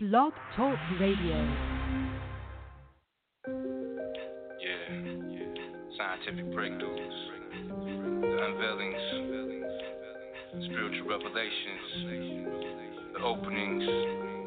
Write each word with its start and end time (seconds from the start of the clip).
Blog 0.00 0.32
Talk 0.54 0.78
Radio. 1.00 1.34
Yeah, 4.60 4.94
yeah. 5.28 5.54
scientific 5.98 6.46
breakthroughs, 6.54 7.18
unveilings, 8.22 9.02
spiritual 10.66 11.08
revelations, 11.08 11.90
the 13.12 13.18
openings. 13.24 14.37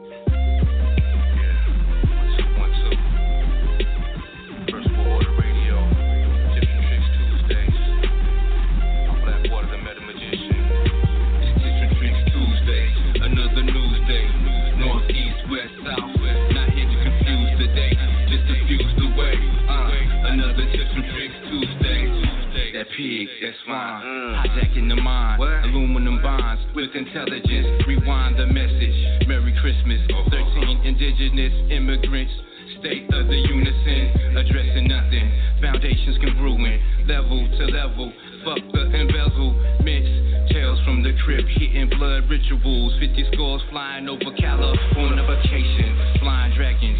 Pig, 22.97 23.27
that's 23.41 23.57
fine. 23.65 24.03
Mm. 24.03 24.45
Hijacking 24.45 24.89
the 24.89 24.95
mind, 24.95 25.41
aluminum 25.41 26.21
bonds 26.21 26.61
with 26.75 26.91
intelligence. 26.95 27.83
Rewind 27.87 28.37
the 28.37 28.47
message. 28.47 29.27
Merry 29.27 29.55
Christmas. 29.61 30.01
13 30.29 30.81
indigenous 30.83 31.53
immigrants. 31.71 32.33
State 32.79 33.05
of 33.13 33.27
the 33.27 33.35
unison, 33.35 34.37
addressing 34.37 34.87
nothing. 34.87 35.27
Foundations 35.61 36.17
congruent, 36.17 36.81
level 37.07 37.45
to 37.57 37.65
level. 37.67 38.11
Fuck 38.43 38.63
the 38.73 38.89
embezzlements. 38.95 40.51
Tales 40.51 40.79
from 40.83 41.03
the 41.03 41.13
crypt, 41.23 41.47
hitting 41.59 41.89
blood 41.89 42.29
rituals. 42.29 42.93
50 42.99 43.29
scores 43.33 43.61
flying 43.69 44.09
over 44.09 44.33
California 44.39 45.23
vacation. 45.27 46.19
Flying 46.19 46.55
dragons, 46.55 46.97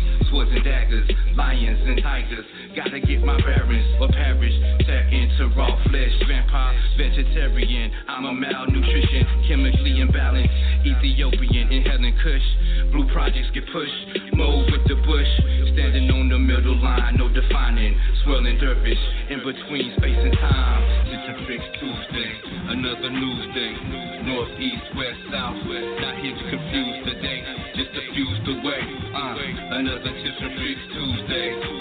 and 0.51 0.63
daggers, 0.63 1.09
lions 1.35 1.79
and 1.87 2.01
tigers. 2.01 2.45
Gotta 2.75 2.99
get 2.99 3.23
my 3.23 3.37
bearings 3.41 3.87
or 3.99 4.07
perish. 4.09 4.53
Tap 4.85 5.11
into 5.11 5.47
raw 5.55 5.71
flesh, 5.87 6.13
vampire, 6.27 6.75
vegetarian. 6.97 7.91
I'm 8.07 8.25
a 8.25 8.33
malnutrition, 8.33 9.25
chemically 9.47 10.03
imbalanced. 10.03 10.51
Ethiopian, 10.85 11.71
in 11.71 11.83
Helen 11.83 12.15
kush. 12.23 12.47
Blue 12.91 13.07
projects 13.13 13.49
get 13.53 13.65
pushed. 13.71 14.35
Move 14.35 14.67
with 14.71 14.83
the 14.87 14.95
bush. 15.07 15.31
Standing 15.73 16.11
on 16.11 16.29
the 16.29 16.39
middle 16.39 16.75
line, 16.81 17.15
no 17.17 17.29
defining. 17.29 17.97
Swirling 18.23 18.57
dervish 18.59 18.99
in 19.29 19.39
between 19.39 19.95
space 19.97 20.19
and 20.19 20.33
time. 20.37 20.83
It's 21.07 21.27
a 21.27 21.45
Tricks 21.45 21.63
Tuesday, 21.79 22.31
another 22.69 23.09
news 23.09 23.55
day. 23.55 23.73
North, 24.27 24.51
east, 24.59 24.87
west, 24.95 25.19
south. 25.31 25.57
Not 25.63 26.19
here 26.19 26.35
to 26.35 26.45
confuse 26.49 27.05
the 27.05 27.15
day, 27.93 27.99
just 27.99 28.07
to 28.07 28.13
fuse 28.13 28.39
the 28.45 28.67
way. 28.67 28.81
Uh, 29.13 29.35
another 29.77 30.03
Tips 30.03 30.37
and 30.41 30.55
Tricks 30.57 30.81
Tuesday. 30.93 31.80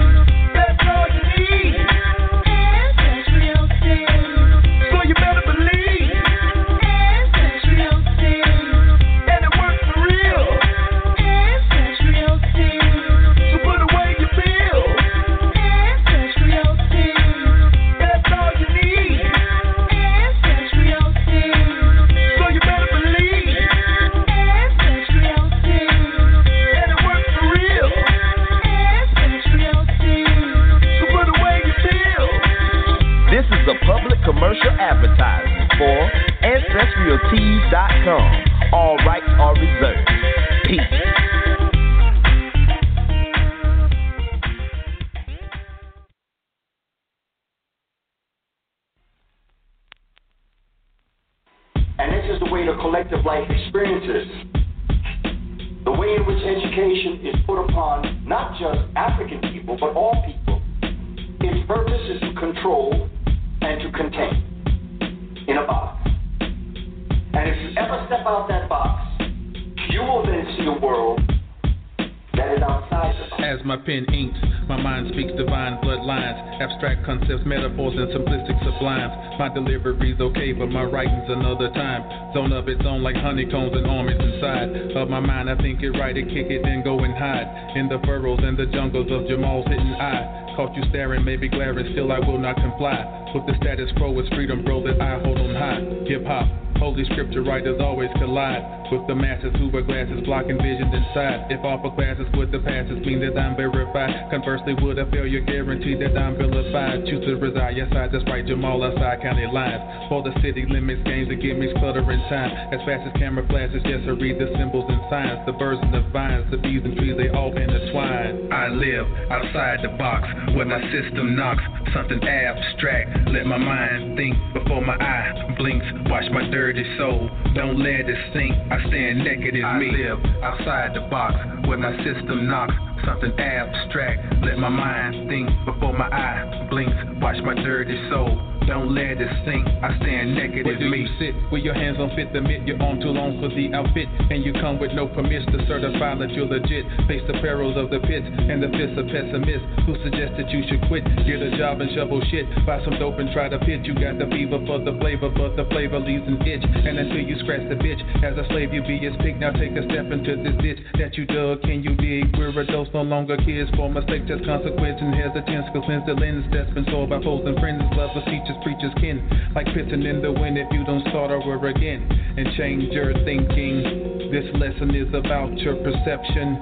another 81.29 81.69
time. 81.71 82.03
Zone 82.33 82.53
of 82.53 82.67
its 82.67 82.81
own 82.85 83.03
like 83.03 83.15
honeycombs 83.15 83.71
and 83.73 83.87
armies 83.87 84.19
inside 84.19 84.95
of 84.95 85.09
my 85.09 85.19
mind. 85.19 85.49
I 85.49 85.55
think 85.57 85.81
it 85.81 85.91
right 85.91 86.13
to 86.13 86.23
kick 86.23 86.47
it, 86.49 86.63
then 86.63 86.83
go 86.83 86.99
and 86.99 87.13
hide 87.13 87.75
in 87.75 87.87
the 87.89 87.99
furrows 88.05 88.39
and 88.43 88.57
the 88.57 88.65
jungles 88.67 89.11
of 89.11 89.27
Jamal's 89.27 89.67
hidden 89.67 89.93
eye. 89.95 90.53
Caught 90.55 90.75
you 90.75 90.83
staring, 90.89 91.23
maybe 91.23 91.47
glaring, 91.47 91.87
still 91.93 92.11
I 92.11 92.19
will 92.19 92.37
not 92.39 92.55
comply. 92.57 93.31
With 93.33 93.45
the 93.47 93.55
status 93.61 93.89
quo 93.97 94.17
is 94.19 94.27
freedom, 94.29 94.63
bro, 94.63 94.83
that 94.83 94.99
I 94.99 95.19
hold 95.19 95.39
on 95.39 95.55
high. 95.55 95.81
Hip 96.07 96.25
hop. 96.25 96.70
Holy 96.81 97.05
scripture 97.05 97.45
writers 97.45 97.77
always 97.79 98.09
collide 98.17 98.89
with 98.89 99.05
the 99.05 99.13
masses 99.13 99.53
who 99.61 99.69
wear 99.69 99.85
glasses 99.85 100.17
blocking 100.25 100.57
vision 100.57 100.89
inside. 100.89 101.45
If 101.53 101.61
upper 101.61 101.93
classes 101.93 102.25
with 102.33 102.49
the 102.49 102.57
passes 102.57 102.97
mean 103.05 103.21
that 103.21 103.37
I'm 103.37 103.55
verified, 103.55 104.09
conversely, 104.33 104.73
would 104.81 104.97
a 104.97 105.05
failure 105.13 105.45
guarantee 105.45 105.93
that 106.01 106.17
I'm 106.17 106.35
vilified? 106.41 107.05
Choose 107.05 107.21
to 107.29 107.37
reside, 107.37 107.77
yes, 107.77 107.93
I 107.93 108.09
just 108.09 108.25
Jamal 108.25 108.81
outside 108.81 109.21
county 109.21 109.45
lines. 109.45 110.09
For 110.09 110.25
the 110.25 110.33
city 110.41 110.65
limits, 110.65 111.05
games 111.05 111.29
that 111.29 111.37
give 111.37 111.61
me 111.61 111.69
cluttering 111.77 112.25
time. 112.33 112.49
As 112.73 112.81
fast 112.89 113.05
as 113.05 113.13
camera 113.21 113.45
flashes, 113.45 113.85
yes, 113.85 114.01
I 114.09 114.17
read 114.17 114.41
the 114.41 114.49
symbols 114.57 114.89
and 114.89 115.05
signs. 115.05 115.45
The 115.45 115.53
birds 115.53 115.79
and 115.85 115.93
the 115.93 116.01
vines, 116.09 116.49
the 116.49 116.57
bees 116.57 116.81
and 116.81 116.97
trees, 116.97 117.13
they 117.13 117.29
all 117.29 117.53
intertwine. 117.53 118.49
I 118.49 118.73
live 118.73 119.05
outside 119.29 119.85
the 119.85 119.93
box 120.01 120.25
where 120.57 120.65
my 120.65 120.81
system 120.89 121.37
knocks. 121.37 121.61
Something 121.93 122.23
abstract, 122.23 123.29
let 123.29 123.45
my 123.45 123.57
mind 123.57 124.17
think 124.17 124.33
before 124.57 124.81
my 124.81 124.95
eye 124.95 125.55
blinks. 125.57 125.85
Watch 126.09 126.25
my 126.31 126.47
dirty 126.49 126.70
soul, 126.97 127.29
don't 127.53 127.79
let 127.79 128.09
it 128.09 128.17
sink. 128.33 128.55
I 128.71 128.79
stand 128.87 129.23
naked 129.23 129.55
as 129.55 129.61
me. 129.61 129.61
I 129.61 129.77
live 129.79 130.19
outside 130.43 130.95
the 130.95 131.01
box 131.09 131.35
where 131.67 131.77
my 131.77 131.95
system 132.03 132.47
knocks. 132.47 132.73
Something 133.05 133.31
abstract. 133.39 134.43
Let 134.43 134.57
my 134.57 134.69
mind 134.69 135.29
think 135.29 135.49
before 135.65 135.93
my 135.93 136.07
eye 136.07 136.67
blinks. 136.69 136.95
Watch 137.21 137.37
my 137.43 137.55
dirty 137.55 137.97
soul 138.09 138.51
don't 138.67 138.93
let 138.93 139.17
it 139.17 139.31
sink. 139.43 139.65
I 139.81 139.91
stand 139.99 140.31
naked 140.31 140.65
Where 140.65 140.77
as 140.77 140.85
me. 140.85 141.03
you 141.03 141.09
sit 141.17 141.33
with 141.51 141.59
your 141.65 141.73
hands 141.73 141.97
on 141.97 142.13
fit 142.15 142.31
the 142.31 142.41
mitt? 142.41 142.63
Your 142.63 142.77
arm 142.81 143.01
too 143.01 143.09
long 143.09 143.41
for 143.41 143.49
the 143.49 143.73
outfit, 143.73 144.05
and 144.29 144.45
you 144.45 144.53
come 144.53 144.77
with 144.77 144.93
no 144.93 145.11
permits 145.11 145.45
to 145.49 145.57
certify 145.65 146.15
that 146.15 146.29
you're 146.31 146.45
legit. 146.45 146.85
Face 147.03 147.25
the 147.25 147.35
perils 147.41 147.75
of 147.75 147.89
the 147.89 147.99
pits 148.05 148.23
and 148.23 148.61
the 148.61 148.69
fists 148.69 148.95
of 148.95 149.09
pessimists 149.09 149.65
who 149.89 149.97
suggest 150.05 150.37
that 150.37 150.47
you 150.53 150.61
should 150.69 150.79
quit. 150.87 151.03
Get 151.25 151.41
a 151.41 151.57
job 151.57 151.81
and 151.81 151.89
shovel 151.97 152.21
shit. 152.29 152.45
Buy 152.63 152.79
some 152.85 152.95
dope 153.01 153.17
and 153.17 153.33
try 153.33 153.49
to 153.49 153.57
pitch. 153.65 153.81
You 153.83 153.97
got 153.97 154.21
the 154.21 154.29
fever 154.29 154.61
for 154.63 154.77
the 154.77 154.93
flavor, 155.01 155.33
but 155.33 155.57
the 155.57 155.65
flavor 155.73 155.97
leaves 155.97 156.23
an 156.29 156.39
itch. 156.45 156.61
And 156.61 156.95
until 157.01 157.25
you 157.25 157.35
scratch 157.41 157.65
the 157.65 157.75
bitch, 157.75 157.99
as 158.21 158.37
a 158.37 158.45
slave 158.53 158.71
you 158.71 158.85
be 158.85 159.01
his 159.01 159.17
pig. 159.25 159.41
Now 159.41 159.51
take 159.57 159.73
a 159.73 159.83
step 159.89 160.13
into 160.13 160.37
this 160.37 160.55
ditch 160.61 160.79
that 161.01 161.17
you 161.17 161.25
dug. 161.25 161.65
Can 161.65 161.81
you 161.81 161.97
dig? 161.97 162.29
We're 162.37 162.53
adults, 162.53 162.90
no 162.93 163.01
longer 163.01 163.37
kids. 163.37 163.69
For 163.75 163.89
mistakes, 163.89 164.27
just 164.27 164.45
consequence 164.45 164.99
and 164.99 165.13
hesitance. 165.15 165.65
Cause 165.73 165.83
cleanse 165.85 166.05
the 166.05 166.13
lens 166.13 166.45
that's 166.51 166.71
been 166.73 166.85
sold 166.91 167.09
by 167.09 167.21
foes 167.21 167.43
and 167.45 167.57
friends, 167.59 167.83
lovers, 167.95 168.23
teachers 168.25 168.57
preachers, 168.63 168.93
kin. 168.99 169.21
Like 169.55 169.67
pissing 169.67 170.07
in 170.07 170.21
the 170.21 170.31
wind 170.31 170.57
if 170.57 170.67
you 170.71 170.83
don't 170.85 171.05
start 171.09 171.31
over 171.31 171.67
again 171.67 172.07
and 172.37 172.47
change 172.57 172.91
your 172.91 173.13
thinking. 173.23 174.31
This 174.31 174.47
lesson 174.55 174.95
is 174.95 175.09
about 175.13 175.57
your 175.59 175.75
perception. 175.83 176.59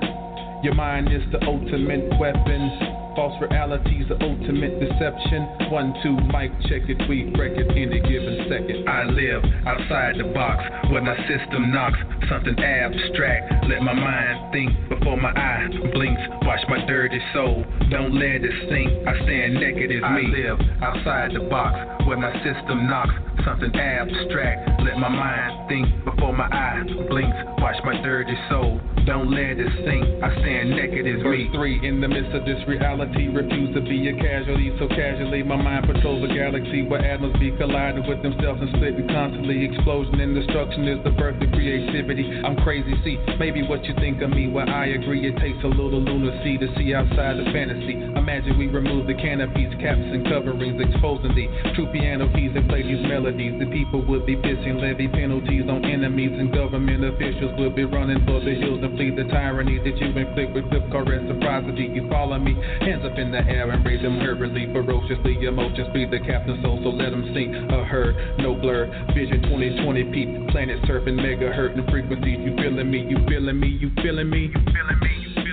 Your 0.64 0.76
mind 0.76 1.12
is 1.12 1.24
the 1.32 1.40
ultimate 1.46 2.10
weapon. 2.20 2.99
False 3.16 3.34
reality's 3.42 4.08
the 4.08 4.16
ultimate 4.24 4.80
deception. 4.80 5.72
One, 5.72 5.94
two, 6.04 6.16
mic 6.32 6.52
check 6.70 6.88
it, 6.88 6.98
we 7.10 7.32
break 7.36 7.58
it 7.58 7.70
any 7.72 8.00
given 8.00 8.48
second. 8.48 8.88
I 8.88 9.04
live 9.06 9.44
outside 9.66 10.16
the 10.18 10.32
box 10.34 10.64
when 10.92 11.06
my 11.06 11.18
system 11.28 11.72
knocks 11.72 12.00
something 12.30 12.58
abstract. 12.58 13.66
Let 13.68 13.82
my 13.82 13.94
mind 13.94 14.54
think 14.54 14.72
before 14.90 15.18
my 15.18 15.32
eye 15.32 15.68
blinks. 15.94 16.22
Watch 16.44 16.62
my 16.70 16.86
dirty 16.86 17.20
soul, 17.34 17.66
don't 17.90 18.14
let 18.14 18.46
it 18.46 18.54
sink. 18.70 19.08
I 19.08 19.14
stand 19.24 19.56
naked 19.56 19.92
as 19.92 20.02
me. 20.02 20.08
I 20.08 20.54
live 20.54 20.60
outside 20.82 21.32
the 21.34 21.42
box 21.50 21.99
when 22.10 22.22
my 22.22 22.34
system 22.42 22.90
knocks 22.90 23.14
something 23.46 23.70
abstract. 23.76 24.82
Let 24.82 24.98
my 24.98 25.10
mind 25.10 25.70
think 25.70 25.86
before 26.04 26.34
my 26.34 26.50
eye 26.50 26.82
blinks. 27.08 27.38
Watch 27.62 27.78
my 27.86 28.02
dirty 28.02 28.34
soul, 28.50 28.82
don't 29.06 29.30
let 29.30 29.62
it 29.62 29.70
sink. 29.86 30.06
I 30.24 30.30
stand 30.42 30.70
naked 30.74 31.06
as 31.06 31.22
me. 31.22 31.50
3 31.54 31.86
In 31.88 32.02
the 32.02 32.08
midst 32.08 32.34
of 32.34 32.46
this 32.46 32.58
reality, 32.68 33.30
refuse 33.30 33.74
to 33.76 33.82
be 33.82 34.10
a 34.10 34.16
casualty. 34.18 34.74
So 34.80 34.88
casually, 34.90 35.44
my 35.44 35.56
mind 35.56 35.86
patrols 35.86 36.22
a 36.26 36.34
galaxy 36.34 36.82
where 36.82 37.02
atoms 37.02 37.38
be 37.40 37.52
colliding 37.58 38.06
with 38.10 38.22
themselves 38.22 38.62
and 38.62 38.70
splitting 38.78 39.08
constantly. 39.10 39.66
Explosion 39.66 40.18
and 40.20 40.34
destruction 40.34 40.88
is 40.88 41.02
the 41.04 41.14
birth 41.14 41.42
of 41.42 41.50
creativity. 41.54 42.26
I'm 42.46 42.58
crazy, 42.66 42.94
see, 43.06 43.18
maybe 43.38 43.62
what 43.66 43.84
you 43.86 43.94
think 44.02 44.22
of 44.22 44.30
me. 44.30 44.50
Well, 44.50 44.70
I 44.70 44.98
agree, 44.98 45.26
it 45.26 45.38
takes 45.38 45.62
a 45.64 45.72
little 45.74 46.02
lunacy 46.02 46.58
to 46.58 46.68
see 46.78 46.94
outside 46.94 47.38
the 47.38 47.50
fantasy. 47.54 47.98
Imagine 48.18 48.58
we 48.58 48.68
remove 48.68 49.06
the 49.06 49.18
canopies, 49.18 49.74
caps, 49.82 50.06
and 50.06 50.26
coverings, 50.26 50.78
exposing 50.82 51.34
the 51.34 51.50
true 51.76 51.90
piano 52.00 52.32
keys 52.32 52.56
and 52.56 52.68
play 52.72 52.82
these 52.82 53.04
melodies. 53.04 53.60
The 53.60 53.68
people 53.68 54.00
would 54.08 54.26
be 54.26 54.36
pissing, 54.40 54.80
levy 54.80 55.08
penalties 55.12 55.68
on 55.68 55.84
enemies, 55.84 56.32
and 56.32 56.54
government 56.54 57.04
officials 57.04 57.52
would 57.60 57.76
be 57.76 57.84
running 57.84 58.24
for 58.26 58.40
the 58.40 58.56
hills 58.56 58.80
and 58.82 58.96
flee 58.96 59.12
the 59.12 59.28
tyranny 59.28 59.78
that 59.84 59.96
you 60.00 60.08
inflict 60.16 60.56
with 60.56 60.64
flip 60.72 60.88
car 60.92 61.04
reciprocity. 61.04 61.92
You 61.92 62.08
follow 62.10 62.40
me? 62.40 62.56
Hands 62.80 63.04
up 63.04 63.20
in 63.20 63.32
the 63.32 63.44
air 63.44 63.70
and 63.70 63.84
raise 63.86 64.02
them 64.02 64.18
hurriedly, 64.20 64.72
ferociously. 64.72 65.44
Emotions 65.44 65.92
be 65.94 66.08
the 66.08 66.24
captain 66.24 66.62
soul, 66.64 66.80
so 66.82 66.90
let 66.96 67.12
them 67.12 67.28
sing. 67.36 67.54
A 67.54 67.84
herd, 67.84 68.16
no 68.40 68.56
blur. 68.56 68.88
Vision 69.14 69.44
2020 69.44 70.04
peep, 70.16 70.30
planet 70.56 70.80
surfing, 70.88 71.20
megahertz 71.20 71.76
and 71.76 71.90
frequencies. 71.92 72.40
You 72.40 72.56
feeling 72.56 72.90
me? 72.90 73.04
You 73.04 73.20
feeling 73.28 73.60
me? 73.60 73.68
You 73.68 73.92
feeling 74.02 74.30
me? 74.30 74.48
You 74.48 74.62
feeling 74.72 75.00
me? 75.04 75.12
You 75.20 75.34
feeling 75.36 75.44
me? 75.44 75.49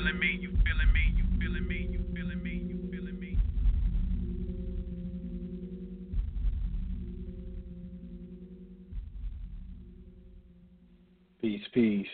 Peace, 11.46 11.68
peace. 11.72 12.08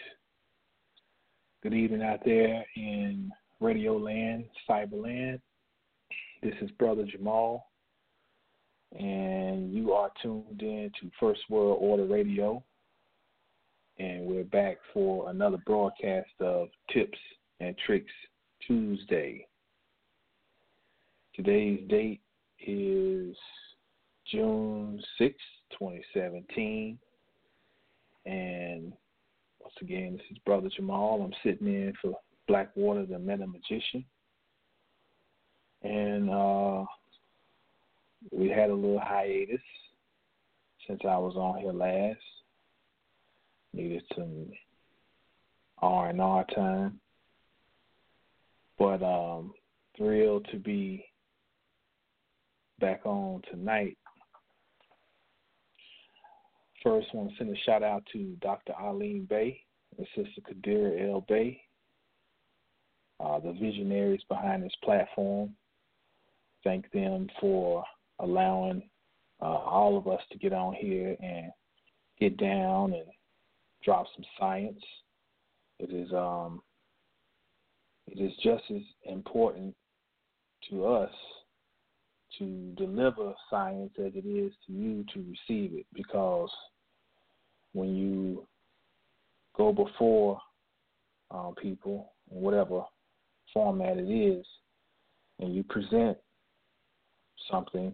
Good 1.62 1.72
evening 1.72 2.02
out 2.02 2.20
there 2.22 2.62
in 2.76 3.32
Radio 3.60 3.96
Land, 3.96 4.44
Cyberland. 4.68 5.40
This 6.42 6.52
is 6.60 6.70
Brother 6.72 7.06
Jamal, 7.10 7.70
and 8.94 9.72
you 9.72 9.94
are 9.94 10.10
tuned 10.20 10.60
in 10.60 10.90
to 11.00 11.10
First 11.18 11.40
World 11.48 11.78
Order 11.80 12.04
Radio. 12.04 12.62
And 13.98 14.26
we're 14.26 14.44
back 14.44 14.76
for 14.92 15.30
another 15.30 15.62
broadcast 15.64 16.28
of 16.38 16.68
Tips 16.92 17.18
and 17.58 17.74
Tricks 17.86 18.12
Tuesday. 18.66 19.46
Today's 21.34 21.80
date 21.88 22.20
is 22.60 23.34
June 24.30 25.02
sixth, 25.16 25.40
2017. 25.78 26.98
And 28.26 28.92
once 29.72 29.90
again, 29.90 30.12
this 30.16 30.26
is 30.30 30.38
Brother 30.44 30.68
Jamal. 30.74 31.22
I'm 31.22 31.32
sitting 31.42 31.68
in 31.68 31.92
for 32.00 32.12
Blackwater, 32.48 33.06
the 33.06 33.18
Meta 33.18 33.46
Magician. 33.46 34.04
And 35.82 36.30
uh, 36.30 36.84
we 38.30 38.48
had 38.48 38.70
a 38.70 38.74
little 38.74 39.00
hiatus 39.00 39.60
since 40.86 41.00
I 41.04 41.16
was 41.16 41.36
on 41.36 41.60
here 41.60 41.72
last. 41.72 42.18
Needed 43.72 44.02
some 44.14 44.48
R 45.78 46.10
and 46.10 46.20
R 46.20 46.44
time. 46.54 47.00
But 48.78 49.02
um 49.02 49.52
thrilled 49.96 50.46
to 50.50 50.58
be 50.58 51.04
back 52.80 53.02
on 53.04 53.42
tonight. 53.50 53.96
First, 56.82 57.08
I 57.12 57.16
want 57.16 57.30
to 57.30 57.36
send 57.36 57.56
a 57.56 57.60
shout 57.60 57.84
out 57.84 58.02
to 58.12 58.36
Dr. 58.40 58.72
Alim 58.72 59.26
Bay 59.30 59.60
and 59.96 60.06
Sister 60.16 60.40
Kadira 60.40 61.10
L. 61.12 61.24
Bay, 61.28 61.60
uh, 63.20 63.38
the 63.38 63.52
visionaries 63.52 64.22
behind 64.28 64.64
this 64.64 64.74
platform. 64.82 65.54
Thank 66.64 66.90
them 66.90 67.28
for 67.40 67.84
allowing 68.18 68.82
uh, 69.40 69.44
all 69.44 69.96
of 69.96 70.08
us 70.08 70.20
to 70.32 70.38
get 70.38 70.52
on 70.52 70.74
here 70.74 71.16
and 71.22 71.52
get 72.18 72.36
down 72.36 72.94
and 72.94 73.06
drop 73.84 74.06
some 74.16 74.24
science. 74.38 74.82
It 75.78 75.92
is 75.92 76.12
um, 76.12 76.62
it 78.08 78.20
is 78.20 78.32
just 78.42 78.64
as 78.74 78.82
important 79.04 79.74
to 80.70 80.86
us 80.86 81.12
to 82.38 82.72
deliver 82.76 83.34
science 83.50 83.92
as 83.98 84.12
it 84.14 84.26
is 84.26 84.52
to 84.66 84.72
you 84.72 85.04
to 85.14 85.20
receive 85.20 85.74
it 85.74 85.86
because 85.92 86.50
when 87.72 87.94
you 87.96 88.46
go 89.56 89.72
before 89.72 90.40
um, 91.30 91.54
people 91.60 92.12
whatever 92.28 92.82
format 93.52 93.98
it 93.98 94.10
is 94.10 94.46
and 95.40 95.54
you 95.54 95.62
present 95.64 96.16
something, 97.50 97.92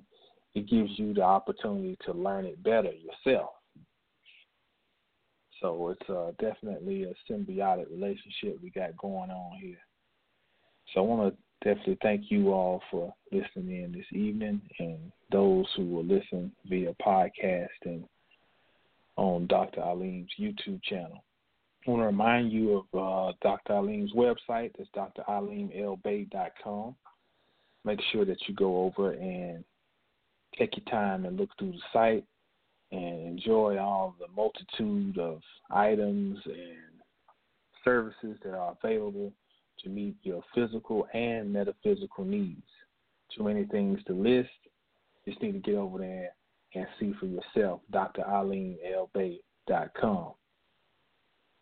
it 0.54 0.68
gives 0.68 0.90
you 0.96 1.14
the 1.14 1.22
opportunity 1.22 1.96
to 2.04 2.12
learn 2.12 2.44
it 2.44 2.62
better 2.62 2.90
yourself. 2.90 3.50
So 5.60 5.88
it's 5.88 6.10
uh, 6.10 6.32
definitely 6.40 7.04
a 7.04 7.32
symbiotic 7.32 7.90
relationship 7.90 8.58
we 8.62 8.70
got 8.70 8.96
going 8.96 9.30
on 9.30 9.58
here. 9.60 9.78
So 10.92 11.00
I 11.00 11.02
want 11.02 11.34
to 11.34 11.68
definitely 11.68 11.98
thank 12.02 12.30
you 12.30 12.52
all 12.52 12.80
for 12.90 13.12
listening 13.32 13.82
in 13.82 13.92
this 13.92 14.06
evening 14.12 14.60
and 14.78 15.10
those 15.32 15.66
who 15.76 15.86
will 15.86 16.04
listen 16.04 16.52
via 16.66 16.94
podcast 17.04 17.66
and 17.84 18.04
on 19.18 19.48
Dr. 19.48 19.80
Alim's 19.80 20.30
YouTube 20.38 20.80
channel. 20.84 21.24
I 21.86 21.90
want 21.90 22.02
to 22.02 22.06
remind 22.06 22.52
you 22.52 22.84
of 22.92 23.32
uh, 23.32 23.32
Dr. 23.42 23.72
Alim's 23.74 24.12
website. 24.12 24.70
That's 24.78 25.10
dralimlbay.com. 25.28 26.94
Make 27.84 28.00
sure 28.12 28.24
that 28.24 28.38
you 28.46 28.54
go 28.54 28.84
over 28.84 29.12
and 29.12 29.64
take 30.56 30.76
your 30.76 30.84
time 30.86 31.24
and 31.24 31.36
look 31.36 31.50
through 31.58 31.72
the 31.72 31.78
site 31.92 32.24
and 32.92 33.26
enjoy 33.26 33.76
all 33.78 34.14
the 34.20 34.28
multitude 34.34 35.18
of 35.18 35.40
items 35.70 36.38
and 36.44 37.02
services 37.84 38.36
that 38.44 38.54
are 38.54 38.76
available 38.82 39.32
to 39.82 39.88
meet 39.88 40.16
your 40.22 40.42
physical 40.54 41.06
and 41.12 41.52
metaphysical 41.52 42.24
needs. 42.24 42.62
Too 43.36 43.44
many 43.44 43.64
things 43.64 43.98
to 44.06 44.12
list. 44.12 44.48
Just 45.26 45.42
need 45.42 45.52
to 45.52 45.58
get 45.58 45.74
over 45.74 45.98
there 45.98 46.30
and 46.74 46.86
see 46.98 47.12
for 47.18 47.26
yourself. 47.26 47.80
DrAlimLBay.com. 47.92 50.32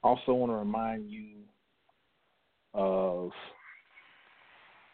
Also, 0.02 0.34
want 0.34 0.52
to 0.52 0.56
remind 0.56 1.10
you 1.10 1.38
of 2.74 3.30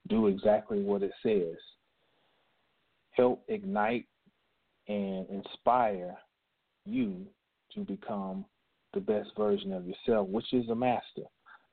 do 0.08 0.28
exactly 0.28 0.82
what 0.82 1.04
it 1.04 1.12
says 1.24 1.58
help 3.12 3.44
ignite 3.48 4.06
and 4.88 5.28
inspire 5.30 6.16
you 6.86 7.26
to 7.74 7.82
become 7.82 8.46
the 8.94 9.00
best 9.00 9.30
version 9.38 9.74
of 9.74 9.86
yourself, 9.86 10.28
which 10.28 10.54
is 10.54 10.70
a 10.70 10.76
master, 10.76 11.24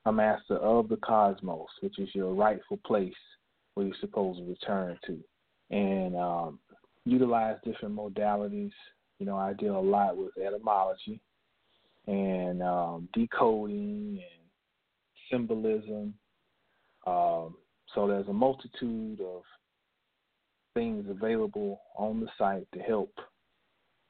a 0.07 0.13
master 0.13 0.57
of 0.57 0.89
the 0.89 0.97
cosmos, 0.99 1.69
which 1.81 1.99
is 1.99 2.09
your 2.15 2.35
rightful 2.35 2.79
place 2.87 3.13
where 3.75 3.87
you're 3.87 3.97
supposed 4.01 4.39
to 4.39 4.45
return 4.45 4.99
to. 5.07 5.19
And 5.71 6.17
um, 6.17 6.59
utilize 7.05 7.57
different 7.65 7.97
modalities. 7.97 8.73
You 9.19 9.27
know, 9.27 9.37
I 9.37 9.53
deal 9.55 9.79
a 9.79 9.81
lot 9.81 10.17
with 10.17 10.31
etymology 10.39 11.21
and 12.07 12.63
um, 12.63 13.09
decoding 13.13 14.19
and 14.19 14.49
symbolism. 15.31 16.15
Um, 17.07 17.57
so 17.95 18.07
there's 18.07 18.29
a 18.29 18.33
multitude 18.33 19.21
of 19.21 19.43
things 20.75 21.07
available 21.09 21.81
on 21.97 22.21
the 22.21 22.29
site 22.39 22.67
to 22.73 22.81
help 22.81 23.13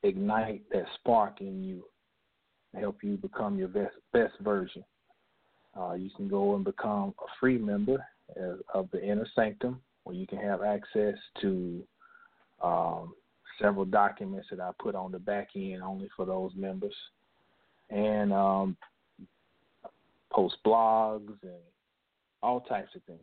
ignite 0.03 0.62
that 0.71 0.85
spark 0.97 1.41
in 1.41 1.62
you, 1.62 1.83
help 2.75 2.99
you 3.03 3.17
become 3.17 3.59
your 3.59 3.69
best 3.69 3.95
best 4.13 4.35
version. 4.41 4.85
Uh, 5.79 5.95
you 5.95 6.11
can 6.17 6.29
go 6.29 6.55
and 6.55 6.65
become 6.65 7.15
a 7.21 7.27
free 7.39 7.59
member 7.59 8.05
of 8.75 8.89
the 8.93 9.03
Inner 9.03 9.27
Sanctum, 9.35 9.81
where 10.05 10.17
you 10.17 10.27
can 10.27 10.39
have 10.39 10.63
access 10.63 11.15
to 11.41 11.83
um, 12.63 13.15
several 13.61 13.85
documents 13.85 14.49
that 14.51 14.61
I 14.61 14.71
put 14.79 14.95
on 14.95 15.13
the 15.13 15.19
back 15.19 15.51
end 15.55 15.83
only 15.83 16.09
for 16.17 16.27
those 16.27 16.53
members, 16.57 16.95
and 17.91 18.33
um, 18.33 18.77
post 20.31 20.57
blogs 20.65 21.37
and 21.43 21.63
all 22.43 22.61
types 22.61 22.95
of 22.95 23.03
things. 23.05 23.21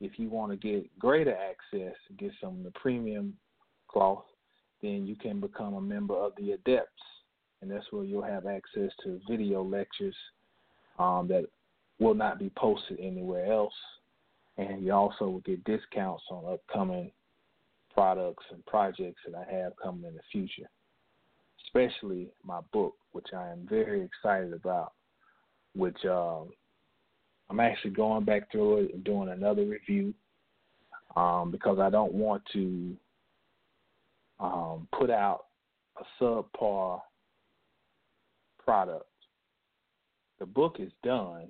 If 0.00 0.18
you 0.18 0.28
want 0.28 0.50
to 0.52 0.56
get 0.56 0.98
greater 0.98 1.36
access, 1.36 1.94
get 2.18 2.32
some 2.40 2.58
of 2.58 2.64
the 2.64 2.72
premium 2.72 3.34
cloth, 3.88 4.24
then 4.82 5.06
you 5.06 5.14
can 5.14 5.40
become 5.40 5.74
a 5.74 5.80
member 5.80 6.14
of 6.14 6.32
the 6.36 6.52
Adepts, 6.52 6.90
and 7.62 7.70
that's 7.70 7.86
where 7.90 8.04
you'll 8.04 8.22
have 8.22 8.46
access 8.46 8.90
to 9.04 9.20
video 9.30 9.62
lectures 9.62 10.16
um, 10.98 11.28
that 11.28 11.46
will 12.00 12.14
not 12.14 12.38
be 12.38 12.50
posted 12.56 12.98
anywhere 13.00 13.50
else, 13.50 13.72
and 14.58 14.84
you 14.84 14.92
also 14.92 15.26
will 15.26 15.40
get 15.40 15.64
discounts 15.64 16.24
on 16.30 16.52
upcoming 16.52 17.10
products 17.94 18.44
and 18.50 18.66
projects 18.66 19.22
that 19.24 19.36
I 19.36 19.50
have 19.50 19.72
coming 19.82 20.04
in 20.04 20.14
the 20.14 20.20
future, 20.30 20.68
especially 21.64 22.28
my 22.44 22.60
book, 22.72 22.94
which 23.12 23.28
I 23.34 23.50
am 23.50 23.66
very 23.70 24.02
excited 24.02 24.52
about, 24.52 24.92
which 25.74 26.04
um, 26.04 26.48
I'm 27.48 27.60
actually 27.60 27.92
going 27.92 28.24
back 28.24 28.50
through 28.50 28.78
it 28.78 28.94
and 28.94 29.04
doing 29.04 29.28
another 29.28 29.64
review 29.64 30.12
um, 31.14 31.50
because 31.52 31.78
I 31.78 31.90
don't 31.90 32.12
want 32.12 32.42
to 32.54 32.96
um, 34.40 34.88
put 34.98 35.10
out 35.10 35.44
a 35.98 36.24
subpar 36.24 37.00
product. 38.64 39.06
The 40.38 40.46
book 40.46 40.76
is 40.78 40.92
done. 41.02 41.48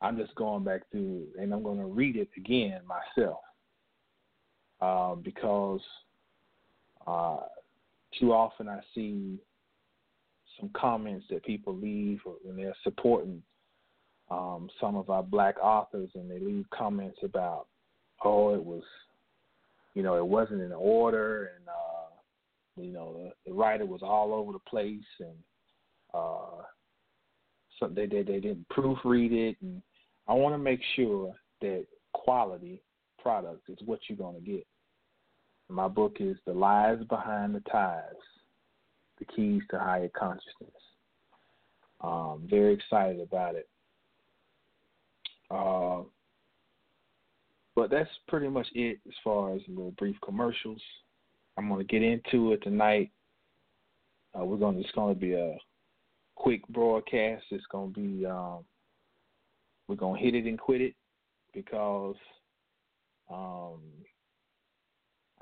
I'm 0.00 0.16
just 0.16 0.34
going 0.34 0.64
back 0.64 0.82
through 0.90 1.26
and 1.38 1.52
I'm 1.52 1.62
going 1.62 1.78
to 1.78 1.86
read 1.86 2.16
it 2.16 2.28
again 2.36 2.80
myself 2.86 3.38
uh, 4.80 5.14
because 5.14 5.80
uh, 7.06 7.38
too 8.18 8.32
often 8.32 8.68
I 8.68 8.80
see 8.94 9.38
some 10.60 10.70
comments 10.74 11.26
that 11.30 11.44
people 11.44 11.74
leave 11.74 12.20
when 12.42 12.56
they're 12.56 12.74
supporting 12.82 13.42
um, 14.30 14.68
some 14.80 14.96
of 14.96 15.10
our 15.10 15.22
black 15.22 15.56
authors, 15.62 16.08
and 16.14 16.30
they 16.30 16.38
leave 16.38 16.64
comments 16.70 17.18
about, 17.22 17.66
oh, 18.24 18.54
it 18.54 18.64
was, 18.64 18.82
you 19.94 20.02
know, 20.02 20.16
it 20.16 20.26
wasn't 20.26 20.62
in 20.62 20.72
order, 20.72 21.50
and 21.56 21.68
uh, 21.68 22.82
you 22.82 22.92
know, 22.92 23.12
the, 23.12 23.50
the 23.50 23.54
writer 23.54 23.84
was 23.84 24.00
all 24.02 24.32
over 24.32 24.52
the 24.52 24.58
place, 24.60 25.04
and 25.20 25.34
uh, 26.14 26.62
so 27.78 27.88
they 27.88 28.06
they 28.06 28.22
they 28.22 28.40
didn't 28.40 28.66
proofread 28.68 29.32
it, 29.32 29.56
and 29.62 29.82
I 30.28 30.34
want 30.34 30.54
to 30.54 30.58
make 30.58 30.80
sure 30.96 31.34
that 31.60 31.86
quality 32.12 32.80
product 33.20 33.68
is 33.68 33.78
what 33.84 34.00
you're 34.08 34.18
going 34.18 34.34
to 34.34 34.40
get. 34.40 34.66
My 35.68 35.88
book 35.88 36.16
is 36.20 36.36
The 36.46 36.52
Lies 36.52 36.98
Behind 37.08 37.54
the 37.54 37.60
Ties 37.60 38.02
The 39.18 39.24
Keys 39.24 39.62
to 39.70 39.78
Higher 39.78 40.10
Consciousness. 40.16 40.70
Um, 42.00 42.46
very 42.50 42.74
excited 42.74 43.20
about 43.20 43.54
it. 43.54 43.68
Uh, 45.50 46.02
but 47.74 47.90
that's 47.90 48.10
pretty 48.28 48.48
much 48.48 48.66
it 48.74 48.98
as 49.06 49.14
far 49.22 49.54
as 49.54 49.60
little 49.68 49.92
brief 49.92 50.16
commercials. 50.24 50.82
I'm 51.56 51.68
going 51.68 51.80
to 51.80 51.90
get 51.90 52.02
into 52.02 52.52
it 52.52 52.62
tonight. 52.62 53.10
Uh, 54.38 54.44
we're 54.44 54.56
going 54.56 54.74
to, 54.76 54.80
It's 54.80 54.90
going 54.92 55.14
to 55.14 55.20
be 55.20 55.34
a 55.34 55.56
quick 56.34 56.66
broadcast. 56.68 57.44
It's 57.50 57.64
to 57.92 58.00
be. 58.00 58.26
Um, 58.26 58.64
we're 59.88 59.96
to 60.18 60.24
hit 60.24 60.34
it 60.34 60.46
and 60.46 60.58
quit 60.58 60.80
it 60.80 60.94
because 61.52 62.16
um, 63.30 63.80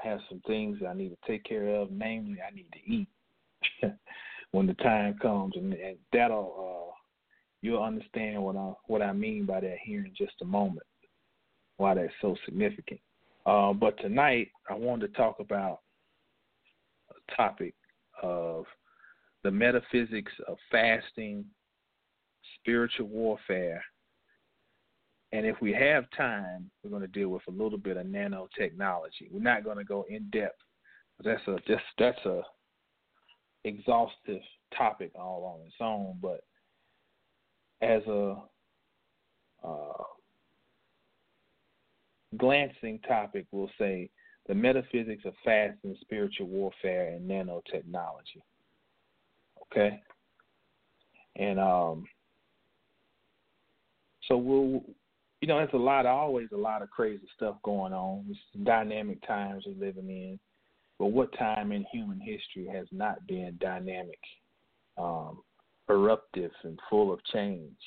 I 0.02 0.08
have 0.08 0.20
some 0.28 0.40
things 0.46 0.78
I 0.88 0.94
need 0.94 1.10
to 1.10 1.18
take 1.26 1.44
care 1.44 1.68
of. 1.68 1.90
Namely, 1.90 2.38
I 2.40 2.54
need 2.54 2.66
to 2.72 2.92
eat 2.92 3.08
when 4.52 4.66
the 4.66 4.74
time 4.74 5.18
comes, 5.20 5.54
and, 5.56 5.72
and 5.74 5.96
that'll 6.12 6.90
uh, 6.90 6.94
you'll 7.62 7.82
understand 7.82 8.42
what 8.42 8.56
I 8.56 8.72
what 8.86 9.02
I 9.02 9.12
mean 9.12 9.46
by 9.46 9.60
that 9.60 9.76
here 9.84 10.04
in 10.04 10.12
just 10.16 10.34
a 10.42 10.46
moment. 10.46 10.86
Why 11.76 11.94
that's 11.94 12.12
so 12.20 12.36
significant. 12.44 13.00
Uh, 13.46 13.72
but 13.72 13.98
tonight, 13.98 14.48
I 14.68 14.74
wanted 14.74 15.08
to 15.08 15.18
talk 15.18 15.40
about 15.40 15.80
a 17.10 17.36
topic 17.36 17.74
of 18.22 18.66
the 19.42 19.50
metaphysics 19.50 20.32
of 20.48 20.56
fasting, 20.70 21.44
spiritual 22.60 23.06
warfare, 23.06 23.82
and 25.32 25.46
if 25.46 25.56
we 25.60 25.72
have 25.72 26.04
time, 26.16 26.70
we're 26.82 26.90
going 26.90 27.02
to 27.02 27.08
deal 27.08 27.28
with 27.28 27.42
a 27.48 27.52
little 27.52 27.78
bit 27.78 27.96
of 27.96 28.06
nanotechnology. 28.06 29.30
We're 29.30 29.40
not 29.40 29.64
going 29.64 29.78
to 29.78 29.84
go 29.84 30.04
in 30.08 30.28
depth. 30.30 30.60
That's 31.22 31.46
a 31.46 31.56
just 31.68 31.84
that's 31.98 32.24
a 32.24 32.40
exhaustive 33.64 34.40
topic 34.76 35.12
all 35.14 35.60
on 35.60 35.66
its 35.66 35.76
own. 35.80 36.18
But 36.20 36.42
as 37.82 38.02
a 38.06 38.36
uh, 39.62 40.02
glancing 42.36 42.98
topic, 43.06 43.46
we'll 43.52 43.70
say 43.78 44.08
the 44.48 44.54
metaphysics 44.54 45.24
of 45.26 45.34
fasting, 45.44 45.96
spiritual 46.00 46.48
warfare, 46.48 47.10
and 47.10 47.30
nanotechnology. 47.30 48.42
Okay, 49.70 50.00
and 51.36 51.58
um, 51.60 52.04
so 54.26 54.36
we'll 54.36 54.82
you 55.40 55.48
know, 55.48 55.58
it's 55.58 55.72
a 55.72 55.78
lot, 55.78 56.04
always 56.04 56.48
a 56.52 56.56
lot 56.56 56.82
of 56.82 56.90
crazy 56.90 57.26
stuff 57.34 57.56
going 57.62 57.94
on. 57.94 58.26
It's 58.28 58.38
dynamic 58.64 59.26
times 59.26 59.64
we're 59.66 59.86
living 59.86 60.08
in. 60.08 60.38
But 60.98 61.06
what 61.06 61.36
time 61.38 61.72
in 61.72 61.86
human 61.90 62.20
history 62.20 62.68
has 62.70 62.86
not 62.92 63.26
been 63.26 63.56
dynamic, 63.58 64.18
um, 64.98 65.40
eruptive, 65.88 66.50
and 66.62 66.78
full 66.90 67.10
of 67.10 67.24
change? 67.32 67.78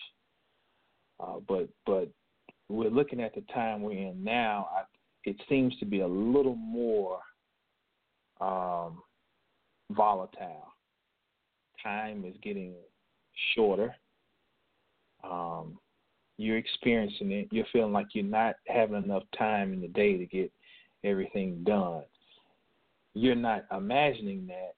Uh, 1.20 1.36
but 1.48 1.70
but 1.86 2.10
we're 2.70 2.90
looking 2.90 3.22
at 3.22 3.36
the 3.36 3.42
time 3.54 3.84
we're 3.84 3.92
in 3.92 4.24
now. 4.24 4.68
I, 4.76 4.82
it 5.26 5.36
seems 5.48 5.78
to 5.78 5.86
be 5.86 6.00
a 6.00 6.08
little 6.08 6.56
more 6.56 7.20
um, 8.42 9.04
volatile. 9.92 10.73
Time 11.84 12.24
is 12.26 12.36
getting 12.42 12.74
shorter. 13.56 13.94
Um, 15.24 15.78
you're 16.38 16.58
experiencing 16.58 17.32
it, 17.32 17.48
you're 17.52 17.66
feeling 17.72 17.94
like 17.94 18.08
you're 18.14 18.26
not 18.26 18.56
having 18.68 19.04
enough 19.04 19.24
time 19.38 19.72
in 19.74 19.82
the 19.82 19.88
day 19.88 20.18
to 20.18 20.26
get 20.26 20.52
everything 21.04 21.64
done. 21.64 22.04
You're 23.14 23.36
not 23.36 23.66
imagining 23.72 24.48
that 24.48 24.74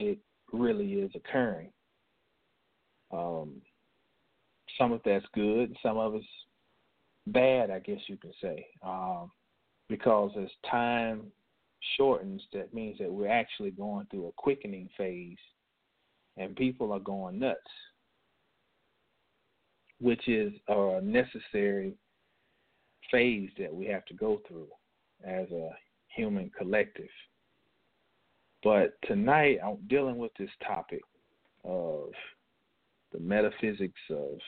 it 0.00 0.18
really 0.52 0.94
is 0.94 1.10
occurring. 1.14 1.70
Um, 3.12 3.60
some 4.78 4.92
of 4.92 5.00
that's 5.04 5.24
good, 5.34 5.76
some 5.82 5.98
of 5.98 6.14
it's 6.14 6.26
bad, 7.26 7.70
I 7.70 7.78
guess 7.78 8.00
you 8.08 8.16
can 8.16 8.32
say, 8.42 8.66
um, 8.82 9.30
because 9.88 10.32
as 10.40 10.48
time 10.70 11.24
shortens, 11.96 12.42
that 12.52 12.74
means 12.74 12.98
that 12.98 13.12
we're 13.12 13.28
actually 13.28 13.70
going 13.70 14.06
through 14.10 14.28
a 14.28 14.32
quickening 14.36 14.88
phase, 14.96 15.36
and 16.36 16.56
people 16.56 16.92
are 16.92 17.00
going 17.00 17.38
nuts 17.38 17.60
which 20.02 20.26
is 20.26 20.52
a 20.68 21.00
necessary 21.00 21.94
phase 23.10 23.48
that 23.56 23.72
we 23.72 23.86
have 23.86 24.04
to 24.06 24.14
go 24.14 24.40
through 24.48 24.66
as 25.24 25.48
a 25.52 25.70
human 26.08 26.50
collective. 26.58 27.08
But 28.64 28.94
tonight 29.06 29.58
I'm 29.64 29.78
dealing 29.88 30.18
with 30.18 30.32
this 30.38 30.50
topic 30.66 31.02
of 31.64 32.08
the 33.12 33.20
metaphysics 33.20 34.00
of 34.10 34.38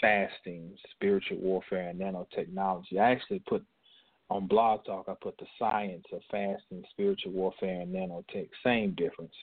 fasting, 0.00 0.70
spiritual 0.92 1.38
warfare, 1.38 1.88
and 1.88 2.00
nanotechnology. 2.00 2.98
I 3.00 3.10
actually 3.10 3.40
put 3.48 3.64
on 4.30 4.46
Blog 4.46 4.84
Talk, 4.84 5.06
I 5.08 5.14
put 5.20 5.36
the 5.38 5.46
science 5.58 6.04
of 6.12 6.20
fasting, 6.30 6.84
spiritual 6.90 7.32
warfare, 7.32 7.80
and 7.80 7.92
nanotech. 7.92 8.48
Same 8.64 8.92
difference. 8.92 9.34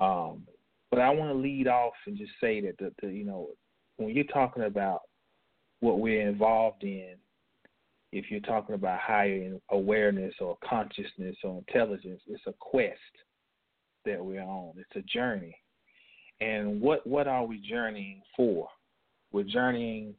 Um, 0.00 0.42
but 0.90 1.00
I 1.00 1.10
want 1.10 1.30
to 1.30 1.38
lead 1.38 1.68
off 1.68 1.94
and 2.06 2.18
just 2.18 2.32
say 2.40 2.60
that 2.62 2.76
the, 2.78 2.92
the 3.00 3.12
you 3.12 3.24
know 3.24 3.50
when 3.96 4.10
you're 4.10 4.24
talking 4.24 4.64
about 4.64 5.02
what 5.80 6.00
we're 6.00 6.28
involved 6.28 6.82
in, 6.82 7.14
if 8.10 8.30
you're 8.30 8.40
talking 8.40 8.74
about 8.74 8.98
higher 8.98 9.56
awareness 9.70 10.34
or 10.40 10.58
consciousness 10.68 11.36
or 11.44 11.58
intelligence, 11.58 12.20
it's 12.26 12.42
a 12.46 12.54
quest 12.58 12.98
that 14.04 14.24
we're 14.24 14.42
on. 14.42 14.74
It's 14.76 14.96
a 14.96 15.02
journey. 15.02 15.56
And 16.40 16.80
what 16.80 17.06
what 17.06 17.28
are 17.28 17.46
we 17.46 17.58
journeying 17.58 18.22
for? 18.36 18.68
We're 19.30 19.44
journeying 19.44 20.14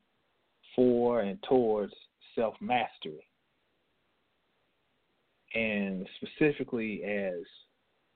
for 0.78 1.22
and 1.22 1.38
towards 1.44 1.94
self 2.36 2.56
mastery 2.62 3.26
and 5.56 6.08
specifically 6.18 7.04
as 7.04 7.42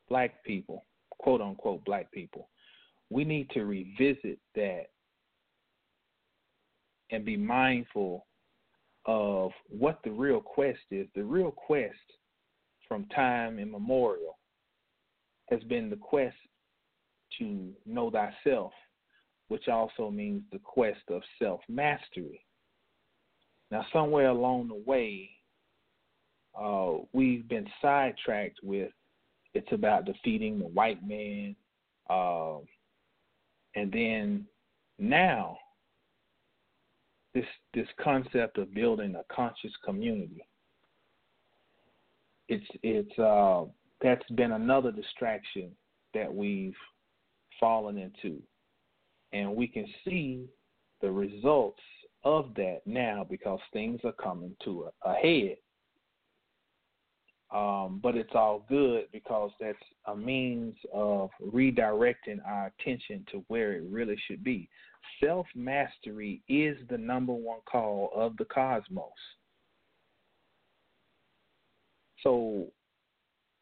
black 0.10 0.44
people, 0.44 0.86
quote 1.10 1.42
unquote 1.42 1.84
black 1.86 2.12
people, 2.12 2.50
we 3.10 3.24
need 3.24 3.50
to 3.52 3.64
revisit 3.66 4.40
that 4.56 4.88
and 7.12 7.26
be 7.26 7.38
mindful 7.38 8.26
of 9.06 9.52
what 9.70 10.00
the 10.04 10.12
real 10.12 10.42
quest 10.42 10.80
is. 10.92 11.08
The 11.16 11.24
real 11.24 11.52
quest 11.52 11.96
from 12.88 13.06
time 13.08 13.58
immemorial 13.58 14.38
has 15.50 15.64
been 15.64 15.90
the 15.90 15.96
quest 15.96 16.36
to 17.40 17.72
know 17.86 18.12
thyself, 18.12 18.72
which 19.48 19.68
also 19.68 20.12
means 20.12 20.44
the 20.52 20.60
quest 20.60 21.02
of 21.10 21.22
self 21.42 21.62
mastery. 21.70 22.44
Now, 23.72 23.86
somewhere 23.94 24.30
along 24.30 24.68
the 24.68 24.84
way, 24.86 25.30
uh, 26.60 27.04
we've 27.14 27.48
been 27.48 27.68
sidetracked 27.82 28.60
with 28.64 28.92
it's 29.54 29.72
about 29.72 30.06
defeating 30.06 30.60
the 30.60 30.68
white 30.68 31.06
man, 31.08 31.56
uh, 32.10 32.58
and 33.76 33.92
then 33.92 34.46
now 35.00 35.58
this 37.34 37.46
this 37.74 37.88
concept 38.02 38.58
of 38.58 38.74
building 38.74 39.16
a 39.16 39.34
conscious 39.34 39.72
community. 39.84 40.46
It's 42.48 42.66
it's 42.84 43.20
uh, 43.20 43.66
that's 44.02 44.30
been 44.32 44.52
another 44.54 44.92
distraction 44.92 45.72
that 46.14 46.34
we've 46.34 46.76
fallen 47.60 47.98
into, 47.98 48.42
and 49.34 49.56
we 49.56 49.68
can 49.68 49.86
see 50.06 50.46
the 51.02 51.12
results 51.12 51.82
of 52.24 52.54
that 52.56 52.82
now 52.86 53.26
because 53.30 53.60
things 53.72 54.02
are 54.04 54.12
coming 54.14 54.56
to 54.66 54.90
a, 55.06 55.10
a 55.10 55.14
head. 55.16 55.58
Um, 57.52 58.00
but 58.04 58.16
it's 58.16 58.36
all 58.36 58.64
good 58.70 59.06
because 59.12 59.50
that's 59.60 59.78
a 60.06 60.16
means 60.16 60.76
of 60.94 61.32
redirecting 61.44 62.38
our 62.46 62.72
attention 62.80 63.26
to 63.32 63.44
where 63.48 63.74
it 63.74 63.84
really 63.90 64.18
should 64.28 64.44
be. 64.44 64.70
Self 65.24 65.48
mastery 65.56 66.44
is 66.48 66.78
the 66.90 66.98
number 66.98 67.34
one 67.34 67.60
call 67.66 68.12
of 68.16 68.38
the 68.38 68.46
cosmos. 68.46 69.10
So, 72.22 72.68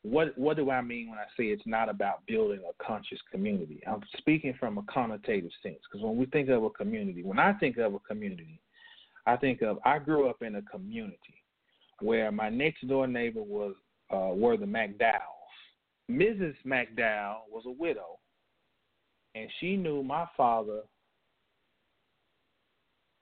what 0.02 0.38
what 0.38 0.58
do 0.58 0.70
I 0.70 0.82
mean 0.82 1.10
when 1.10 1.20
I 1.20 1.26
say 1.38 1.46
it's 1.46 1.66
not 1.66 1.88
about 1.88 2.26
building 2.28 2.60
a 2.70 2.84
conscious 2.84 3.20
community? 3.32 3.82
I'm 3.88 4.02
speaking 4.18 4.54
from 4.60 4.78
a 4.78 4.84
connotative 4.84 5.52
sense 5.64 5.80
because 5.90 6.04
when 6.04 6.18
we 6.18 6.26
think 6.26 6.50
of 6.50 6.64
a 6.64 6.70
community, 6.72 7.24
when 7.24 7.40
I 7.40 7.54
think 7.54 7.78
of 7.78 7.94
a 7.94 8.00
community, 8.00 8.60
I 9.26 9.38
think 9.38 9.62
of 9.62 9.80
I 9.86 10.00
grew 10.00 10.30
up 10.30 10.42
in 10.42 10.56
a 10.56 10.62
community 10.64 11.44
where 12.02 12.32
my 12.32 12.50
next 12.50 12.88
door 12.88 13.08
neighbor 13.08 13.42
was 13.42 13.76
uh, 14.12 14.34
were 14.34 14.58
the 14.58 14.66
McDowells. 14.66 15.22
Mrs. 16.10 16.56
McDowell 16.66 17.40
was 17.52 17.64
a 17.66 17.72
widow, 17.72 18.20
and 19.36 19.50
she 19.60 19.76
knew 19.76 20.04
my 20.04 20.26
father 20.38 20.82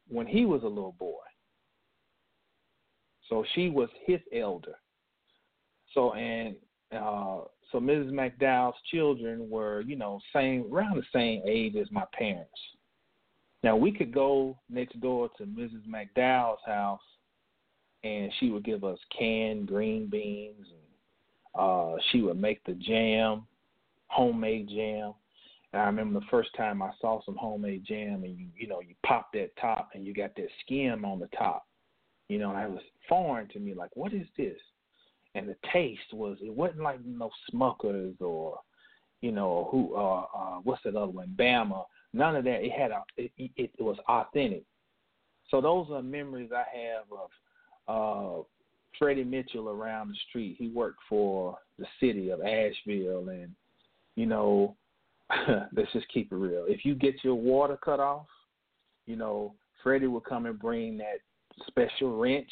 when 0.08 0.27
he 0.27 0.46
was 0.46 0.62
a 0.63 0.67
little 0.67 0.96
boy. 1.00 1.13
So 3.29 3.44
she 3.55 3.70
was 3.70 3.89
his 4.05 4.20
elder. 4.34 4.75
So 5.94 6.13
and 6.13 6.55
uh, 6.91 7.39
so 7.72 7.79
Mrs. 7.79 8.12
McDowell's 8.12 8.75
children 8.91 9.50
were, 9.50 9.82
you 9.82 9.96
know, 9.96 10.20
same 10.34 10.65
around 10.72 10.98
the 10.98 11.03
same 11.12 11.41
age 11.48 11.75
as 11.75 11.91
my 11.91 12.03
parents. 12.13 12.51
Now 13.63 13.75
we 13.75 13.91
could 13.91 14.13
go 14.13 14.60
next 14.70 15.00
door 15.01 15.29
to 15.38 15.46
Mrs. 15.46 15.82
McDowell's 15.88 16.60
house 16.67 17.01
and 18.06 18.32
she 18.40 18.50
would 18.50 18.64
give 18.64 18.84
us 18.84 19.00
canned 19.18 19.68
green 19.68 20.08
beans 20.08 20.68
and 20.68 21.62
uh 21.62 21.96
she 22.12 22.22
would 22.22 22.39
make 22.39 22.63
the 22.65 22.74
jam, 22.74 23.46
homemade 24.08 24.70
jam. 24.70 25.13
And 25.74 25.82
I 25.82 25.86
remember 25.86 26.20
the 26.20 26.26
first 26.30 26.50
time 26.56 26.82
I 26.82 26.91
saw 27.02 27.22
some 27.26 27.36
homemade 27.36 27.84
jam 27.86 28.24
and 28.24 28.38
you 28.38 28.48
you 28.56 28.68
know, 28.68 28.80
you 28.80 28.96
pop 29.06 29.34
that 29.34 29.56
top 29.60 29.89
and 29.94 30.06
you 30.06 30.13
got 30.13 30.36
that 30.36 30.48
skim 30.63 31.04
on 31.04 31.20
the 31.20 31.30
top. 31.38 31.65
You 32.30 32.39
know, 32.39 32.52
and 32.52 32.63
it 32.63 32.72
was 32.72 32.82
foreign 33.08 33.48
to 33.50 33.60
me, 33.60 33.76
like, 33.76 33.96
what 33.96 34.13
is 34.13 34.26
this? 34.36 34.58
And 35.36 35.48
the 35.48 35.56
taste 35.72 36.13
was 36.13 36.38
it 36.41 36.54
wasn't 36.54 36.82
like 36.82 37.04
know 37.06 37.32
Smuckers 37.54 38.20
or 38.22 38.60
you 39.22 39.32
know 39.32 39.68
who 39.72 39.96
uh 39.96 40.26
uh 40.36 40.60
what's 40.63 40.84
that 40.84 40.96
other 40.96 41.12
one, 41.12 41.36
Bama. 41.38 41.84
None 42.13 42.36
of 42.36 42.44
that. 42.46 42.63
It 42.63 42.72
had 42.72 42.91
a 42.91 43.04
it, 43.18 43.32
it, 43.38 43.72
it 43.78 43.82
was 43.82 43.98
authentic. 44.08 44.63
So 45.50 45.62
those 45.62 45.88
are 45.91 46.02
memories 46.02 46.52
I 46.54 46.63
have 46.76 47.12
of 47.12 47.30
uh, 47.88 48.38
Freddie 48.98 49.24
Mitchell 49.24 49.69
around 49.69 50.10
the 50.10 50.17
street. 50.30 50.56
He 50.58 50.69
worked 50.69 51.00
for 51.10 51.58
the 51.78 51.86
city 52.00 52.30
of 52.30 52.41
Asheville, 52.41 53.30
and 53.30 53.50
you 54.15 54.26
know, 54.26 54.76
let's 55.76 55.91
just 55.93 56.08
keep 56.13 56.32
it 56.32 56.36
real. 56.36 56.65
If 56.67 56.86
you 56.86 56.95
get 56.95 57.24
your 57.24 57.36
water 57.36 57.78
cut 57.84 58.00
off, 58.00 58.28
you 59.06 59.15
know, 59.15 59.54
Freddie 59.84 60.08
will 60.08 60.21
come 60.21 60.45
and 60.45 60.60
bring 60.60 60.98
that 60.98 61.19
special 61.67 62.17
wrench 62.17 62.50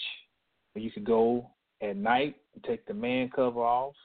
where 0.74 0.84
you 0.84 0.92
could 0.92 1.06
go 1.06 1.50
at 1.82 1.98
night 1.98 2.36
and 2.54 2.64
take 2.64 2.86
the 2.86 2.94
man 2.94 3.30
cover 3.36 3.62
off 3.62 3.96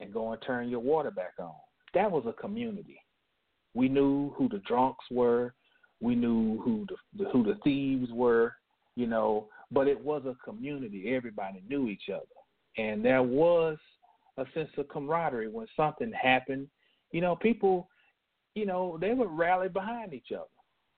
and 0.00 0.12
go 0.12 0.32
and 0.32 0.42
turn 0.42 0.68
your 0.68 0.80
water 0.80 1.10
back 1.10 1.34
on. 1.38 1.52
That 1.94 2.10
was 2.10 2.24
a 2.26 2.32
community. 2.32 2.98
We 3.74 3.88
knew 3.88 4.30
who 4.36 4.48
the 4.48 4.58
drunks 4.66 5.04
were. 5.10 5.54
We 6.00 6.14
knew 6.14 6.60
who 6.62 6.86
the 7.16 7.26
who 7.30 7.42
the 7.44 7.58
thieves 7.62 8.10
were. 8.10 8.54
You 8.96 9.06
know, 9.06 9.48
but 9.72 9.88
it 9.88 9.98
was 9.98 10.22
a 10.26 10.36
community. 10.44 11.14
Everybody 11.14 11.62
knew 11.68 11.88
each 11.88 12.08
other, 12.08 12.24
and 12.76 13.04
there 13.04 13.22
was 13.22 13.78
a 14.38 14.44
sense 14.54 14.70
of 14.76 14.88
camaraderie 14.88 15.48
when 15.48 15.66
something 15.76 16.12
happened. 16.12 16.68
You 17.10 17.20
know, 17.20 17.36
people, 17.36 17.88
you 18.54 18.66
know, 18.66 18.98
they 19.00 19.14
would 19.14 19.30
rally 19.30 19.68
behind 19.68 20.14
each 20.14 20.32
other. 20.32 20.44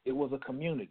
It 0.04 0.12
was 0.12 0.30
a 0.32 0.44
community. 0.44 0.90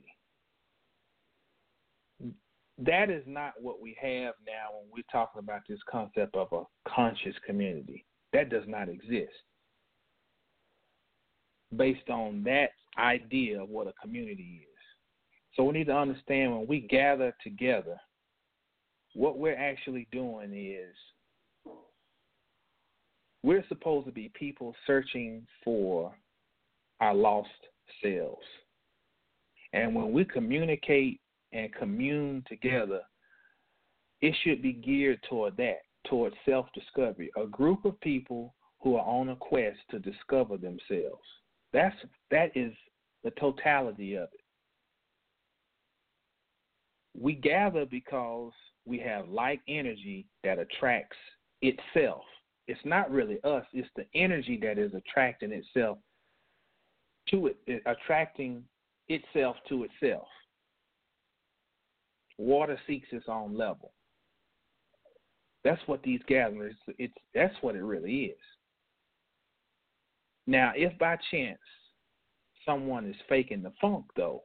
That 2.79 3.09
is 3.09 3.23
not 3.27 3.53
what 3.61 3.81
we 3.81 3.95
have 4.01 4.33
now 4.45 4.75
when 4.77 4.89
we're 4.91 5.03
talking 5.11 5.39
about 5.39 5.61
this 5.69 5.79
concept 5.89 6.35
of 6.35 6.47
a 6.51 6.63
conscious 6.89 7.35
community. 7.45 8.03
That 8.33 8.49
does 8.49 8.63
not 8.67 8.89
exist. 8.89 9.31
Based 11.75 12.09
on 12.09 12.43
that 12.45 12.71
idea 12.97 13.61
of 13.61 13.69
what 13.69 13.87
a 13.87 13.93
community 14.01 14.61
is. 14.63 14.72
So 15.55 15.63
we 15.63 15.73
need 15.73 15.87
to 15.87 15.95
understand 15.95 16.51
when 16.51 16.67
we 16.67 16.81
gather 16.81 17.35
together, 17.43 17.97
what 19.13 19.37
we're 19.37 19.57
actually 19.57 20.07
doing 20.11 20.51
is 20.53 20.95
we're 23.43 23.65
supposed 23.67 24.07
to 24.07 24.11
be 24.11 24.31
people 24.33 24.73
searching 24.87 25.45
for 25.63 26.15
our 26.99 27.13
lost 27.13 27.49
selves. 28.01 28.45
And 29.73 29.93
when 29.93 30.11
we 30.11 30.25
communicate 30.25 31.19
and 31.51 31.73
commune 31.73 32.43
together, 32.47 33.01
it 34.21 34.33
should 34.43 34.61
be 34.61 34.73
geared 34.73 35.21
toward 35.29 35.57
that, 35.57 35.81
toward 36.07 36.33
self 36.45 36.67
discovery. 36.73 37.29
A 37.37 37.45
group 37.45 37.85
of 37.85 37.99
people 38.01 38.55
who 38.79 38.95
are 38.95 39.05
on 39.05 39.29
a 39.29 39.35
quest 39.35 39.77
to 39.91 39.99
discover 39.99 40.57
themselves. 40.57 41.23
That's 41.73 41.95
that 42.31 42.55
is 42.55 42.73
the 43.23 43.31
totality 43.31 44.15
of 44.15 44.29
it 44.33 44.42
we 47.19 47.33
gather 47.33 47.85
because 47.85 48.51
we 48.85 48.99
have 48.99 49.29
like 49.29 49.61
energy 49.67 50.25
that 50.43 50.59
attracts 50.59 51.17
itself. 51.61 52.23
It's 52.67 52.79
not 52.85 53.11
really 53.11 53.39
us, 53.43 53.65
it's 53.73 53.89
the 53.95 54.05
energy 54.15 54.59
that 54.63 54.77
is 54.77 54.93
attracting 54.93 55.51
itself 55.51 55.97
to 57.29 57.47
it, 57.47 57.57
eh, 57.67 57.79
attracting 57.85 58.63
itself 59.07 59.57
to 59.69 59.85
itself. 59.85 60.27
Water 62.37 62.79
seeks 62.87 63.07
its 63.11 63.25
own 63.27 63.55
level. 63.55 63.93
That's 65.63 65.81
what 65.85 66.03
these 66.03 66.19
gatherings 66.27 66.75
it's 66.97 67.13
that's 67.33 67.55
what 67.61 67.75
it 67.75 67.83
really 67.83 68.25
is. 68.25 68.37
Now, 70.45 70.73
if 70.75 70.97
by 70.97 71.17
chance 71.31 71.59
someone 72.65 73.05
is 73.05 73.15
faking 73.29 73.63
the 73.63 73.71
funk 73.79 74.05
though, 74.15 74.43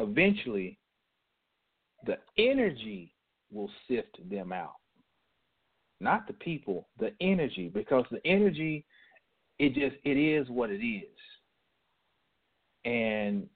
eventually 0.00 0.78
the 2.06 2.18
energy 2.38 3.14
will 3.52 3.70
sift 3.88 4.18
them 4.30 4.52
out. 4.52 4.74
Not 6.00 6.26
the 6.26 6.32
people, 6.34 6.88
the 6.98 7.12
energy, 7.20 7.70
because 7.72 8.04
the 8.10 8.26
energy, 8.26 8.84
it 9.58 9.74
just 9.74 9.96
it 10.04 10.16
is 10.16 10.48
what 10.48 10.70
it 10.70 10.82
is, 10.82 11.16
and 12.84 13.46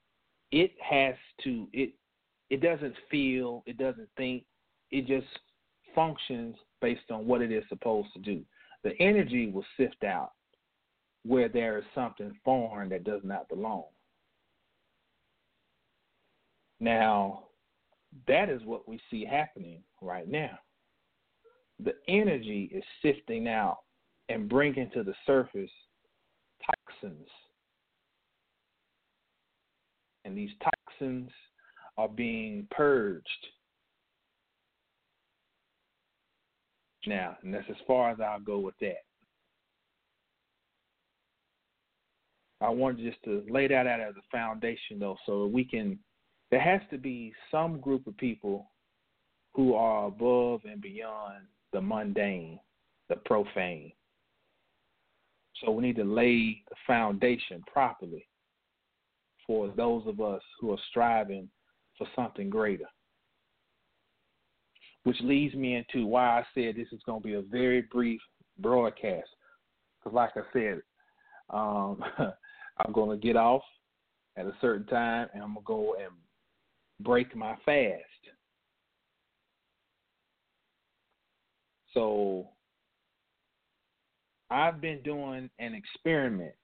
it 0.52 0.72
has 0.82 1.14
to 1.44 1.66
it 1.72 1.94
it 2.50 2.60
doesn't 2.60 2.94
feel, 3.10 3.62
it 3.66 3.78
doesn't 3.78 4.08
think, 4.16 4.44
it 4.90 5.06
just 5.06 5.26
functions 5.94 6.56
based 6.82 7.10
on 7.10 7.26
what 7.26 7.40
it 7.40 7.50
is 7.50 7.64
supposed 7.68 8.08
to 8.12 8.20
do. 8.20 8.42
The 8.82 8.92
energy 9.00 9.50
will 9.50 9.64
sift 9.78 10.04
out 10.04 10.32
where 11.24 11.48
there 11.48 11.78
is 11.78 11.84
something 11.94 12.36
foreign 12.44 12.90
that 12.90 13.04
does 13.04 13.22
not 13.24 13.48
belong. 13.48 13.84
Now, 16.80 17.44
that 18.28 18.48
is 18.48 18.62
what 18.64 18.88
we 18.88 19.00
see 19.10 19.24
happening 19.24 19.82
right 20.00 20.28
now. 20.28 20.58
The 21.82 21.94
energy 22.08 22.70
is 22.72 22.84
sifting 23.02 23.48
out 23.48 23.78
and 24.28 24.48
bringing 24.48 24.90
to 24.90 25.02
the 25.02 25.14
surface 25.26 25.70
toxins. 26.64 27.28
And 30.24 30.36
these 30.36 30.50
toxins 30.62 31.30
are 31.98 32.08
being 32.08 32.66
purged. 32.70 33.28
Now, 37.06 37.36
and 37.42 37.52
that's 37.52 37.68
as 37.68 37.76
far 37.86 38.10
as 38.10 38.18
I'll 38.20 38.40
go 38.40 38.58
with 38.58 38.74
that. 38.80 39.04
I 42.60 42.70
wanted 42.70 43.04
just 43.04 43.22
to 43.24 43.44
lay 43.50 43.68
that 43.68 43.86
out 43.86 44.00
as 44.00 44.14
a 44.16 44.22
foundation, 44.32 44.98
though, 44.98 45.18
so 45.26 45.46
we 45.46 45.64
can. 45.64 45.98
There 46.54 46.62
has 46.62 46.82
to 46.92 46.98
be 46.98 47.32
some 47.50 47.80
group 47.80 48.06
of 48.06 48.16
people 48.16 48.70
who 49.54 49.74
are 49.74 50.06
above 50.06 50.60
and 50.64 50.80
beyond 50.80 51.46
the 51.72 51.80
mundane, 51.80 52.60
the 53.08 53.16
profane. 53.16 53.90
So 55.56 55.72
we 55.72 55.82
need 55.82 55.96
to 55.96 56.04
lay 56.04 56.62
the 56.68 56.76
foundation 56.86 57.60
properly 57.66 58.28
for 59.44 59.66
those 59.76 60.06
of 60.06 60.20
us 60.20 60.42
who 60.60 60.70
are 60.70 60.78
striving 60.90 61.48
for 61.98 62.06
something 62.14 62.50
greater. 62.50 62.88
Which 65.02 65.20
leads 65.22 65.56
me 65.56 65.74
into 65.74 66.06
why 66.06 66.38
I 66.38 66.44
said 66.54 66.76
this 66.76 66.92
is 66.92 67.02
going 67.04 67.20
to 67.20 67.26
be 67.26 67.34
a 67.34 67.42
very 67.42 67.82
brief 67.82 68.20
broadcast. 68.60 69.26
Because, 69.98 70.14
like 70.14 70.30
I 70.36 70.42
said, 70.52 70.82
um, 71.50 72.00
I'm 72.78 72.92
going 72.92 73.10
to 73.10 73.26
get 73.26 73.34
off 73.34 73.62
at 74.36 74.46
a 74.46 74.54
certain 74.60 74.86
time 74.86 75.26
and 75.34 75.42
I'm 75.42 75.54
going 75.54 75.64
to 75.64 75.66
go 75.66 75.96
and 76.00 76.12
break 77.00 77.34
my 77.36 77.54
fast. 77.64 78.02
So, 81.92 82.48
I've 84.50 84.80
been 84.80 85.00
doing 85.02 85.48
an 85.58 85.74
experiment. 85.74 86.54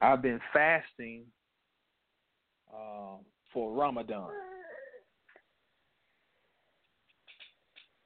I've 0.00 0.22
been 0.22 0.40
fasting 0.52 1.24
uh, 2.72 3.16
for 3.52 3.72
Ramadan. 3.72 4.30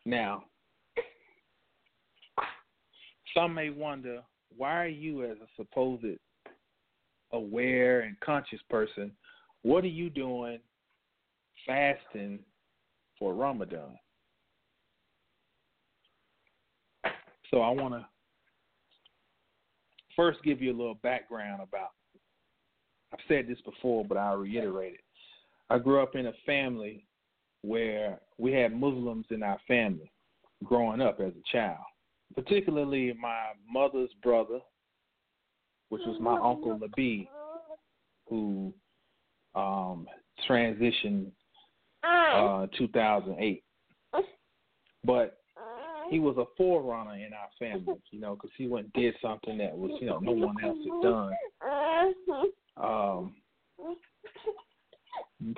Now, 0.07 0.45
some 3.35 3.55
may 3.55 3.71
wonder 3.71 4.23
why 4.57 4.77
are 4.77 4.87
you, 4.87 5.25
as 5.25 5.37
a 5.39 5.47
supposed 5.57 6.19
aware 7.33 8.01
and 8.01 8.19
conscious 8.21 8.61
person, 8.69 9.11
what 9.65 9.83
are 9.83 9.89
you 9.89 10.11
doing 10.11 10.59
fasting 11.67 12.39
for 13.19 13.35
Ramadan? 13.35 13.99
So 17.51 17.61
I 17.61 17.71
want 17.71 17.95
to 17.95 18.07
first 20.15 20.39
give 20.45 20.61
you 20.61 20.71
a 20.71 20.77
little 20.77 20.99
background 21.03 21.63
about 21.63 21.91
I've 23.13 23.21
said 23.29 23.47
this 23.49 23.61
before, 23.65 24.05
but 24.05 24.19
I'll 24.19 24.37
reiterate 24.37 24.95
it. 24.95 25.01
I 25.71 25.79
grew 25.79 26.03
up 26.03 26.15
in 26.15 26.27
a 26.27 26.33
family 26.45 27.07
where 27.63 28.19
we 28.39 28.53
had 28.53 28.79
Muslims 28.79 29.27
in 29.31 29.43
our 29.43 29.59
family 29.67 30.11
growing 30.65 31.01
up 31.01 31.21
as 31.21 31.33
a 31.33 31.53
child, 31.57 31.79
particularly 32.35 33.15
my 33.21 33.53
mother's 33.71 34.11
brother, 34.23 34.59
which 35.89 36.03
was 36.07 36.21
my 36.21 36.35
uncle 36.35 36.79
Labi, 36.79 37.29
who 38.29 38.75
um, 39.55 40.07
transitioned 40.49 41.31
uh, 42.03 42.67
2008. 42.77 43.63
But 45.05 45.39
he 46.11 46.19
was 46.19 46.37
a 46.37 46.45
forerunner 46.57 47.15
in 47.15 47.33
our 47.33 47.49
family, 47.59 48.01
you 48.11 48.21
know, 48.21 48.35
because 48.35 48.51
he 48.57 48.67
went 48.67 48.91
and 48.95 49.03
did 49.03 49.15
something 49.23 49.59
that 49.59 49.77
was, 49.77 49.91
you 50.01 50.07
know, 50.07 50.19
no 50.19 50.33
one 50.33 50.57
else 50.63 50.79
had 50.85 51.03
done 51.03 51.33
um, 52.77 53.35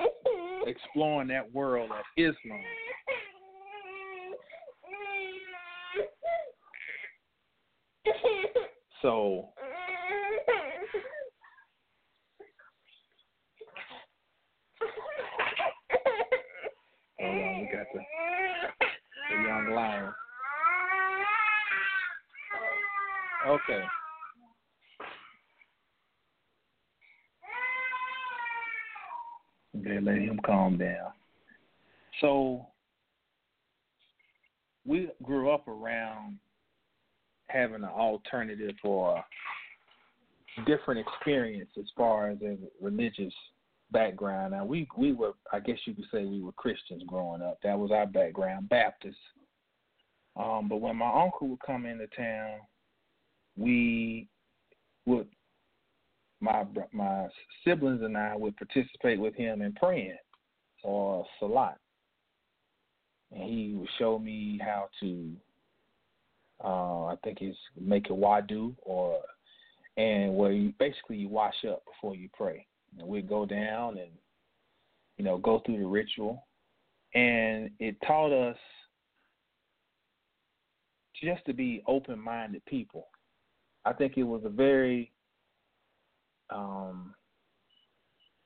exploring 0.66 1.28
that 1.28 1.52
world 1.52 1.90
of 1.90 2.04
Islam. 2.16 2.34
So 9.02 9.50
hold 17.20 17.42
on, 17.42 17.60
we 17.60 17.68
got 17.72 17.85
the, 17.96 19.36
the 19.36 19.42
young 19.42 19.70
lion. 19.74 20.12
Okay. 23.46 23.84
Okay, 29.78 30.00
let 30.00 30.16
him 30.16 30.40
calm 30.44 30.78
down. 30.78 31.12
So 32.20 32.66
we 34.86 35.10
grew 35.22 35.50
up 35.50 35.68
around 35.68 36.38
having 37.48 37.76
an 37.76 37.84
alternative 37.84 38.74
or 38.82 39.22
different 40.66 41.00
experience 41.06 41.70
as 41.78 41.84
far 41.96 42.30
as 42.30 42.38
a 42.42 42.56
religious 42.80 43.34
background. 43.90 44.52
Now 44.52 44.64
we 44.64 44.88
we 44.96 45.12
were 45.12 45.32
I 45.52 45.60
guess 45.60 45.78
you 45.84 45.94
could 45.94 46.06
say 46.12 46.24
we 46.24 46.40
were 46.40 46.52
Christians 46.52 47.02
growing 47.06 47.42
up. 47.42 47.58
That 47.62 47.78
was 47.78 47.90
our 47.90 48.06
background, 48.06 48.68
Baptist. 48.68 49.16
Um, 50.36 50.68
but 50.68 50.80
when 50.80 50.96
my 50.96 51.08
uncle 51.08 51.48
would 51.48 51.60
come 51.66 51.86
into 51.86 52.06
town, 52.08 52.58
we 53.56 54.28
would 55.06 55.28
my 56.40 56.64
my 56.92 57.26
siblings 57.64 58.02
and 58.02 58.16
I 58.16 58.36
would 58.36 58.56
participate 58.56 59.18
with 59.18 59.34
him 59.34 59.62
in 59.62 59.72
praying 59.72 60.16
or 60.82 61.24
salat, 61.40 61.78
and 63.32 63.42
he 63.42 63.74
would 63.76 63.88
show 63.98 64.18
me 64.18 64.60
how 64.62 64.88
to. 65.00 65.32
Uh, 66.64 67.06
I 67.06 67.16
think 67.22 67.38
it's 67.42 67.58
make 67.78 68.08
a 68.08 68.14
wudu 68.14 68.74
or, 68.82 69.20
and 69.98 70.34
where 70.34 70.52
you 70.52 70.72
basically 70.78 71.16
you 71.16 71.28
wash 71.28 71.66
up 71.70 71.82
before 71.84 72.14
you 72.14 72.30
pray. 72.32 72.66
And 72.98 73.06
we'd 73.06 73.28
go 73.28 73.44
down 73.44 73.98
and, 73.98 74.10
you 75.18 75.24
know, 75.24 75.38
go 75.38 75.60
through 75.64 75.78
the 75.78 75.86
ritual, 75.86 76.46
and 77.14 77.70
it 77.78 77.96
taught 78.06 78.32
us 78.32 78.56
just 81.22 81.44
to 81.46 81.52
be 81.52 81.82
open-minded 81.86 82.64
people. 82.66 83.08
I 83.84 83.92
think 83.92 84.16
it 84.16 84.22
was 84.22 84.42
a 84.44 84.50
very 84.50 85.12
um, 86.50 87.14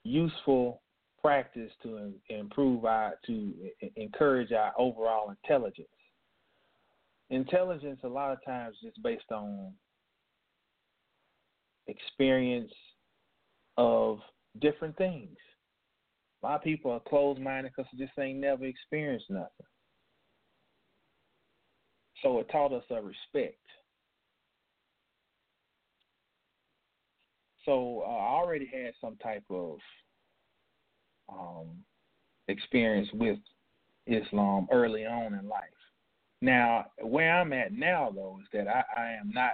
useful 0.05 0.83
practice 1.21 1.71
to 1.83 2.13
improve 2.29 2.85
our 2.85 3.15
to 3.27 3.53
encourage 3.97 4.53
our 4.53 4.73
overall 4.79 5.31
intelligence. 5.31 5.89
Intelligence 7.31 8.01
a 8.05 8.09
lot 8.09 8.33
of 8.33 8.39
times 8.45 8.77
is 8.83 8.95
based 9.03 9.31
on 9.31 9.73
experience 11.87 12.73
of 13.77 14.19
different 14.61 14.97
things. 14.97 15.37
A 16.43 16.47
lot 16.47 16.57
of 16.57 16.63
people 16.63 16.91
are 16.91 17.01
closed 17.01 17.41
minded 17.41 17.73
because 17.77 17.91
they 17.93 18.05
just 18.05 18.19
ain't 18.19 18.39
never 18.39 18.65
experienced 18.65 19.31
nothing. 19.31 19.67
So 22.23 22.39
it 22.41 22.49
taught 22.51 22.73
us 22.73 22.85
a 22.91 22.97
respect. 22.97 23.59
So 27.65 28.03
uh, 28.07 28.11
I 28.11 28.41
already 28.41 28.71
had 28.73 28.93
some 29.01 29.17
type 29.17 29.45
of 29.51 29.79
um, 31.31 31.69
experience 32.49 33.09
with 33.15 33.39
Islam 34.07 34.67
early 34.73 35.05
on 35.07 35.35
in 35.35 35.49
life. 35.49 35.63
Now, 36.43 36.87
where 37.03 37.39
I'm 37.39 37.53
at 37.53 37.73
now, 37.73 38.11
though, 38.15 38.39
is 38.41 38.49
that 38.53 38.67
I, 38.67 38.83
I 38.97 39.13
am 39.13 39.31
not 39.33 39.53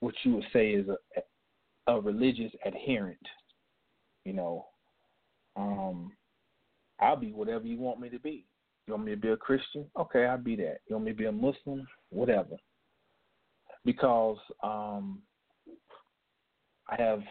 what 0.00 0.14
you 0.22 0.34
would 0.36 0.44
say 0.52 0.70
is 0.70 0.86
a, 0.88 1.92
a 1.92 2.00
religious 2.00 2.52
adherent. 2.64 3.18
You 4.28 4.34
know, 4.34 4.66
um, 5.56 6.12
I'll 7.00 7.16
be 7.16 7.32
whatever 7.32 7.64
you 7.64 7.78
want 7.78 7.98
me 7.98 8.10
to 8.10 8.18
be. 8.18 8.44
You 8.86 8.92
want 8.92 9.06
me 9.06 9.12
to 9.12 9.16
be 9.16 9.30
a 9.30 9.38
Christian? 9.38 9.86
Okay, 9.98 10.26
I'll 10.26 10.36
be 10.36 10.54
that. 10.56 10.80
You 10.86 10.96
want 10.96 11.06
me 11.06 11.12
to 11.12 11.16
be 11.16 11.24
a 11.24 11.32
Muslim? 11.32 11.88
Whatever. 12.10 12.56
Because 13.86 14.36
um, 14.62 15.20
I 16.90 17.00
have 17.00 17.22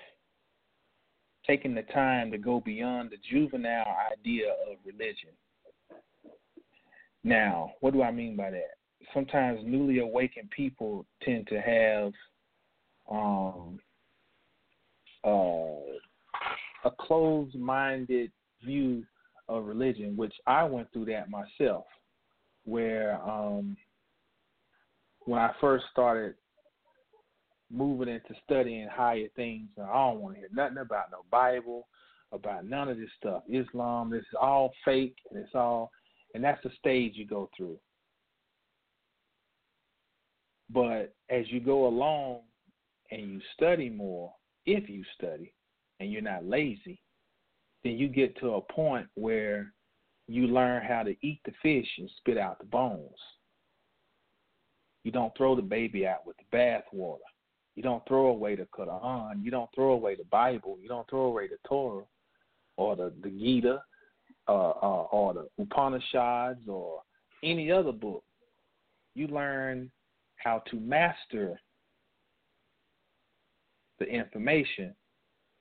taken 1.45 1.75
the 1.75 1.83
time 1.83 2.31
to 2.31 2.39
go 2.39 2.61
beyond 2.65 3.11
the 3.11 3.17
juvenile 3.29 3.95
idea 4.11 4.53
of 4.67 4.77
religion. 4.83 5.29
Now, 7.23 7.73
what 7.79 7.93
do 7.93 8.01
I 8.01 8.09
mean 8.09 8.35
by 8.35 8.49
that? 8.49 8.71
Sometimes 9.13 9.59
newly 9.63 9.99
awakened 9.99 10.49
people 10.49 11.05
tend 11.21 11.47
to 11.49 11.61
have 11.61 12.11
um, 13.11 13.77
uh, 15.23 15.97
a 16.87 16.91
closed 16.99 17.55
minded 17.55 18.31
view 18.63 19.03
of 19.49 19.65
religion, 19.65 20.15
which 20.15 20.33
I 20.45 20.63
went 20.63 20.91
through 20.91 21.05
that 21.05 21.29
myself, 21.29 21.85
where 22.63 23.21
um, 23.21 23.75
when 25.25 25.39
I 25.39 25.51
first 25.59 25.85
started 25.91 26.35
moving 27.69 28.07
into 28.07 28.33
studying 28.45 28.87
higher 28.87 29.27
things, 29.35 29.67
I 29.77 29.93
don't 29.93 30.21
want 30.21 30.35
to 30.35 30.39
hear 30.39 30.49
nothing 30.53 30.77
about 30.77 31.11
no 31.11 31.19
Bible, 31.29 31.87
about 32.31 32.65
none 32.65 32.87
of 32.87 32.97
this 32.97 33.09
stuff. 33.19 33.43
Islam, 33.49 34.09
this 34.09 34.21
is 34.21 34.37
all 34.39 34.71
fake, 34.85 35.15
and 35.29 35.39
it's 35.39 35.55
all, 35.55 35.91
and 36.33 36.43
that's 36.43 36.63
the 36.63 36.71
stage 36.79 37.13
you 37.15 37.27
go 37.27 37.49
through. 37.55 37.77
But 40.69 41.13
as 41.29 41.45
you 41.49 41.59
go 41.59 41.87
along 41.87 42.41
and 43.11 43.21
you 43.21 43.41
study 43.55 43.89
more, 43.89 44.33
if 44.65 44.89
you 44.89 45.03
study, 45.17 45.53
and 45.99 46.11
you're 46.11 46.21
not 46.21 46.45
lazy, 46.45 46.99
then 47.83 47.93
you 47.93 48.07
get 48.07 48.37
to 48.39 48.55
a 48.55 48.61
point 48.61 49.07
where 49.15 49.73
you 50.27 50.47
learn 50.47 50.83
how 50.83 51.03
to 51.03 51.15
eat 51.21 51.39
the 51.45 51.53
fish 51.61 51.87
and 51.97 52.09
spit 52.17 52.37
out 52.37 52.59
the 52.59 52.65
bones. 52.65 53.17
You 55.03 55.11
don't 55.11 55.35
throw 55.37 55.55
the 55.55 55.61
baby 55.61 56.05
out 56.05 56.25
with 56.25 56.35
the 56.37 56.57
bathwater. 56.57 57.19
You 57.75 57.83
don't 57.83 58.05
throw 58.07 58.27
away 58.27 58.55
the 58.55 58.67
Quran. 58.77 59.43
You 59.43 59.51
don't 59.51 59.69
throw 59.73 59.91
away 59.91 60.15
the 60.15 60.25
Bible. 60.25 60.77
You 60.81 60.89
don't 60.89 61.09
throw 61.09 61.21
away 61.25 61.47
the 61.47 61.57
Torah 61.67 62.03
or 62.75 62.95
the, 62.95 63.13
the 63.21 63.29
Gita 63.29 63.81
uh, 64.47 64.51
uh, 64.51 65.03
or 65.11 65.33
the 65.33 65.47
Upanishads 65.59 66.67
or 66.67 67.01
any 67.43 67.71
other 67.71 67.91
book. 67.91 68.23
You 69.15 69.27
learn 69.27 69.91
how 70.37 70.63
to 70.71 70.79
master 70.79 71.59
the 73.99 74.05
information 74.05 74.93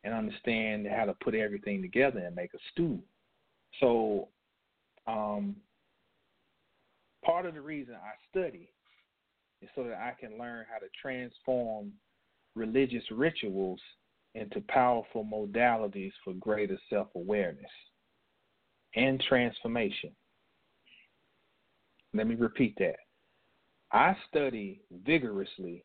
and 0.07 0.15
understand 0.15 0.87
how 0.87 1.05
to 1.05 1.15
put 1.15 1.35
everything 1.35 1.83
together 1.83 2.21
and 2.21 2.37
make 2.37 2.55
a 2.55 2.59
stew. 2.71 3.01
So, 3.81 4.29
um, 5.09 5.57
part 7.25 7.45
of 7.45 7.55
the 7.55 7.61
reason 7.61 7.95
I 7.95 8.13
study 8.31 8.71
is 9.61 9.69
so 9.75 9.83
that 9.83 9.99
I 9.99 10.15
can 10.19 10.39
learn 10.39 10.65
how 10.71 10.79
to 10.79 10.87
transform 11.03 11.93
religious 12.55 13.03
rituals 13.11 13.81
into 14.37 14.61
powerful 14.69 15.25
modalities 15.25 16.13
for 16.23 16.35
greater 16.35 16.79
self 16.89 17.09
awareness 17.17 17.65
and 18.95 19.21
transformation. 19.29 20.11
Let 22.15 22.29
me 22.29 22.37
repeat 22.37 22.77
that. 22.79 22.97
I 23.93 24.17
study 24.29 24.83
vigorously 25.05 25.85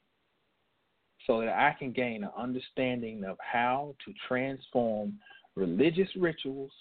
so 1.28 1.42
that 1.42 1.50
I 1.50 1.76
can 1.78 1.92
gain 1.92 2.24
an 2.24 2.32
understanding 2.38 3.24
of 3.24 3.38
how 3.40 3.96
to 4.06 4.14
transform 4.28 5.14
religious 5.56 6.10
rituals 6.16 6.72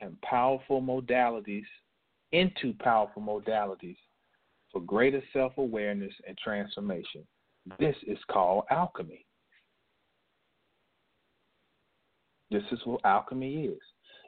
and 0.00 0.20
powerful 0.22 0.80
modalities 0.80 1.66
into 2.32 2.72
powerful 2.80 3.22
modalities 3.22 3.96
for 4.72 4.80
greater 4.80 5.22
self 5.32 5.52
awareness 5.58 6.12
and 6.26 6.38
transformation. 6.38 7.26
This 7.78 7.96
is 8.06 8.18
called 8.30 8.64
alchemy. 8.70 9.26
This 12.50 12.62
is 12.72 12.80
what 12.84 13.04
alchemy 13.04 13.66
is. 13.66 13.80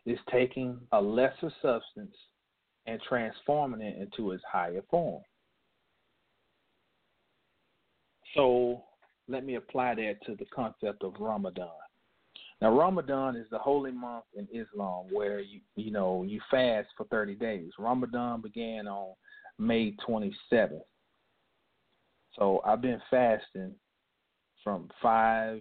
It's 0.04 0.20
taking 0.30 0.78
a 0.92 1.00
lesser 1.00 1.52
substance 1.62 2.14
and 2.86 3.00
transforming 3.08 3.80
it 3.80 3.96
into 3.98 4.32
its 4.32 4.42
higher 4.50 4.82
form. 4.90 5.22
So 8.34 8.82
let 9.28 9.44
me 9.44 9.56
apply 9.56 9.94
that 9.96 10.16
to 10.26 10.34
the 10.36 10.46
concept 10.54 11.02
of 11.02 11.14
Ramadan. 11.18 11.68
Now 12.60 12.76
Ramadan 12.76 13.36
is 13.36 13.46
the 13.50 13.58
holy 13.58 13.92
month 13.92 14.24
in 14.34 14.46
Islam 14.52 15.06
where 15.10 15.40
you 15.40 15.60
you 15.76 15.90
know 15.90 16.22
you 16.22 16.40
fast 16.50 16.88
for 16.96 17.04
30 17.06 17.34
days. 17.34 17.70
Ramadan 17.78 18.40
began 18.40 18.86
on 18.86 19.14
May 19.58 19.94
27th. 20.06 20.80
So 22.38 22.62
I've 22.64 22.80
been 22.80 23.02
fasting 23.10 23.74
from 24.64 24.88
5 25.02 25.60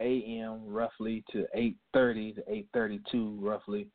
a.m. 0.00 0.66
roughly 0.66 1.24
to 1.32 1.46
8:30 1.56 2.34
to 2.34 2.64
8:32 2.74 3.36
roughly 3.40 3.88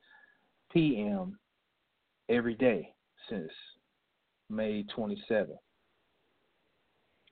p.m. 0.72 1.38
every 2.30 2.56
day 2.56 2.94
since 3.30 3.52
May 4.50 4.86
27th 4.96 5.58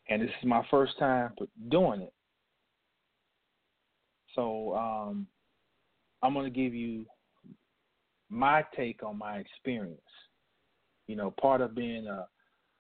and 0.10 0.22
this 0.22 0.30
is 0.42 0.48
my 0.48 0.66
first 0.70 0.98
time 0.98 1.32
doing 1.70 2.02
it. 2.02 2.14
So 4.36 4.76
um, 4.76 5.28
I'm 6.22 6.34
going 6.34 6.46
to 6.46 6.52
give 6.52 6.74
you 6.74 7.06
my 8.30 8.64
take 8.76 9.04
on 9.04 9.18
my 9.18 9.38
experience. 9.38 10.00
You 11.08 11.16
know, 11.16 11.34
part 11.42 11.62
of 11.62 11.76
being 11.76 12.08
a, 12.08 12.28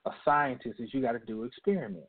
a 0.05 0.11
scientist 0.23 0.79
is 0.79 0.93
you 0.93 1.01
got 1.01 1.13
to 1.13 1.19
do 1.19 1.43
experiments. 1.43 2.07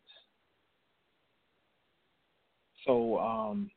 So, 2.87 3.19
um, 3.19 3.71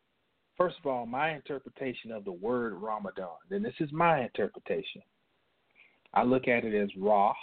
first 0.58 0.78
of 0.80 0.86
all, 0.90 1.06
my 1.06 1.32
interpretation 1.32 2.12
of 2.12 2.24
the 2.24 2.32
word 2.32 2.74
Ramadan, 2.74 3.28
and 3.50 3.64
this 3.64 3.74
is 3.80 3.92
my 3.92 4.22
interpretation. 4.22 5.02
I 6.14 6.24
look 6.24 6.48
at 6.48 6.66
it 6.66 6.76
as 6.76 6.90
Ra, 6.98 7.34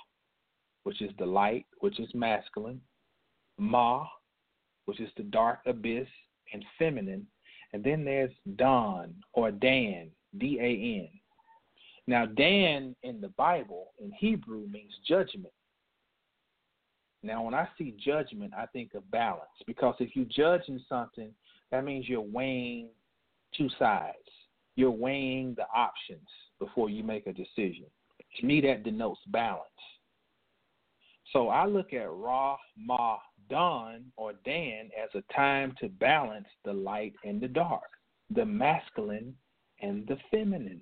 which 0.84 1.02
is 1.02 1.10
the 1.18 1.26
light, 1.26 1.66
which 1.80 2.00
is 2.00 2.08
masculine, 2.14 2.80
Ma, 3.58 4.06
which 4.86 5.00
is 5.00 5.10
the 5.16 5.24
dark 5.24 5.60
abyss 5.66 6.08
and 6.52 6.64
feminine. 6.78 7.26
And 7.72 7.84
then 7.84 8.04
there's 8.04 8.32
Don 8.56 9.14
or 9.34 9.50
Dan, 9.50 10.10
D 10.38 10.58
A 10.60 11.00
N. 11.02 11.08
Now, 12.06 12.24
Dan 12.24 12.96
in 13.02 13.20
the 13.20 13.28
Bible, 13.28 13.92
in 14.02 14.10
Hebrew, 14.12 14.66
means 14.68 14.94
judgment. 15.06 15.52
Now, 17.22 17.42
when 17.42 17.52
I 17.52 17.68
see 17.76 17.94
judgment, 18.02 18.54
I 18.56 18.66
think 18.66 18.94
of 18.94 19.10
balance 19.10 19.50
because 19.66 19.94
if 19.98 20.14
you're 20.14 20.24
judging 20.24 20.82
something, 20.88 21.30
that 21.70 21.84
means 21.84 22.08
you're 22.08 22.20
weighing 22.20 22.88
two 23.56 23.68
sides. 23.78 24.16
You're 24.76 24.90
weighing 24.90 25.54
the 25.54 25.66
options 25.74 26.28
before 26.58 26.88
you 26.88 27.02
make 27.02 27.26
a 27.26 27.32
decision. 27.32 27.86
To 28.40 28.46
me, 28.46 28.60
that 28.62 28.84
denotes 28.84 29.20
balance. 29.26 29.64
So 31.32 31.48
I 31.48 31.66
look 31.66 31.92
at 31.92 32.10
Ra, 32.10 32.56
Ma, 32.78 33.18
Don 33.48 34.04
or 34.16 34.32
Dan 34.44 34.90
as 35.02 35.10
a 35.14 35.32
time 35.32 35.74
to 35.80 35.88
balance 35.88 36.48
the 36.64 36.72
light 36.72 37.14
and 37.24 37.40
the 37.40 37.48
dark, 37.48 37.88
the 38.34 38.44
masculine 38.44 39.34
and 39.80 40.06
the 40.06 40.16
feminine. 40.30 40.80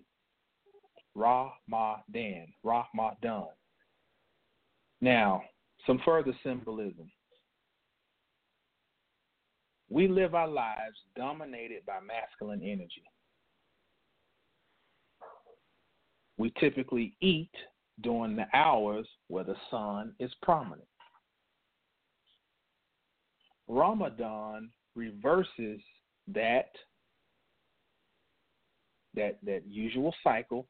Ra, 1.15 1.51
Ma, 1.67 1.97
Dan, 2.13 2.47
Ra, 2.63 2.85
Ma, 2.95 3.13
Don. 3.23 3.49
Now, 5.01 5.43
some 5.87 6.01
further 6.05 6.33
symbolism. 6.43 7.11
We 9.89 10.09
live 10.09 10.35
our 10.35 10.49
lives 10.49 10.97
dominated 11.17 11.87
by 11.87 12.01
masculine 12.01 12.63
energy. 12.63 13.05
We 16.39 16.53
typically 16.59 17.17
eat 17.21 17.53
during 18.03 18.37
the 18.37 18.47
hours 18.53 19.07
where 19.29 19.45
the 19.45 19.57
sun 19.71 20.13
is 20.19 20.31
prominent. 20.43 20.89
Ramadan 23.69 24.71
reverses 24.95 25.81
that 26.29 26.71
that 29.15 29.39
that 29.45 29.63
usual 29.67 30.15
cycle, 30.23 30.67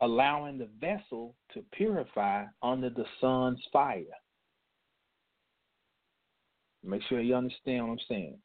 allowing 0.00 0.58
the 0.58 0.68
vessel 0.80 1.34
to 1.52 1.62
purify 1.72 2.44
under 2.62 2.90
the 2.90 3.04
sun's 3.20 3.60
fire. 3.72 4.04
Make 6.84 7.02
sure 7.08 7.20
you 7.20 7.34
understand 7.34 7.86
what 7.86 7.92
I'm 7.92 7.98
saying. 8.08 8.38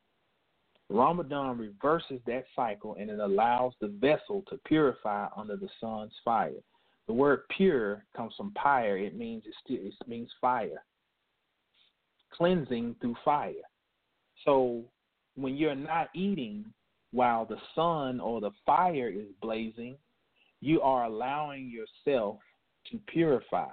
Ramadan 0.90 1.58
reverses 1.58 2.20
that 2.26 2.46
cycle 2.56 2.96
and 3.00 3.10
it 3.10 3.20
allows 3.20 3.74
the 3.80 3.88
vessel 3.88 4.44
to 4.50 4.60
purify 4.66 5.28
under 5.38 5.56
the 5.56 5.70
sun's 5.80 6.14
fire. 6.26 6.52
The 7.08 7.14
word 7.14 7.42
pure 7.56 8.06
comes 8.16 8.34
from 8.36 8.52
pyre. 8.54 8.98
It 8.98 9.16
means 9.16 9.44
it, 9.46 9.54
still, 9.64 9.78
it 9.78 10.08
means 10.08 10.30
fire. 10.40 10.84
Cleansing 12.32 12.96
through 13.02 13.16
fire. 13.24 13.54
So 14.46 14.84
when 15.36 15.56
you're 15.56 15.76
not 15.76 16.10
eating 16.14 16.66
while 17.12 17.46
the 17.46 17.58
sun 17.76 18.20
or 18.20 18.42
the 18.42 18.52
fire 18.66 19.10
is 19.10 19.28
blazing, 19.42 19.98
you 20.62 20.82
are 20.82 21.06
allowing 21.06 21.70
yourself 21.70 22.38
to 22.92 23.00
purify 23.08 23.72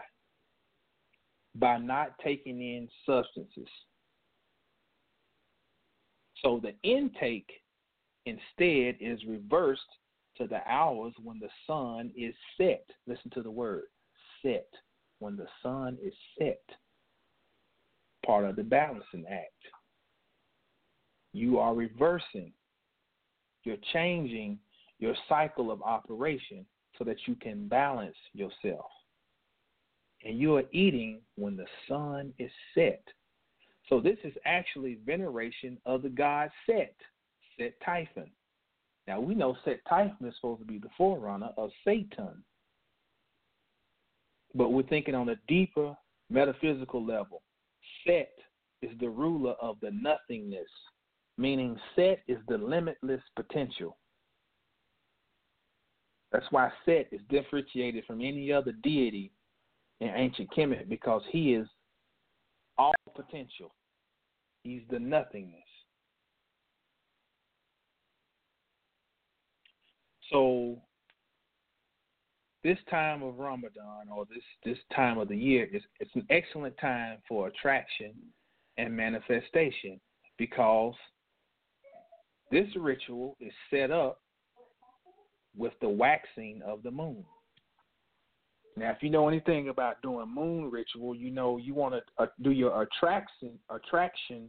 by 1.54 1.78
not 1.78 2.18
taking 2.22 2.60
in 2.60 2.88
substances. 3.06 3.68
So 6.42 6.60
the 6.62 6.74
intake 6.88 7.50
instead 8.26 8.96
is 9.00 9.24
reversed 9.26 9.82
to 10.38 10.46
the 10.46 10.60
hours 10.66 11.12
when 11.22 11.38
the 11.38 11.48
sun 11.66 12.12
is 12.16 12.34
set. 12.56 12.84
Listen 13.06 13.30
to 13.34 13.42
the 13.42 13.50
word 13.50 13.84
set. 14.42 14.68
When 15.18 15.36
the 15.36 15.48
sun 15.62 15.98
is 16.02 16.14
set, 16.38 16.62
part 18.24 18.46
of 18.46 18.56
the 18.56 18.62
balancing 18.62 19.26
act. 19.30 19.52
You 21.32 21.58
are 21.58 21.74
reversing, 21.74 22.52
you're 23.64 23.76
changing 23.92 24.58
your 24.98 25.14
cycle 25.28 25.70
of 25.70 25.82
operation 25.82 26.66
so 26.98 27.04
that 27.04 27.16
you 27.26 27.34
can 27.34 27.68
balance 27.68 28.16
yourself. 28.32 28.90
And 30.24 30.38
you 30.38 30.56
are 30.56 30.64
eating 30.72 31.20
when 31.36 31.56
the 31.56 31.66
sun 31.88 32.34
is 32.38 32.50
set. 32.74 33.02
So 33.88 34.00
this 34.00 34.18
is 34.22 34.34
actually 34.44 34.98
veneration 35.06 35.78
of 35.86 36.02
the 36.02 36.10
god 36.10 36.50
Set, 36.66 36.94
Set 37.58 37.72
Typhon. 37.84 38.30
Now 39.06 39.20
we 39.20 39.34
know 39.34 39.56
Set 39.64 39.80
Typhon 39.88 40.26
is 40.26 40.34
supposed 40.36 40.60
to 40.60 40.66
be 40.66 40.78
the 40.78 40.90
forerunner 40.96 41.50
of 41.56 41.70
Satan. 41.84 42.44
But 44.54 44.70
we're 44.70 44.82
thinking 44.82 45.14
on 45.14 45.30
a 45.30 45.36
deeper 45.48 45.96
metaphysical 46.28 47.04
level. 47.04 47.42
Set 48.06 48.32
is 48.82 48.90
the 49.00 49.08
ruler 49.08 49.54
of 49.60 49.76
the 49.80 49.90
nothingness, 49.90 50.68
meaning 51.40 51.76
Set 51.96 52.20
is 52.28 52.38
the 52.48 52.58
limitless 52.58 53.22
potential. 53.34 53.96
That's 56.32 56.44
why 56.50 56.70
Set 56.84 57.08
is 57.10 57.20
differentiated 57.30 58.04
from 58.04 58.20
any 58.20 58.52
other 58.52 58.72
deity 58.72 59.32
in 60.00 60.08
ancient 60.08 60.50
Kemet 60.54 60.88
because 60.88 61.22
he 61.30 61.54
is 61.54 61.66
all 62.76 62.92
potential. 63.16 63.74
He's 64.64 64.82
the 64.90 64.98
nothingness. 64.98 65.62
So 70.30 70.76
this 72.62 72.78
time 72.90 73.22
of 73.22 73.38
Ramadan 73.38 74.08
or 74.14 74.26
this 74.26 74.44
this 74.64 74.78
time 74.94 75.16
of 75.18 75.28
the 75.28 75.36
year 75.36 75.66
is 75.72 75.82
it's 75.98 76.14
an 76.14 76.26
excellent 76.28 76.76
time 76.78 77.18
for 77.26 77.48
attraction 77.48 78.12
and 78.76 78.94
manifestation 78.94 79.98
because 80.36 80.94
this 82.50 82.66
ritual 82.76 83.36
is 83.40 83.52
set 83.70 83.90
up 83.90 84.20
with 85.56 85.72
the 85.80 85.88
waxing 85.88 86.60
of 86.66 86.82
the 86.82 86.90
moon. 86.90 87.24
Now, 88.76 88.90
if 88.90 89.02
you 89.02 89.10
know 89.10 89.28
anything 89.28 89.68
about 89.68 90.00
doing 90.00 90.32
moon 90.32 90.70
ritual, 90.70 91.14
you 91.14 91.30
know 91.30 91.56
you 91.56 91.74
want 91.74 91.94
to 91.94 92.22
uh, 92.22 92.26
do 92.42 92.50
your 92.50 92.82
attraction 92.82 93.58
attraction 93.68 94.48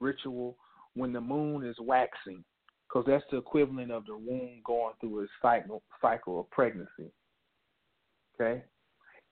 ritual 0.00 0.56
when 0.94 1.12
the 1.12 1.20
moon 1.20 1.66
is 1.66 1.76
waxing, 1.80 2.44
because 2.88 3.04
that's 3.06 3.24
the 3.30 3.38
equivalent 3.38 3.90
of 3.90 4.04
the 4.06 4.16
womb 4.16 4.60
going 4.64 4.94
through 5.00 5.24
a 5.24 5.26
cycle 5.40 5.82
cycle 6.00 6.40
of 6.40 6.50
pregnancy. 6.50 7.10
Okay, 8.34 8.62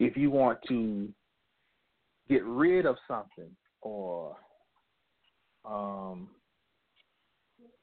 if 0.00 0.16
you 0.16 0.30
want 0.30 0.58
to 0.68 1.08
get 2.28 2.44
rid 2.44 2.86
of 2.86 2.96
something 3.06 3.50
or 3.82 4.36
um, 5.64 6.28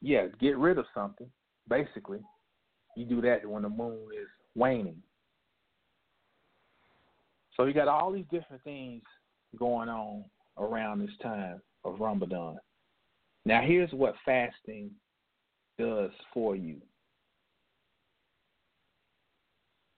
yeah, 0.01 0.27
get 0.39 0.57
rid 0.57 0.77
of 0.77 0.85
something. 0.93 1.29
Basically, 1.67 2.19
you 2.95 3.05
do 3.05 3.21
that 3.21 3.47
when 3.47 3.63
the 3.63 3.69
moon 3.69 4.07
is 4.13 4.27
waning. 4.55 5.01
So 7.55 7.65
you 7.65 7.73
got 7.73 7.87
all 7.87 8.11
these 8.11 8.25
different 8.31 8.63
things 8.63 9.03
going 9.57 9.89
on 9.89 10.23
around 10.57 10.99
this 10.99 11.15
time 11.21 11.61
of 11.83 11.99
Ramadan. 11.99 12.57
Now, 13.45 13.61
here's 13.61 13.91
what 13.91 14.15
fasting 14.25 14.91
does 15.77 16.11
for 16.33 16.55
you. 16.55 16.77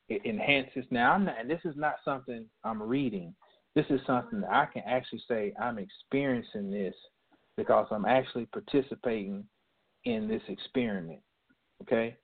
It 0.09 0.25
enhances. 0.25 0.85
Now, 0.89 1.13
I'm 1.13 1.25
not, 1.25 1.39
and 1.39 1.49
this 1.49 1.61
is 1.63 1.75
not 1.77 1.95
something 2.03 2.45
I'm 2.63 2.81
reading. 2.81 3.33
This 3.75 3.85
is 3.89 4.01
something 4.05 4.41
that 4.41 4.51
I 4.51 4.65
can 4.65 4.83
actually 4.85 5.23
say 5.27 5.53
I'm 5.61 5.77
experiencing 5.77 6.69
this 6.69 6.95
because 7.55 7.87
I'm 7.91 8.05
actually 8.05 8.45
participating 8.47 9.45
in 10.05 10.27
this 10.27 10.41
experiment. 10.47 11.19
Okay? 11.81 12.17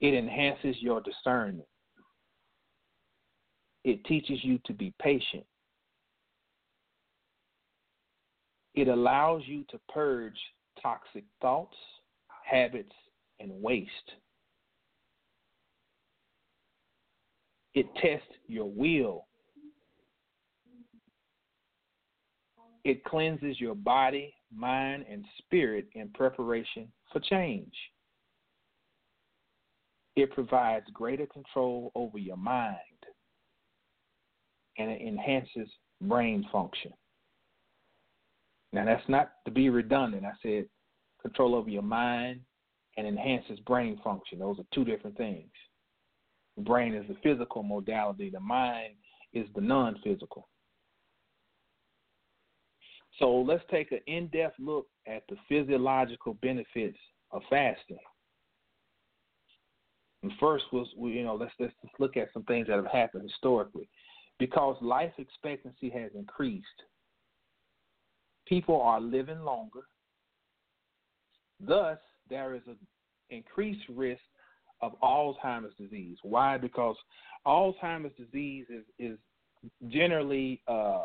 It 0.00 0.14
enhances 0.14 0.76
your 0.80 1.00
discernment. 1.00 1.68
It 3.84 4.04
teaches 4.04 4.42
you 4.42 4.58
to 4.66 4.72
be 4.72 4.92
patient. 5.00 5.44
It 8.74 8.88
allows 8.88 9.42
you 9.46 9.64
to 9.70 9.80
purge 9.88 10.38
toxic 10.82 11.24
thoughts, 11.40 11.76
habits, 12.44 12.92
and 13.40 13.50
waste. 13.62 13.90
It 17.74 17.86
tests 18.02 18.26
your 18.46 18.70
will. 18.70 19.25
It 22.86 23.02
cleanses 23.02 23.60
your 23.60 23.74
body, 23.74 24.32
mind, 24.54 25.06
and 25.10 25.24
spirit 25.38 25.88
in 25.94 26.08
preparation 26.10 26.86
for 27.12 27.18
change. 27.18 27.72
It 30.14 30.30
provides 30.30 30.86
greater 30.92 31.26
control 31.26 31.90
over 31.96 32.16
your 32.16 32.36
mind 32.36 32.76
and 34.78 34.88
it 34.88 35.02
enhances 35.02 35.68
brain 36.00 36.46
function. 36.52 36.92
Now, 38.72 38.84
that's 38.84 39.08
not 39.08 39.32
to 39.46 39.50
be 39.50 39.68
redundant. 39.68 40.24
I 40.24 40.34
said 40.40 40.66
control 41.20 41.56
over 41.56 41.68
your 41.68 41.82
mind 41.82 42.38
and 42.96 43.04
enhances 43.04 43.58
brain 43.66 43.98
function. 44.04 44.38
Those 44.38 44.60
are 44.60 44.66
two 44.72 44.84
different 44.84 45.16
things. 45.16 45.50
The 46.56 46.62
brain 46.62 46.94
is 46.94 47.04
the 47.08 47.16
physical 47.20 47.64
modality, 47.64 48.30
the 48.30 48.38
mind 48.38 48.94
is 49.32 49.48
the 49.56 49.60
non 49.60 49.98
physical. 50.04 50.46
So 53.18 53.34
let's 53.40 53.64
take 53.70 53.92
an 53.92 54.00
in 54.06 54.28
depth 54.28 54.56
look 54.58 54.86
at 55.06 55.22
the 55.28 55.36
physiological 55.48 56.34
benefits 56.42 56.98
of 57.30 57.42
fasting. 57.48 57.98
And 60.22 60.32
first 60.40 60.64
was 60.72 60.86
you 60.96 61.24
know 61.24 61.34
let's 61.34 61.52
let's 61.58 61.72
just 61.82 61.94
look 61.98 62.16
at 62.16 62.28
some 62.32 62.44
things 62.44 62.66
that 62.66 62.76
have 62.76 62.86
happened 62.86 63.22
historically 63.22 63.88
because 64.38 64.76
life 64.80 65.12
expectancy 65.18 65.90
has 65.90 66.10
increased. 66.14 66.66
People 68.46 68.80
are 68.80 69.00
living 69.00 69.40
longer. 69.40 69.80
Thus, 71.60 71.98
there 72.28 72.54
is 72.54 72.62
an 72.66 72.76
increased 73.30 73.84
risk 73.88 74.20
of 74.82 74.92
Alzheimer's 75.02 75.74
disease. 75.78 76.18
Why? 76.22 76.58
Because 76.58 76.96
Alzheimer's 77.46 78.14
disease 78.16 78.66
is, 78.68 78.84
is 78.98 79.18
generally 79.88 80.60
uh, 80.68 81.04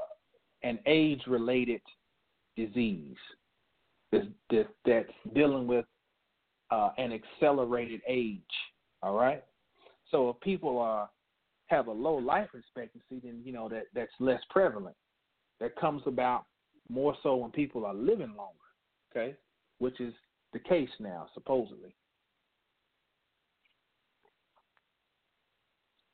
an 0.63 0.77
age 0.85 1.21
related 1.25 1.81
disease 2.55 3.15
that's, 4.11 4.25
that's 4.85 5.09
dealing 5.33 5.67
with 5.67 5.85
uh, 6.71 6.89
an 6.97 7.11
accelerated 7.11 8.01
age. 8.07 8.41
All 9.01 9.15
right? 9.15 9.43
So 10.09 10.29
if 10.29 10.39
people 10.41 10.77
are 10.79 11.09
have 11.67 11.87
a 11.87 11.91
low 11.91 12.15
life 12.15 12.49
expectancy, 12.53 13.21
then 13.23 13.41
you 13.45 13.53
know 13.53 13.69
that 13.69 13.83
that's 13.95 14.11
less 14.19 14.41
prevalent. 14.49 14.95
That 15.59 15.75
comes 15.77 16.01
about 16.05 16.45
more 16.89 17.15
so 17.23 17.37
when 17.37 17.51
people 17.51 17.85
are 17.85 17.93
living 17.93 18.33
longer, 18.35 18.57
okay, 19.11 19.35
which 19.79 20.01
is 20.01 20.13
the 20.51 20.59
case 20.59 20.89
now 20.99 21.27
supposedly. 21.33 21.95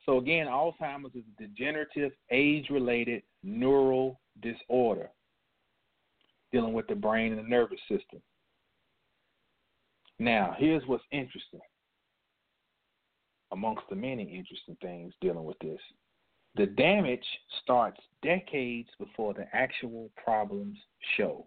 So 0.06 0.20
again, 0.20 0.48
Alzheimer's 0.48 1.16
is 1.16 1.24
a 1.38 1.42
degenerative, 1.42 2.12
age-related 2.32 3.24
neural 3.44 4.22
disorder 4.42 5.10
dealing 6.52 6.74
with 6.74 6.88
the 6.88 6.96
brain 6.96 7.34
and 7.34 7.46
the 7.46 7.50
nervous 7.50 7.80
system. 7.90 8.22
Now, 10.20 10.56
here's 10.58 10.86
what's 10.88 11.04
interesting 11.12 11.60
amongst 13.52 13.84
the 13.90 13.96
many 13.96 14.24
interesting 14.24 14.78
things 14.82 15.14
dealing 15.22 15.46
with 15.46 15.60
this. 15.60 15.80
The 16.56 16.66
damage 16.66 17.26
starts 17.62 18.00
decades 18.24 18.90
before 19.00 19.34
the 19.34 19.46
actual 19.54 20.10
problems 20.22 20.78
show. 21.16 21.46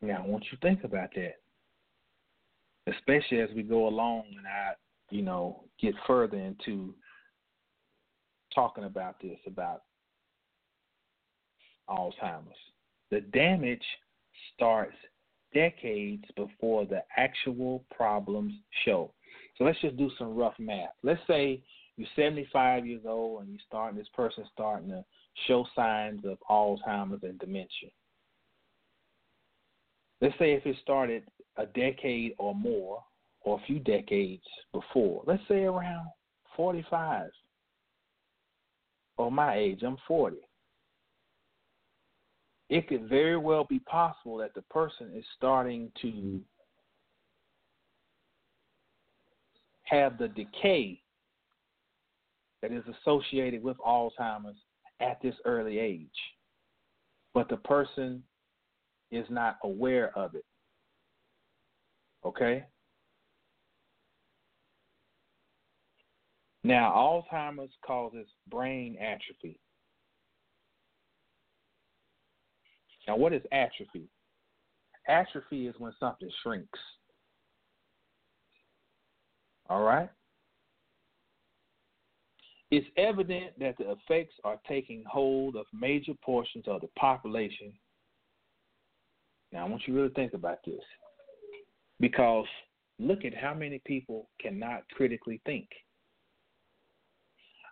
Now, 0.00 0.22
I 0.24 0.26
want 0.26 0.44
you 0.44 0.56
to 0.56 0.66
think 0.66 0.84
about 0.84 1.10
that, 1.16 1.36
especially 2.86 3.40
as 3.40 3.50
we 3.54 3.62
go 3.62 3.88
along 3.88 4.24
and 4.36 4.46
I, 4.46 4.72
you 5.10 5.22
know, 5.22 5.64
get 5.80 5.94
further 6.06 6.38
into 6.38 6.94
talking 8.54 8.84
about 8.84 9.20
this 9.20 9.38
about 9.46 9.82
Alzheimer's. 11.88 12.56
The 13.10 13.20
damage 13.20 13.84
starts 14.54 14.96
decades 15.54 16.24
before 16.36 16.84
the 16.84 17.02
actual 17.16 17.84
problems 17.94 18.52
show. 18.84 19.12
So 19.56 19.64
let's 19.64 19.80
just 19.80 19.96
do 19.96 20.10
some 20.18 20.34
rough 20.36 20.58
math. 20.58 20.94
Let's 21.02 21.20
say 21.26 21.62
you're 21.96 22.08
75 22.14 22.86
years 22.86 23.02
old 23.06 23.42
and 23.42 23.52
you 23.52 23.58
start 23.66 23.96
this 23.96 24.08
person 24.14 24.44
starting 24.52 24.90
to 24.90 25.04
show 25.46 25.66
signs 25.74 26.24
of 26.24 26.38
Alzheimer's 26.48 27.22
and 27.22 27.38
dementia. 27.38 27.90
Let's 30.20 30.38
say 30.38 30.52
if 30.52 30.66
it 30.66 30.76
started 30.82 31.24
a 31.56 31.66
decade 31.66 32.34
or 32.38 32.54
more, 32.54 33.02
or 33.42 33.58
a 33.58 33.66
few 33.66 33.78
decades 33.78 34.42
before, 34.72 35.22
let's 35.26 35.42
say 35.48 35.62
around 35.62 36.08
45 36.56 37.30
or 39.16 39.30
my 39.30 39.56
age, 39.56 39.82
I'm 39.82 39.96
40. 40.06 40.36
It 42.68 42.86
could 42.86 43.08
very 43.08 43.36
well 43.36 43.64
be 43.64 43.78
possible 43.80 44.36
that 44.38 44.54
the 44.54 44.62
person 44.62 45.10
is 45.14 45.24
starting 45.36 45.90
to 46.02 46.40
have 49.84 50.18
the 50.18 50.28
decay 50.28 51.00
that 52.60 52.72
is 52.72 52.84
associated 53.00 53.62
with 53.62 53.78
Alzheimer's 53.78 54.58
at 55.00 55.20
this 55.22 55.34
early 55.44 55.78
age. 55.78 56.08
But 57.32 57.48
the 57.48 57.56
person 57.56 58.22
is 59.10 59.24
not 59.30 59.58
aware 59.62 60.16
of 60.18 60.34
it. 60.34 60.44
Okay? 62.24 62.64
Now, 66.64 66.92
Alzheimer's 66.92 67.72
causes 67.86 68.26
brain 68.50 68.96
atrophy. 69.00 69.58
Now, 73.08 73.16
what 73.16 73.32
is 73.32 73.42
atrophy? 73.50 74.06
Atrophy 75.08 75.66
is 75.66 75.74
when 75.78 75.94
something 75.98 76.30
shrinks. 76.42 76.78
All 79.70 79.82
right? 79.82 80.10
It's 82.70 82.86
evident 82.98 83.58
that 83.58 83.78
the 83.78 83.92
effects 83.92 84.34
are 84.44 84.60
taking 84.68 85.02
hold 85.10 85.56
of 85.56 85.64
major 85.72 86.12
portions 86.22 86.64
of 86.68 86.82
the 86.82 86.88
population. 86.98 87.72
Now, 89.52 89.64
I 89.64 89.68
want 89.70 89.82
you 89.86 89.94
to 89.94 90.00
really 90.00 90.14
think 90.14 90.34
about 90.34 90.58
this 90.66 90.82
because 92.00 92.44
look 92.98 93.24
at 93.24 93.34
how 93.34 93.54
many 93.54 93.80
people 93.86 94.28
cannot 94.38 94.82
critically 94.94 95.40
think. 95.46 95.66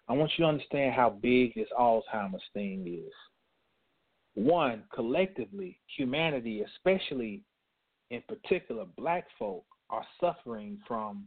I 0.09 0.15
want 0.15 0.31
you 0.39 0.45
to 0.45 0.49
understand 0.49 0.95
how 0.95 1.11
big 1.11 1.55
this 1.55 1.69
Alzheimer's 1.79 2.43
thing 2.55 2.87
is. 2.87 3.13
One, 4.37 4.83
collectively, 4.95 5.79
humanity, 5.97 6.63
especially 6.63 7.41
in 8.11 8.23
particular 8.29 8.85
black 8.99 9.25
folk, 9.39 9.65
are 9.89 10.05
suffering 10.21 10.79
from 10.87 11.25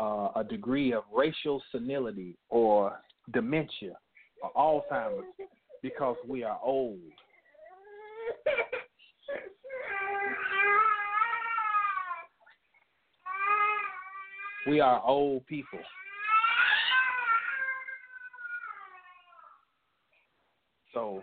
uh, 0.00 0.30
a 0.34 0.42
degree 0.42 0.92
of 0.92 1.04
racial 1.14 1.62
senility 1.70 2.36
or 2.48 3.00
dementia 3.32 3.94
or 4.42 4.82
Alzheimer's 4.92 5.24
because 5.80 6.16
we 6.26 6.42
are 6.42 6.58
old. 6.60 6.98
We 14.66 14.80
are 14.80 15.00
old 15.06 15.46
people. 15.46 15.78
So 20.92 21.22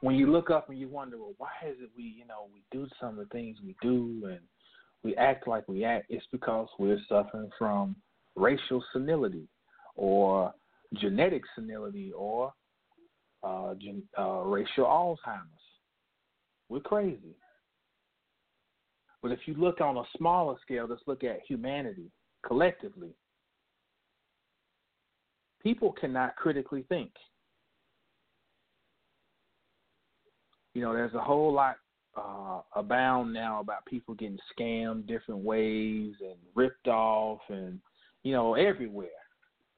when 0.00 0.14
you 0.14 0.30
look 0.30 0.50
up 0.50 0.68
and 0.68 0.78
you 0.78 0.88
wonder, 0.88 1.18
well, 1.18 1.34
why 1.38 1.50
is 1.66 1.76
it 1.80 1.90
we, 1.96 2.04
you 2.04 2.26
know, 2.26 2.48
we 2.52 2.62
do 2.70 2.86
some 3.00 3.10
of 3.10 3.16
the 3.16 3.32
things 3.32 3.56
we 3.64 3.74
do 3.80 4.22
and 4.26 4.40
we 5.02 5.16
act 5.16 5.46
like 5.46 5.66
we 5.68 5.84
act, 5.84 6.06
it's 6.08 6.26
because 6.32 6.68
we're 6.78 7.00
suffering 7.08 7.50
from 7.58 7.96
racial 8.34 8.82
senility 8.92 9.46
or 9.94 10.52
genetic 10.94 11.42
senility 11.54 12.12
or 12.12 12.52
uh, 13.42 13.74
gen- 13.74 14.02
uh, 14.18 14.40
racial 14.40 14.84
Alzheimer's. 14.84 15.46
We're 16.68 16.80
crazy. 16.80 17.36
But 19.22 19.32
if 19.32 19.40
you 19.46 19.54
look 19.54 19.80
on 19.80 19.96
a 19.96 20.02
smaller 20.16 20.56
scale, 20.62 20.86
let's 20.88 21.02
look 21.06 21.24
at 21.24 21.40
humanity 21.48 22.10
collectively. 22.46 23.10
People 25.62 25.92
cannot 25.92 26.36
critically 26.36 26.84
think. 26.88 27.10
You 30.76 30.82
know, 30.82 30.92
there's 30.92 31.14
a 31.14 31.20
whole 31.20 31.54
lot 31.54 31.76
uh, 32.18 32.60
abound 32.78 33.32
now 33.32 33.60
about 33.60 33.86
people 33.86 34.14
getting 34.14 34.38
scammed 34.54 35.06
different 35.06 35.40
ways 35.40 36.12
and 36.20 36.36
ripped 36.54 36.86
off, 36.86 37.40
and 37.48 37.80
you 38.24 38.32
know, 38.34 38.52
everywhere 38.52 39.08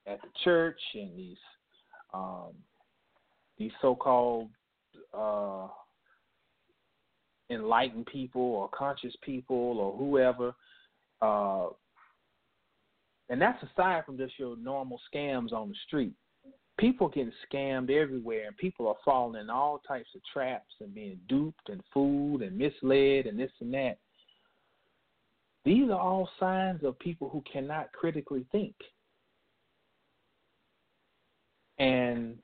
at 0.08 0.20
the 0.22 0.28
church 0.42 0.80
and 0.94 1.16
these 1.16 1.36
um, 2.12 2.50
these 3.58 3.70
so-called 3.80 4.48
uh, 5.16 5.68
enlightened 7.48 8.06
people 8.06 8.42
or 8.42 8.68
conscious 8.76 9.14
people 9.22 9.78
or 9.78 9.96
whoever. 9.96 10.52
Uh, 11.22 11.68
and 13.28 13.40
that's 13.40 13.62
aside 13.62 14.04
from 14.04 14.18
just 14.18 14.36
your 14.36 14.56
normal 14.56 15.00
scams 15.14 15.52
on 15.52 15.68
the 15.68 15.76
street 15.86 16.14
people 16.78 17.08
getting 17.08 17.32
scammed 17.52 17.90
everywhere 17.90 18.46
and 18.46 18.56
people 18.56 18.88
are 18.88 18.94
falling 19.04 19.40
in 19.40 19.50
all 19.50 19.80
types 19.86 20.10
of 20.14 20.22
traps 20.32 20.74
and 20.80 20.94
being 20.94 21.18
duped 21.28 21.68
and 21.68 21.82
fooled 21.92 22.42
and 22.42 22.56
misled 22.56 23.26
and 23.26 23.38
this 23.38 23.50
and 23.60 23.74
that. 23.74 23.98
These 25.64 25.90
are 25.90 26.00
all 26.00 26.28
signs 26.40 26.84
of 26.84 26.98
people 26.98 27.28
who 27.28 27.42
cannot 27.52 27.92
critically 27.92 28.46
think. 28.52 28.74
And 31.78 32.36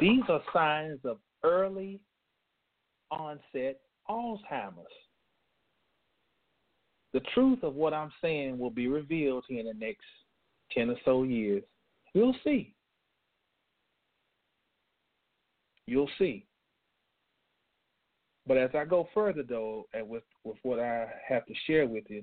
these 0.00 0.22
are 0.28 0.42
signs 0.52 0.98
of 1.04 1.18
early 1.44 2.00
onset 3.10 3.78
Alzheimer's. 4.08 4.86
The 7.12 7.20
truth 7.32 7.62
of 7.62 7.74
what 7.74 7.94
I'm 7.94 8.10
saying 8.20 8.58
will 8.58 8.70
be 8.70 8.88
revealed 8.88 9.44
here 9.48 9.60
in 9.60 9.66
the 9.66 9.74
next 9.74 10.04
10 10.72 10.90
or 10.90 10.96
so 11.04 11.22
years. 11.22 11.62
You'll 12.12 12.34
see. 12.42 12.74
You'll 15.86 16.10
see. 16.18 16.46
But 18.46 18.58
as 18.58 18.70
I 18.74 18.84
go 18.84 19.08
further, 19.14 19.42
though, 19.42 19.86
and 19.94 20.08
with, 20.08 20.22
with 20.44 20.58
what 20.62 20.78
I 20.78 21.06
have 21.26 21.46
to 21.46 21.54
share 21.66 21.86
with 21.86 22.04
you, 22.08 22.22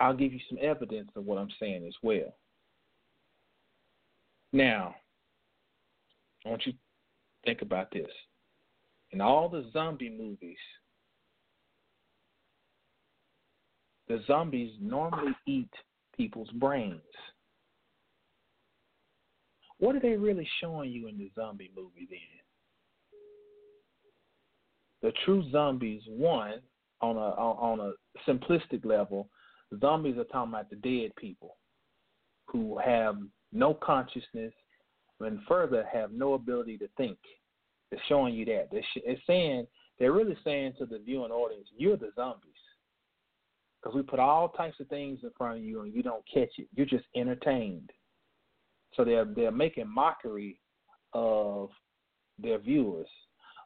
I'll 0.00 0.16
give 0.16 0.32
you 0.32 0.40
some 0.48 0.58
evidence 0.60 1.10
of 1.14 1.24
what 1.24 1.38
I'm 1.38 1.50
saying 1.60 1.84
as 1.86 1.94
well. 2.02 2.34
Now, 4.52 4.94
I 6.44 6.50
want 6.50 6.66
you 6.66 6.72
to 6.72 6.78
think 7.44 7.62
about 7.62 7.90
this. 7.92 8.10
In 9.12 9.20
all 9.20 9.48
the 9.48 9.68
zombie 9.72 10.10
movies, 10.10 10.58
the 14.08 14.22
zombies 14.26 14.72
normally 14.80 15.34
eat 15.46 15.70
people's 16.16 16.50
brains. 16.50 17.00
What 19.78 19.96
are 19.96 20.00
they 20.00 20.16
really 20.16 20.48
showing 20.60 20.90
you 20.90 21.08
in 21.08 21.18
the 21.18 21.30
zombie 21.34 21.70
movie 21.74 22.08
then? 22.10 22.43
The 25.04 25.12
true 25.26 25.44
zombies, 25.52 26.00
one, 26.08 26.62
on 27.02 27.18
a 27.18 27.20
on 27.20 27.78
a 27.80 27.92
simplistic 28.26 28.86
level, 28.86 29.28
zombies 29.78 30.16
are 30.16 30.24
talking 30.24 30.54
about 30.54 30.70
the 30.70 30.76
dead 30.76 31.14
people 31.16 31.58
who 32.46 32.78
have 32.78 33.16
no 33.52 33.74
consciousness 33.74 34.54
and 35.20 35.38
further 35.46 35.84
have 35.92 36.10
no 36.10 36.32
ability 36.32 36.78
to 36.78 36.88
think. 36.96 37.18
It's 37.92 38.00
showing 38.08 38.32
you 38.32 38.46
that. 38.46 38.68
It's 38.72 39.20
saying 39.26 39.66
they're 39.98 40.12
really 40.12 40.38
saying 40.42 40.72
to 40.78 40.86
the 40.86 40.98
viewing 40.98 41.30
audience, 41.30 41.68
you're 41.76 41.98
the 41.98 42.10
zombies. 42.14 42.52
Because 43.82 43.94
we 43.94 44.02
put 44.02 44.18
all 44.18 44.48
types 44.48 44.80
of 44.80 44.88
things 44.88 45.20
in 45.22 45.30
front 45.36 45.58
of 45.58 45.64
you 45.64 45.82
and 45.82 45.92
you 45.92 46.02
don't 46.02 46.24
catch 46.32 46.48
it. 46.56 46.68
You're 46.74 46.86
just 46.86 47.04
entertained. 47.14 47.90
So 48.94 49.04
they're 49.04 49.26
they're 49.26 49.50
making 49.50 49.86
mockery 49.86 50.60
of 51.12 51.68
their 52.38 52.58
viewers 52.58 53.08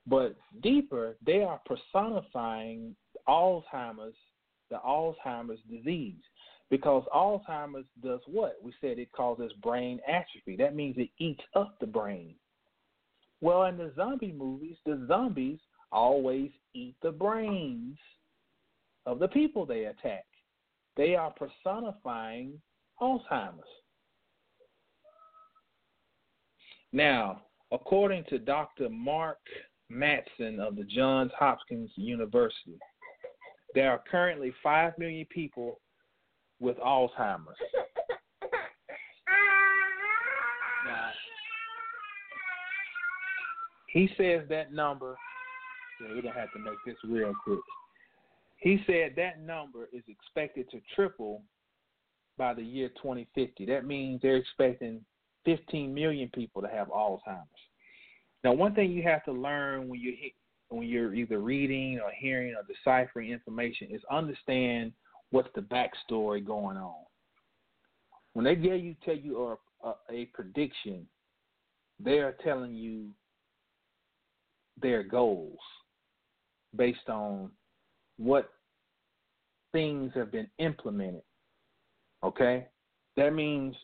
but 0.09 0.37
deeper, 0.63 1.17
they 1.25 1.43
are 1.43 1.61
personifying 1.67 2.95
Alzheimer's, 3.29 4.17
the 4.71 4.79
Alzheimer's 4.87 5.61
disease. 5.71 6.23
Because 6.71 7.05
Alzheimer's 7.15 7.87
does 8.03 8.21
what? 8.27 8.57
We 8.63 8.73
said 8.81 8.99
it 8.99 9.13
causes 9.13 9.53
brain 9.63 10.01
atrophy. 10.07 10.57
That 10.57 10.75
means 10.75 10.97
it 10.99 11.11
eats 11.19 11.43
up 11.55 11.77
the 11.81 11.87
brain. 11.87 12.35
Well, 13.41 13.65
in 13.65 13.79
the 13.79 13.93
zombie 13.97 14.35
movies, 14.37 14.77
the 14.85 15.05
zombies 15.09 15.59
always 15.93 16.51
eat 16.75 16.97
the 17.03 17.13
brains 17.13 17.97
of 19.07 19.19
the 19.19 19.29
people 19.29 19.65
they 19.65 19.85
attack. 19.85 20.27
They 20.97 21.15
are 21.15 21.33
personifying 21.33 22.61
Alzheimer's. 23.01 23.65
Now, 26.93 27.43
according 27.71 28.25
to 28.31 28.39
Dr. 28.39 28.89
Mark 28.89 29.39
Mattson 29.93 30.59
of 30.61 30.77
the 30.77 30.85
Johns 30.85 31.33
Hopkins 31.39 31.91
University. 31.97 32.79
There 33.75 33.91
are 33.91 34.03
currently 34.11 34.53
5 34.63 34.99
million 34.99 35.27
people 35.27 35.81
with 36.61 36.77
Alzheimer's. 36.79 37.57
Now, 40.85 41.11
he 43.93 44.09
says 44.17 44.43
that 44.49 44.73
number. 44.73 45.17
Yeah, 46.01 46.09
we're 46.15 46.23
gonna 46.23 46.35
have 46.35 46.53
to 46.53 46.59
make 46.59 46.79
this 46.87 46.97
real 47.05 47.35
quick. 47.45 47.59
He 48.59 48.83
said 48.87 49.15
that 49.17 49.41
number 49.41 49.89
is 49.93 50.03
expected 50.09 50.71
to 50.71 50.81
triple 50.95 51.43
by 52.37 52.55
the 52.55 52.63
year 52.63 52.89
2050. 53.01 53.67
That 53.67 53.85
means 53.85 54.21
they're 54.23 54.37
expecting 54.37 55.05
15 55.45 55.93
million 55.93 56.29
people 56.35 56.63
to 56.63 56.69
have 56.69 56.89
Alzheimer's. 56.89 57.47
Now, 58.45 58.53
one 58.53 58.75
thing 58.75 58.91
you 58.91 59.03
have 59.03 59.25
to 59.25 59.33
learn 59.33 59.89
when 59.89 60.01
you 60.01 60.15
when 60.71 60.87
you're 60.87 61.15
either 61.15 61.39
reading 61.39 61.99
or 61.99 62.11
hearing 62.17 62.55
or 62.55 62.63
deciphering 62.63 63.31
information 63.31 63.89
is 63.91 64.03
understand 64.11 64.93
what's 65.31 65.49
the 65.55 65.63
backstory 65.63 66.45
going 66.45 66.77
on. 66.77 67.05
When 68.35 68.45
they 68.45 68.55
get 68.55 68.81
you 68.81 68.95
tell 69.05 69.17
you 69.17 69.57
a, 69.83 69.89
a, 69.89 69.95
a 70.11 70.25
prediction, 70.27 71.07
they 71.99 72.19
are 72.19 72.37
telling 72.45 72.75
you 72.75 73.09
their 74.81 75.03
goals 75.03 75.59
based 76.77 77.09
on 77.09 77.51
what 78.19 78.51
things 79.73 80.13
have 80.15 80.31
been 80.31 80.49
implemented. 80.59 81.23
Okay? 82.23 82.67
That 83.17 83.35
means 83.35 83.75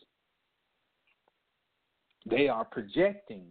they 2.29 2.47
are 2.47 2.65
projecting 2.65 3.47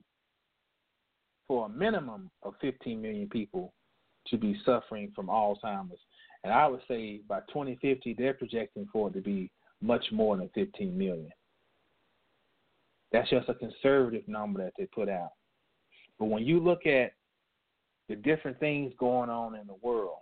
for 1.47 1.67
a 1.67 1.69
minimum 1.69 2.31
of 2.43 2.55
15 2.61 3.01
million 3.01 3.29
people 3.29 3.73
to 4.29 4.37
be 4.37 4.59
suffering 4.65 5.13
from 5.15 5.27
Alzheimer's. 5.27 6.01
And 6.43 6.53
I 6.53 6.67
would 6.67 6.81
say 6.89 7.21
by 7.29 7.41
2050, 7.49 8.15
they're 8.15 8.35
projecting 8.35 8.87
for 8.93 9.09
it 9.09 9.15
to 9.15 9.21
be 9.21 9.51
much 9.81 10.05
more 10.13 10.37
than 10.37 10.51
15 10.55 10.97
million. 10.97 11.31
That's 13.13 13.31
just 13.31 13.49
a 13.49 13.55
conservative 13.55 14.27
number 14.27 14.65
that 14.65 14.73
they 14.79 14.87
put 14.87 15.09
out. 15.09 15.31
But 16.19 16.27
when 16.27 16.45
you 16.45 16.61
look 16.61 16.87
at 16.87 17.13
the 18.09 18.17
different 18.17 18.59
things 18.61 18.93
going 18.99 19.31
on 19.31 19.55
in 19.55 19.67
the 19.67 19.77
world, 19.83 20.19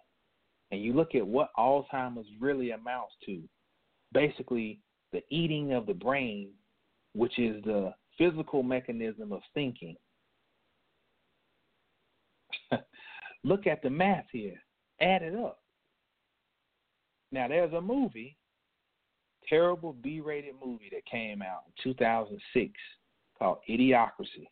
and 0.70 0.82
you 0.82 0.92
look 0.92 1.14
at 1.14 1.26
what 1.26 1.50
Alzheimer's 1.58 2.26
really 2.40 2.70
amounts 2.70 3.14
to, 3.26 3.42
basically 4.12 4.80
the 5.12 5.22
eating 5.30 5.72
of 5.72 5.86
the 5.86 5.94
brain, 5.94 6.50
which 7.14 7.38
is 7.38 7.62
the 7.64 7.92
physical 8.16 8.62
mechanism 8.62 9.32
of 9.32 9.42
thinking. 9.54 9.96
Look 13.44 13.66
at 13.66 13.82
the 13.82 13.90
math 13.90 14.26
here. 14.32 14.60
Add 15.00 15.22
it 15.22 15.34
up. 15.34 15.60
Now 17.30 17.48
there's 17.48 17.72
a 17.72 17.80
movie, 17.80 18.36
terrible 19.48 19.94
B-rated 19.94 20.54
movie 20.64 20.90
that 20.92 21.06
came 21.06 21.42
out 21.42 21.62
in 21.66 21.92
2006 21.92 22.72
called 23.38 23.58
Idiocracy. 23.68 24.48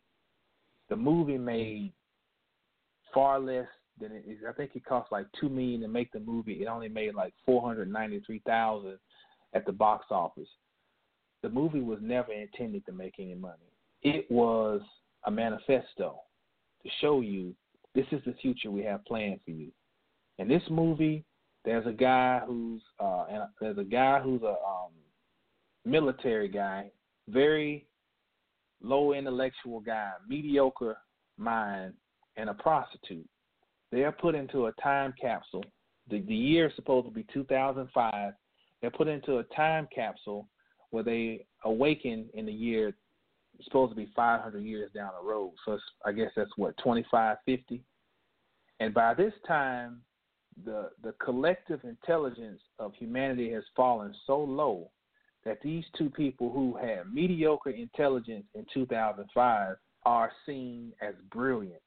The 0.89 0.95
movie 0.95 1.37
made 1.37 1.93
far 3.13 3.39
less 3.39 3.67
than 3.99 4.11
it 4.11 4.25
is. 4.27 4.39
I 4.47 4.51
think 4.53 4.71
it 4.75 4.83
cost 4.85 5.11
like 5.11 5.27
two 5.39 5.49
million 5.49 5.81
to 5.81 5.87
make 5.87 6.11
the 6.11 6.19
movie. 6.19 6.53
It 6.53 6.67
only 6.67 6.89
made 6.89 7.15
like 7.15 7.33
four 7.45 7.61
hundred 7.61 7.91
ninety-three 7.91 8.41
thousand 8.45 8.97
at 9.53 9.65
the 9.65 9.71
box 9.71 10.07
office. 10.09 10.49
The 11.43 11.49
movie 11.49 11.81
was 11.81 11.99
never 12.01 12.31
intended 12.31 12.85
to 12.85 12.91
make 12.91 13.15
any 13.19 13.35
money. 13.35 13.71
It 14.01 14.29
was 14.29 14.81
a 15.25 15.31
manifesto 15.31 16.19
to 16.83 16.89
show 16.99 17.21
you 17.21 17.53
this 17.93 18.05
is 18.11 18.21
the 18.25 18.33
future 18.41 18.71
we 18.71 18.83
have 18.83 19.03
planned 19.05 19.39
for 19.43 19.51
you. 19.51 19.71
In 20.37 20.47
this 20.47 20.63
movie, 20.69 21.23
there's 21.65 21.85
a 21.85 21.91
guy 21.91 22.41
who's 22.45 22.81
uh, 22.99 23.25
and 23.29 23.43
there's 23.59 23.77
a 23.77 23.83
guy 23.83 24.19
who's 24.19 24.41
a 24.41 24.47
um, 24.47 24.91
military 25.85 26.47
guy, 26.47 26.89
very 27.27 27.85
low 28.81 29.13
intellectual 29.13 29.79
guy, 29.79 30.11
mediocre 30.27 30.97
mind, 31.37 31.93
and 32.37 32.49
a 32.49 32.53
prostitute. 32.55 33.27
They 33.91 34.03
are 34.03 34.11
put 34.11 34.35
into 34.35 34.67
a 34.67 34.71
time 34.81 35.13
capsule. 35.21 35.65
The, 36.09 36.21
the 36.21 36.35
year 36.35 36.67
is 36.67 36.75
supposed 36.75 37.07
to 37.07 37.13
be 37.13 37.25
2005. 37.33 38.33
They're 38.81 38.91
put 38.91 39.07
into 39.07 39.37
a 39.37 39.43
time 39.55 39.87
capsule 39.93 40.47
where 40.89 41.03
they 41.03 41.45
awaken 41.65 42.29
in 42.33 42.45
the 42.45 42.51
year 42.51 42.93
supposed 43.63 43.91
to 43.91 43.95
be 43.95 44.11
500 44.15 44.59
years 44.63 44.91
down 44.93 45.11
the 45.19 45.27
road. 45.27 45.51
So 45.65 45.77
I 46.05 46.11
guess 46.11 46.31
that's 46.35 46.51
what 46.57 46.77
25, 46.77 47.37
50. 47.45 47.81
And 48.79 48.93
by 48.93 49.13
this 49.13 49.33
time, 49.47 50.01
the 50.65 50.89
the 51.03 51.13
collective 51.23 51.79
intelligence 51.83 52.61
of 52.79 52.93
humanity 52.95 53.51
has 53.53 53.63
fallen 53.75 54.13
so 54.27 54.39
low 54.39 54.89
that 55.45 55.61
these 55.61 55.85
two 55.97 56.09
people 56.09 56.51
who 56.51 56.77
had 56.77 57.11
mediocre 57.11 57.71
intelligence 57.71 58.45
in 58.53 58.65
2005 58.73 59.75
are 60.05 60.31
seen 60.45 60.91
as 61.01 61.13
brilliant, 61.31 61.81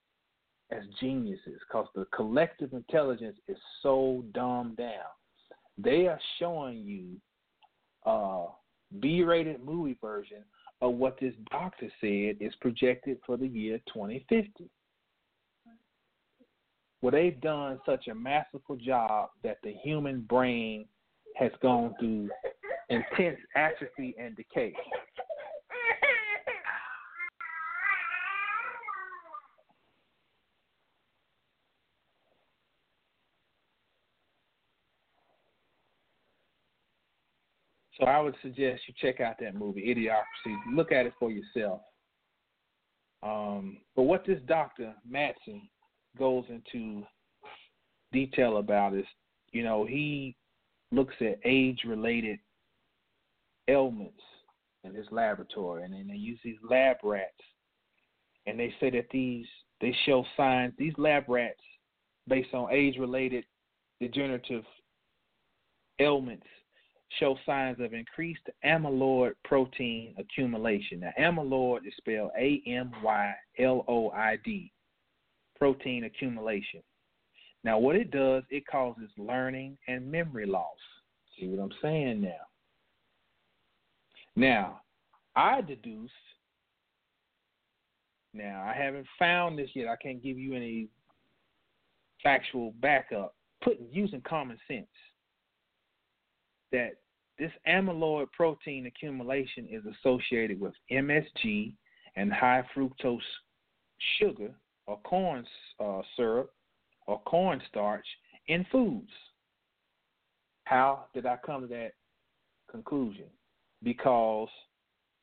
as 0.70 0.82
geniuses, 1.00 1.60
because 1.68 1.86
the 1.94 2.06
collective 2.14 2.72
intelligence 2.72 3.36
is 3.48 3.56
so 3.82 4.24
dumbed 4.32 4.76
down. 4.76 5.12
They 5.78 6.06
are 6.06 6.20
showing 6.38 6.78
you 6.78 7.20
a 8.06 8.46
B-rated 9.00 9.64
movie 9.64 9.98
version 10.00 10.44
of 10.84 10.94
what 10.94 11.18
this 11.18 11.34
doctor 11.50 11.88
said 12.00 12.36
is 12.40 12.54
projected 12.60 13.18
for 13.26 13.36
the 13.36 13.48
year 13.48 13.78
2050 13.92 14.70
well, 17.04 17.12
they've 17.12 17.38
done 17.42 17.78
such 17.84 18.08
a 18.08 18.14
masterful 18.14 18.76
job 18.76 19.28
that 19.42 19.58
the 19.62 19.74
human 19.82 20.22
brain 20.22 20.86
has 21.36 21.50
gone 21.60 21.94
through 22.00 22.30
intense 22.88 23.36
atrophy 23.54 24.14
and 24.18 24.34
decay. 24.36 24.74
So 38.04 38.10
I 38.10 38.20
would 38.20 38.34
suggest 38.42 38.82
you 38.86 38.92
check 39.00 39.20
out 39.20 39.36
that 39.40 39.54
movie, 39.54 39.82
Idiocracy. 39.82 40.54
Look 40.74 40.92
at 40.92 41.06
it 41.06 41.14
for 41.18 41.30
yourself. 41.30 41.80
Um, 43.22 43.78
but 43.96 44.02
what 44.02 44.26
this 44.26 44.40
doctor 44.46 44.92
Mattson 45.10 45.62
goes 46.18 46.44
into 46.50 47.02
detail 48.12 48.58
about 48.58 48.94
is, 48.94 49.06
you 49.52 49.64
know, 49.64 49.86
he 49.86 50.36
looks 50.92 51.14
at 51.22 51.38
age-related 51.46 52.38
ailments 53.68 54.20
in 54.84 54.94
his 54.94 55.06
laboratory, 55.10 55.84
and 55.84 55.94
then 55.94 56.06
they 56.06 56.14
use 56.14 56.38
these 56.44 56.58
lab 56.68 56.98
rats, 57.02 57.32
and 58.46 58.60
they 58.60 58.74
say 58.80 58.90
that 58.90 59.06
these 59.12 59.46
they 59.80 59.96
show 60.04 60.26
signs. 60.36 60.74
These 60.76 60.92
lab 60.98 61.24
rats, 61.26 61.56
based 62.28 62.52
on 62.52 62.70
age-related 62.70 63.44
degenerative 63.98 64.64
ailments, 65.98 66.46
show 67.18 67.36
signs 67.46 67.80
of 67.80 67.92
increased 67.92 68.48
amyloid 68.64 69.32
protein 69.44 70.14
accumulation. 70.18 71.00
Now, 71.00 71.12
amyloid 71.18 71.86
is 71.86 71.94
spelled 71.96 72.30
A 72.38 72.62
M 72.66 72.92
Y 73.02 73.34
L 73.58 73.84
O 73.88 74.10
I 74.10 74.36
D 74.44 74.72
protein 75.56 76.04
accumulation. 76.04 76.82
Now, 77.62 77.78
what 77.78 77.96
it 77.96 78.10
does, 78.10 78.42
it 78.50 78.66
causes 78.66 79.08
learning 79.16 79.78
and 79.88 80.10
memory 80.10 80.46
loss. 80.46 80.76
See 81.38 81.46
what 81.46 81.62
I'm 81.62 81.72
saying 81.80 82.20
now? 82.20 82.30
Now, 84.36 84.80
I 85.36 85.60
deduce, 85.60 86.10
now 88.32 88.64
I 88.68 88.76
haven't 88.76 89.06
found 89.18 89.58
this 89.58 89.70
yet, 89.74 89.88
I 89.88 89.96
can't 89.96 90.22
give 90.22 90.38
you 90.38 90.54
any 90.54 90.88
factual 92.22 92.74
backup, 92.80 93.34
putting 93.62 93.86
using 93.92 94.20
common 94.22 94.58
sense, 94.68 94.86
that 96.72 96.96
this 97.38 97.50
amyloid 97.68 98.30
protein 98.32 98.86
accumulation 98.86 99.66
is 99.70 99.82
associated 99.86 100.60
with 100.60 100.74
MSG 100.90 101.74
and 102.16 102.32
high 102.32 102.64
fructose 102.74 103.18
sugar 104.18 104.50
or 104.86 104.98
corn 105.00 105.44
uh, 105.80 106.02
syrup 106.16 106.52
or 107.06 107.20
cornstarch 107.22 108.06
in 108.48 108.64
foods. 108.70 109.10
How 110.64 111.06
did 111.12 111.26
I 111.26 111.36
come 111.44 111.62
to 111.62 111.66
that 111.68 111.92
conclusion? 112.70 113.26
Because 113.82 114.48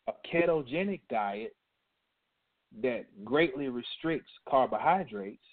a 0.08 0.14
ketogenic 0.28 1.02
diet 1.10 1.56
that 2.82 3.06
greatly 3.24 3.70
restricts 3.70 4.30
carbohydrates 4.48 5.44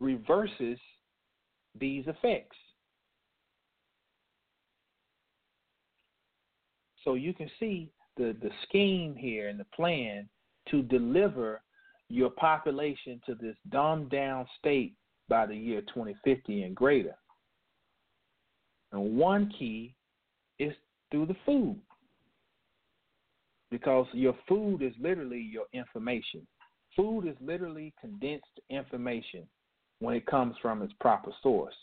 reverses 0.00 0.78
these 1.78 2.04
effects. 2.06 2.56
So 7.08 7.14
you 7.14 7.32
can 7.32 7.50
see 7.58 7.90
the, 8.18 8.36
the 8.42 8.50
scheme 8.68 9.16
here 9.16 9.48
and 9.48 9.58
the 9.58 9.64
plan 9.74 10.28
to 10.70 10.82
deliver 10.82 11.62
your 12.10 12.28
population 12.28 13.18
to 13.24 13.34
this 13.34 13.56
dumbed 13.70 14.10
down 14.10 14.46
state 14.58 14.92
by 15.26 15.46
the 15.46 15.56
year 15.56 15.80
2050 15.80 16.64
and 16.64 16.76
greater. 16.76 17.14
And 18.92 19.16
one 19.16 19.50
key 19.58 19.94
is 20.58 20.74
through 21.10 21.24
the 21.24 21.36
food. 21.46 21.80
Because 23.70 24.06
your 24.12 24.34
food 24.46 24.82
is 24.82 24.92
literally 25.00 25.40
your 25.40 25.64
information. 25.72 26.46
Food 26.94 27.26
is 27.26 27.36
literally 27.40 27.94
condensed 27.98 28.60
information 28.68 29.46
when 30.00 30.14
it 30.14 30.26
comes 30.26 30.56
from 30.60 30.82
its 30.82 30.92
proper 31.00 31.30
source. 31.42 31.74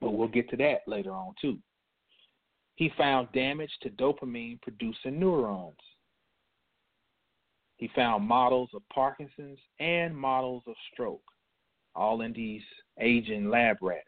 But 0.00 0.10
we'll 0.10 0.26
get 0.26 0.50
to 0.50 0.56
that 0.56 0.78
later 0.88 1.12
on, 1.12 1.32
too. 1.40 1.58
He 2.76 2.92
found 2.96 3.32
damage 3.32 3.70
to 3.82 3.90
dopamine 3.90 4.60
producing 4.62 5.18
neurons. 5.18 5.76
He 7.78 7.90
found 7.94 8.26
models 8.26 8.70
of 8.74 8.82
Parkinson's 8.92 9.58
and 9.80 10.16
models 10.16 10.62
of 10.66 10.74
stroke, 10.92 11.24
all 11.94 12.20
in 12.22 12.32
these 12.32 12.62
aging 13.00 13.50
lab 13.50 13.78
rats. 13.82 14.04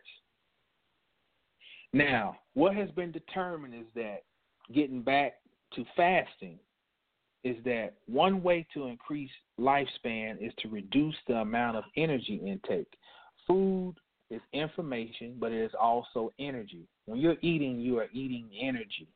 Now, 1.93 2.37
what 2.55 2.75
has 2.75 2.91
been 2.91 3.11
determined 3.13 3.75
is 3.75 3.87
that 3.95 4.23
getting 4.73 5.03
back 5.03 5.35
to 5.75 5.85
fasting 5.97 6.59
is 7.45 7.57
that 7.65 7.95
one 8.07 8.43
way 8.43 8.67
to 8.75 8.87
increase 8.87 9.31
lifespan 9.59 10.37
is 10.41 10.53
to 10.59 10.69
reduce 10.69 11.17
the 11.27 11.37
amount 11.37 11.77
of 11.77 11.85
energy 11.97 12.41
intake. 12.45 12.93
Food 13.47 13.95
is 14.31 14.41
information, 14.53 15.37
but 15.39 15.53
it 15.53 15.63
is 15.63 15.73
also 15.81 16.33
energy. 16.39 16.87
When 17.07 17.19
you're 17.19 17.37
eating, 17.43 17.81
you 17.81 17.99
are 17.99 18.09
eating 18.13 18.49
energy. 18.61 19.09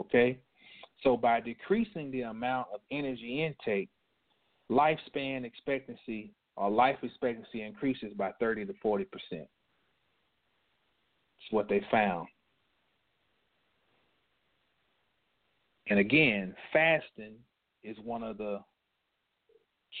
Okay? 0.00 0.38
So 1.02 1.16
by 1.16 1.40
decreasing 1.40 2.10
the 2.10 2.22
amount 2.22 2.68
of 2.72 2.80
energy 2.90 3.44
intake, 3.44 3.88
lifespan 4.70 5.44
expectancy 5.44 6.32
or 6.56 6.70
life 6.70 6.96
expectancy 7.02 7.62
increases 7.62 8.12
by 8.16 8.30
30 8.38 8.66
to 8.66 8.74
40 8.82 9.04
percent. 9.04 9.48
It's 11.40 11.50
what 11.50 11.68
they 11.68 11.84
found. 11.90 12.28
And 15.88 15.98
again, 15.98 16.54
fasting 16.72 17.34
is 17.82 17.96
one 18.04 18.22
of 18.22 18.38
the 18.38 18.60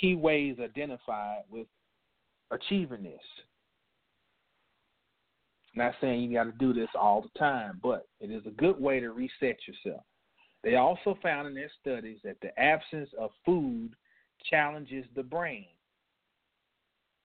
key 0.00 0.14
ways 0.14 0.56
identified 0.62 1.42
with 1.50 1.66
achieving 2.50 3.02
this. 3.02 3.20
Not 5.74 5.94
saying 6.00 6.20
you 6.20 6.34
got 6.34 6.44
to 6.44 6.52
do 6.52 6.72
this 6.72 6.90
all 6.94 7.22
the 7.22 7.38
time, 7.38 7.80
but 7.82 8.06
it 8.20 8.30
is 8.30 8.42
a 8.46 8.50
good 8.50 8.78
way 8.78 9.00
to 9.00 9.10
reset 9.10 9.56
yourself. 9.66 10.04
They 10.62 10.76
also 10.76 11.18
found 11.22 11.48
in 11.48 11.54
their 11.54 11.70
studies 11.80 12.18
that 12.24 12.36
the 12.42 12.56
absence 12.58 13.08
of 13.18 13.30
food 13.44 13.90
challenges 14.50 15.06
the 15.14 15.22
brain 15.22 15.66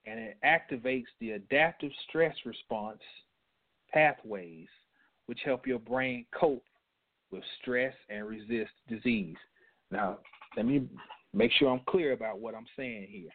and 0.07 0.19
it 0.19 0.37
activates 0.43 1.05
the 1.19 1.31
adaptive 1.31 1.91
stress 2.07 2.35
response 2.45 3.01
pathways, 3.91 4.67
which 5.25 5.39
help 5.43 5.67
your 5.67 5.79
brain 5.79 6.25
cope 6.37 6.63
with 7.31 7.43
stress 7.61 7.93
and 8.09 8.25
resist 8.25 8.71
disease. 8.87 9.35
Now, 9.91 10.19
let 10.55 10.65
me 10.65 10.87
make 11.33 11.51
sure 11.51 11.69
I'm 11.69 11.81
clear 11.87 12.13
about 12.13 12.39
what 12.39 12.55
I'm 12.55 12.65
saying 12.77 13.07
here. 13.09 13.29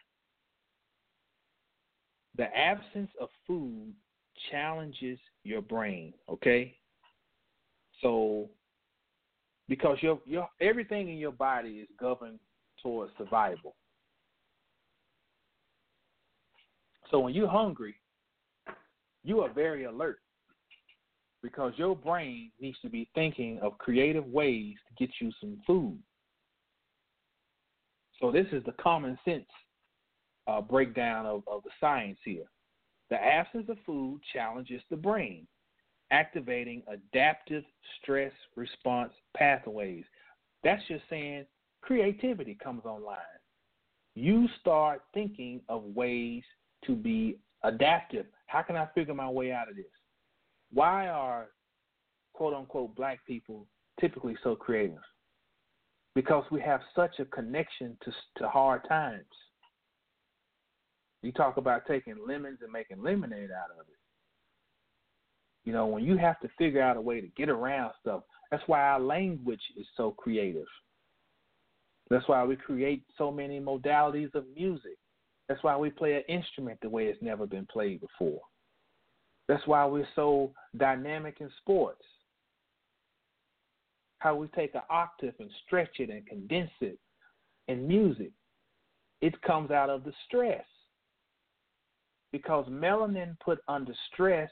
The 2.37 2.55
absence 2.57 3.11
of 3.21 3.29
food 3.45 3.93
challenges 4.51 5.19
your 5.43 5.61
brain, 5.61 6.13
okay? 6.29 6.75
So 8.01 8.49
because 9.69 9.97
your 10.01 10.19
your 10.25 10.49
everything 10.61 11.09
in 11.09 11.17
your 11.17 11.31
body 11.31 11.79
is 11.79 11.87
governed 11.99 12.39
towards 12.81 13.11
survival. 13.17 13.75
So 17.09 17.19
when 17.19 17.33
you're 17.33 17.47
hungry, 17.47 17.95
you 19.23 19.41
are 19.41 19.53
very 19.53 19.85
alert 19.85 20.19
because 21.41 21.73
your 21.75 21.95
brain 21.95 22.51
needs 22.59 22.77
to 22.81 22.89
be 22.89 23.09
thinking 23.13 23.59
of 23.61 23.77
creative 23.77 24.25
ways 24.25 24.75
to 24.87 25.05
get 25.05 25.13
you 25.19 25.31
some 25.39 25.59
food. 25.67 25.97
So 28.19 28.31
this 28.31 28.47
is 28.51 28.63
the 28.63 28.71
common 28.73 29.17
sense 29.25 29.45
uh, 30.47 30.61
breakdown 30.61 31.25
of, 31.25 31.43
of 31.47 31.63
the 31.63 31.69
science 31.79 32.17
here. 32.23 32.45
The 33.13 33.23
absence 33.23 33.69
of 33.69 33.77
food 33.85 34.21
challenges 34.33 34.81
the 34.89 34.95
brain, 34.95 35.45
activating 36.09 36.81
adaptive 36.87 37.63
stress 38.01 38.31
response 38.55 39.13
pathways. 39.37 40.03
That's 40.63 40.81
just 40.87 41.03
saying 41.11 41.45
creativity 41.81 42.55
comes 42.55 42.85
online. 42.85 43.19
You 44.15 44.47
start 44.59 45.03
thinking 45.13 45.61
of 45.69 45.83
ways 45.83 46.41
to 46.87 46.95
be 46.95 47.37
adaptive. 47.61 48.25
How 48.47 48.63
can 48.63 48.75
I 48.75 48.87
figure 48.95 49.13
my 49.13 49.29
way 49.29 49.51
out 49.51 49.69
of 49.69 49.75
this? 49.75 49.85
Why 50.71 51.07
are 51.07 51.49
quote 52.33 52.55
unquote 52.55 52.95
black 52.95 53.23
people 53.27 53.67
typically 53.99 54.35
so 54.43 54.55
creative? 54.55 55.03
Because 56.15 56.45
we 56.49 56.61
have 56.61 56.81
such 56.95 57.19
a 57.19 57.25
connection 57.25 57.95
to 58.05 58.11
to 58.39 58.49
hard 58.49 58.81
times. 58.89 59.21
You 61.23 61.31
talk 61.31 61.57
about 61.57 61.87
taking 61.87 62.15
lemons 62.27 62.59
and 62.61 62.71
making 62.71 63.01
lemonade 63.01 63.49
out 63.49 63.71
of 63.71 63.87
it. 63.87 63.97
You 65.63 65.71
know, 65.71 65.87
when 65.87 66.03
you 66.03 66.17
have 66.17 66.39
to 66.41 66.49
figure 66.57 66.81
out 66.81 66.97
a 66.97 67.01
way 67.01 67.21
to 67.21 67.27
get 67.29 67.49
around 67.49 67.93
stuff, 68.01 68.23
that's 68.51 68.63
why 68.67 68.81
our 68.81 68.99
language 68.99 69.61
is 69.77 69.87
so 69.95 70.11
creative. 70.11 70.67
That's 72.09 72.27
why 72.27 72.43
we 72.43 72.57
create 72.57 73.03
so 73.17 73.31
many 73.31 73.61
modalities 73.61 74.35
of 74.35 74.43
music. 74.53 74.97
That's 75.47 75.63
why 75.63 75.77
we 75.77 75.89
play 75.89 76.15
an 76.15 76.23
instrument 76.27 76.79
the 76.81 76.89
way 76.89 77.05
it's 77.05 77.21
never 77.21 77.47
been 77.47 77.65
played 77.71 78.01
before. 78.01 78.41
That's 79.47 79.65
why 79.65 79.85
we're 79.85 80.07
so 80.15 80.51
dynamic 80.77 81.37
in 81.39 81.49
sports. 81.61 82.03
How 84.19 84.35
we 84.35 84.47
take 84.47 84.75
an 84.75 84.81
octave 84.89 85.33
and 85.39 85.49
stretch 85.65 85.99
it 85.99 86.09
and 86.09 86.25
condense 86.27 86.71
it 86.81 86.99
in 87.69 87.87
music. 87.87 88.31
It 89.21 89.41
comes 89.41 89.71
out 89.71 89.89
of 89.89 90.03
the 90.03 90.13
stress. 90.27 90.65
Because 92.33 92.65
melanin 92.67 93.39
put 93.39 93.59
under 93.69 93.93
stress, 94.11 94.51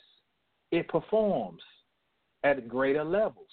it 0.71 0.87
performs 0.87 1.61
at 2.45 2.69
greater 2.69 3.03
levels. 3.03 3.49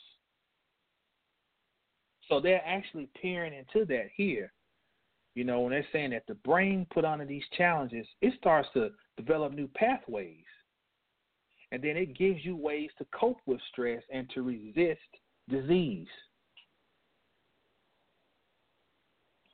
So 2.29 2.41
they're 2.41 2.63
actually 2.65 3.09
peering 3.21 3.55
into 3.55 3.85
that 3.87 4.11
here. 4.15 4.53
You 5.35 5.43
know, 5.45 5.61
when 5.61 5.73
they're 5.73 5.87
saying 5.93 6.11
that 6.11 6.27
the 6.29 6.35
brain 6.35 6.87
put 6.93 7.05
under 7.05 7.25
these 7.25 7.43
challenges, 7.57 8.07
it 8.21 8.35
starts 8.39 8.69
to 8.75 8.91
develop 9.17 9.53
new 9.53 9.69
pathways 9.75 10.45
and 11.71 11.83
then 11.83 11.97
it 11.97 12.17
gives 12.17 12.45
you 12.45 12.57
ways 12.57 12.91
to 12.99 13.07
cope 13.13 13.39
with 13.47 13.61
stress 13.71 14.03
and 14.13 14.29
to 14.31 14.43
resist 14.43 15.01
disease. 15.49 16.07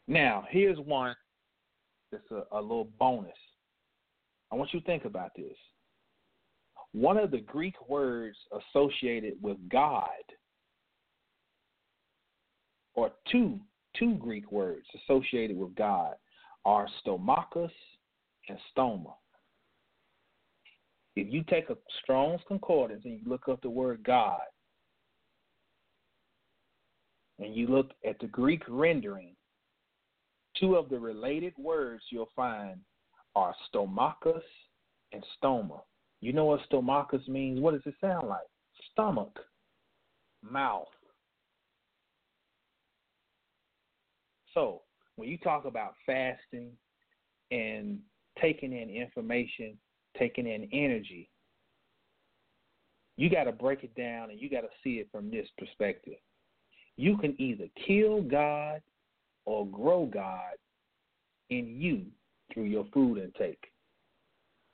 Now, 0.07 0.45
here's 0.51 0.79
one 0.79 1.17
that's 2.13 2.31
a, 2.31 2.45
a 2.53 2.61
little 2.61 2.89
bonus. 2.99 3.33
I 4.55 4.57
want 4.57 4.73
you 4.73 4.79
to 4.79 4.87
think 4.87 5.05
about 5.05 5.33
this. 5.37 5.57
One 6.93 7.17
of 7.17 7.33
the 7.33 7.41
Greek 7.41 7.75
words 7.89 8.37
associated 8.73 9.35
with 9.43 9.57
God, 9.69 10.09
or 12.95 13.11
two 13.31 13.59
two 13.99 14.15
Greek 14.15 14.51
words 14.53 14.87
associated 15.03 15.57
with 15.57 15.75
God, 15.75 16.15
are 16.65 16.89
stomachus 17.05 17.71
and 18.49 18.59
stoma 18.77 19.15
if 21.17 21.33
you 21.33 21.45
take 21.45 21.71
a 21.71 21.77
Strong's 22.03 22.41
Concordance 22.49 23.03
and 23.05 23.21
you 23.21 23.29
look 23.29 23.49
up 23.49 23.63
the 23.63 23.71
word 23.71 24.03
God, 24.05 24.41
and 27.39 27.55
you 27.55 27.67
look 27.69 27.91
at 28.09 28.19
the 28.19 28.27
Greek 28.27 28.63
rendering, 28.69 29.35
two 30.59 30.77
of 30.77 30.89
the 30.89 30.99
related 30.99 31.55
words 31.59 32.03
you'll 32.11 32.31
find 32.35 32.79
are 33.37 33.55
stomachus 33.73 34.43
and 35.13 35.25
stoma. 35.37 35.81
You 36.21 36.33
know 36.33 36.47
what 36.47 36.61
stomachus 36.71 37.27
means? 37.29 37.61
What 37.61 37.75
does 37.75 37.83
it 37.87 37.95
sound 38.01 38.29
like? 38.29 38.47
Stomach, 38.93 39.39
mouth. 40.43 40.87
So, 44.53 44.83
when 45.17 45.29
you 45.29 45.39
talk 45.39 45.65
about 45.65 45.95
fasting 46.07 46.71
and 47.51 47.99
taking 48.41 48.73
in 48.73 48.89
information, 48.89 49.77
taking 50.19 50.47
in 50.47 50.69
energy, 50.73 51.29
you 53.17 53.31
got 53.31 53.45
to 53.45 53.53
break 53.53 53.85
it 53.85 53.95
down 53.95 54.31
and 54.31 54.41
you 54.41 54.51
got 54.51 54.63
to 54.63 54.69
see 54.83 54.95
it 54.95 55.09
from 55.13 55.31
this 55.31 55.47
perspective. 55.59 56.19
You 56.97 57.17
can 57.19 57.41
either 57.41 57.67
kill 57.87 58.23
God 58.23 58.81
or 59.45 59.67
grow 59.67 60.07
God 60.07 60.55
in 61.51 61.81
you 61.81 62.07
through 62.53 62.65
your 62.65 62.87
food 62.93 63.19
intake. 63.19 63.63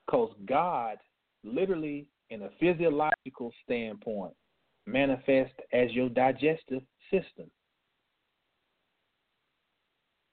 Because 0.06 0.32
God, 0.46 0.96
literally, 1.44 2.06
in 2.30 2.42
a 2.42 2.50
physiological 2.58 3.52
standpoint, 3.64 4.34
manifests 4.86 5.54
as 5.72 5.90
your 5.92 6.08
digestive 6.08 6.82
system. 7.10 7.50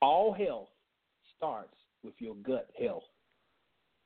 All 0.00 0.32
health 0.32 0.68
starts 1.36 1.74
with 2.02 2.14
your 2.18 2.34
gut 2.36 2.68
health 2.80 3.04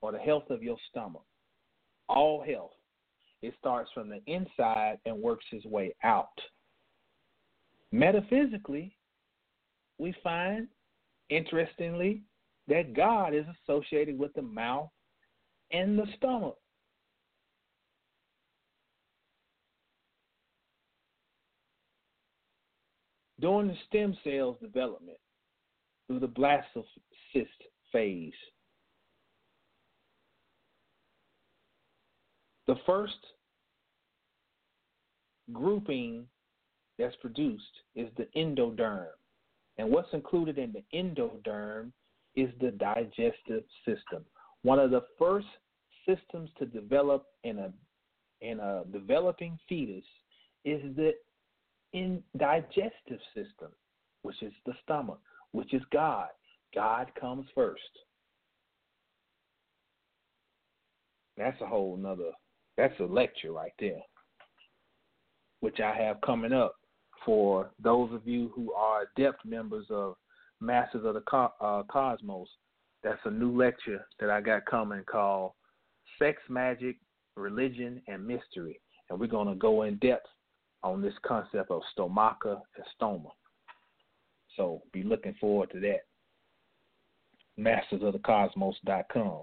or 0.00 0.12
the 0.12 0.18
health 0.18 0.50
of 0.50 0.62
your 0.62 0.76
stomach. 0.90 1.24
All 2.08 2.42
health. 2.42 2.72
it 3.42 3.54
starts 3.58 3.90
from 3.92 4.08
the 4.08 4.20
inside 4.26 4.98
and 5.04 5.16
works 5.16 5.44
its 5.52 5.64
way 5.66 5.94
out. 6.04 6.38
Metaphysically, 7.90 8.96
we 9.98 10.14
find, 10.22 10.68
interestingly, 11.28 12.22
that 12.72 12.94
God 12.94 13.34
is 13.34 13.44
associated 13.68 14.18
with 14.18 14.32
the 14.32 14.40
mouth 14.40 14.88
and 15.72 15.98
the 15.98 16.06
stomach. 16.16 16.56
During 23.38 23.68
the 23.68 23.74
stem 23.88 24.16
cells 24.24 24.56
development, 24.62 25.18
through 26.06 26.20
the 26.20 26.28
blastocyst 26.28 27.46
phase, 27.92 28.32
the 32.66 32.76
first 32.86 33.12
grouping 35.52 36.24
that's 36.98 37.16
produced 37.16 37.64
is 37.94 38.08
the 38.16 38.28
endoderm. 38.34 39.08
And 39.76 39.90
what's 39.90 40.14
included 40.14 40.56
in 40.56 40.72
the 40.72 40.84
endoderm 40.96 41.92
is 42.36 42.50
the 42.60 42.70
digestive 42.72 43.64
system. 43.84 44.24
One 44.62 44.78
of 44.78 44.90
the 44.90 45.02
first 45.18 45.46
systems 46.06 46.50
to 46.58 46.66
develop 46.66 47.26
in 47.44 47.58
a 47.58 47.72
in 48.40 48.58
a 48.58 48.82
developing 48.92 49.58
fetus 49.68 50.04
is 50.64 50.80
the 50.96 51.12
in 51.92 52.22
digestive 52.36 53.20
system, 53.34 53.70
which 54.22 54.42
is 54.42 54.52
the 54.66 54.72
stomach, 54.82 55.20
which 55.52 55.74
is 55.74 55.82
God. 55.92 56.28
God 56.74 57.10
comes 57.20 57.46
first. 57.54 57.80
That's 61.36 61.60
a 61.60 61.66
whole 61.66 61.96
nother 61.96 62.32
that's 62.76 62.98
a 63.00 63.04
lecture 63.04 63.52
right 63.52 63.72
there. 63.78 64.00
Which 65.60 65.80
I 65.80 65.94
have 65.94 66.20
coming 66.22 66.52
up 66.52 66.76
for 67.24 67.70
those 67.82 68.12
of 68.12 68.26
you 68.26 68.50
who 68.54 68.72
are 68.72 69.06
adept 69.16 69.44
members 69.44 69.86
of 69.90 70.16
Masters 70.62 71.04
of 71.04 71.14
the 71.14 71.20
Co- 71.22 71.52
uh, 71.60 71.82
Cosmos. 71.84 72.48
That's 73.02 73.20
a 73.24 73.30
new 73.30 73.56
lecture 73.56 74.06
that 74.20 74.30
I 74.30 74.40
got 74.40 74.64
coming 74.66 75.02
called 75.04 75.52
Sex, 76.18 76.40
Magic, 76.48 76.96
Religion, 77.36 78.00
and 78.06 78.24
Mystery. 78.24 78.80
And 79.10 79.18
we're 79.18 79.26
going 79.26 79.48
to 79.48 79.56
go 79.56 79.82
in 79.82 79.96
depth 79.96 80.28
on 80.82 81.02
this 81.02 81.14
concept 81.26 81.70
of 81.70 81.82
stomata 81.96 82.60
and 82.76 82.86
stoma. 83.00 83.30
So 84.56 84.82
be 84.92 85.02
looking 85.02 85.34
forward 85.40 85.70
to 85.72 85.80
that. 85.80 86.00
Masters 87.56 88.02
of 88.02 88.12
the 88.12 88.18
Mastersofthecosmos.com. 88.18 89.42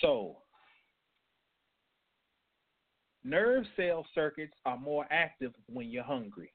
So, 0.00 0.36
nerve 3.24 3.64
cell 3.76 4.04
circuits 4.14 4.54
are 4.64 4.78
more 4.78 5.06
active 5.10 5.52
when 5.68 5.88
you're 5.88 6.02
hungry. 6.02 6.50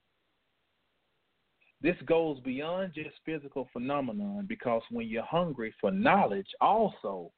This 1.82 1.95
goes 2.05 2.39
beyond 2.41 2.93
just 2.93 3.15
physical 3.25 3.67
phenomenon 3.73 4.45
because 4.47 4.84
when 4.91 5.07
you're 5.07 5.23
hungry 5.23 5.73
for 5.82 5.91
knowledge, 5.91 6.47
also 6.59 7.32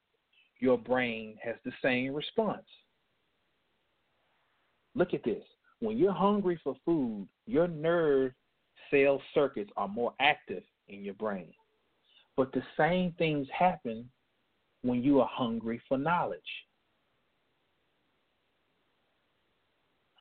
your 0.60 0.76
brain 0.76 1.36
has 1.42 1.56
the 1.64 1.72
same 1.82 2.14
response. 2.14 2.66
Look 4.94 5.14
at 5.14 5.24
this. 5.24 5.42
When 5.80 5.96
you're 5.96 6.12
hungry 6.12 6.60
for 6.62 6.76
food, 6.84 7.26
your 7.46 7.68
nerve 7.68 8.32
cell 8.90 9.20
circuits 9.32 9.70
are 9.76 9.88
more 9.88 10.12
active 10.20 10.62
in 10.88 11.02
your 11.02 11.14
brain. 11.14 11.52
But 12.36 12.52
the 12.52 12.62
same 12.76 13.12
things 13.18 13.46
happen 13.56 14.08
when 14.82 15.02
you 15.02 15.20
are 15.20 15.30
hungry 15.30 15.80
for 15.88 15.96
knowledge. 15.96 16.40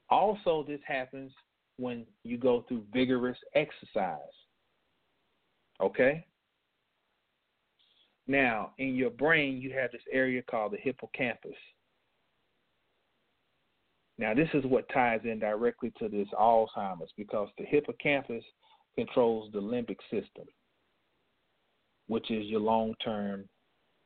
Also, 0.09 0.63
this 0.67 0.79
happens 0.87 1.31
when 1.83 2.05
you 2.23 2.37
go 2.37 2.63
through 2.67 2.81
vigorous 2.93 3.37
exercise. 3.55 4.17
Okay? 5.81 6.25
Now, 8.25 8.71
in 8.77 8.95
your 8.95 9.09
brain, 9.09 9.57
you 9.57 9.73
have 9.73 9.91
this 9.91 10.01
area 10.09 10.41
called 10.49 10.71
the 10.71 10.77
hippocampus. 10.77 11.51
Now, 14.17 14.33
this 14.33 14.47
is 14.53 14.63
what 14.63 14.87
ties 14.93 15.19
in 15.25 15.39
directly 15.39 15.91
to 15.99 16.07
this 16.07 16.29
Alzheimer's 16.39 17.11
because 17.17 17.49
the 17.57 17.65
hippocampus 17.65 18.45
controls 18.95 19.51
the 19.51 19.59
limbic 19.59 19.97
system, 20.09 20.45
which 22.07 22.31
is 22.31 22.45
your 22.45 22.61
long 22.61 22.93
term 23.03 23.43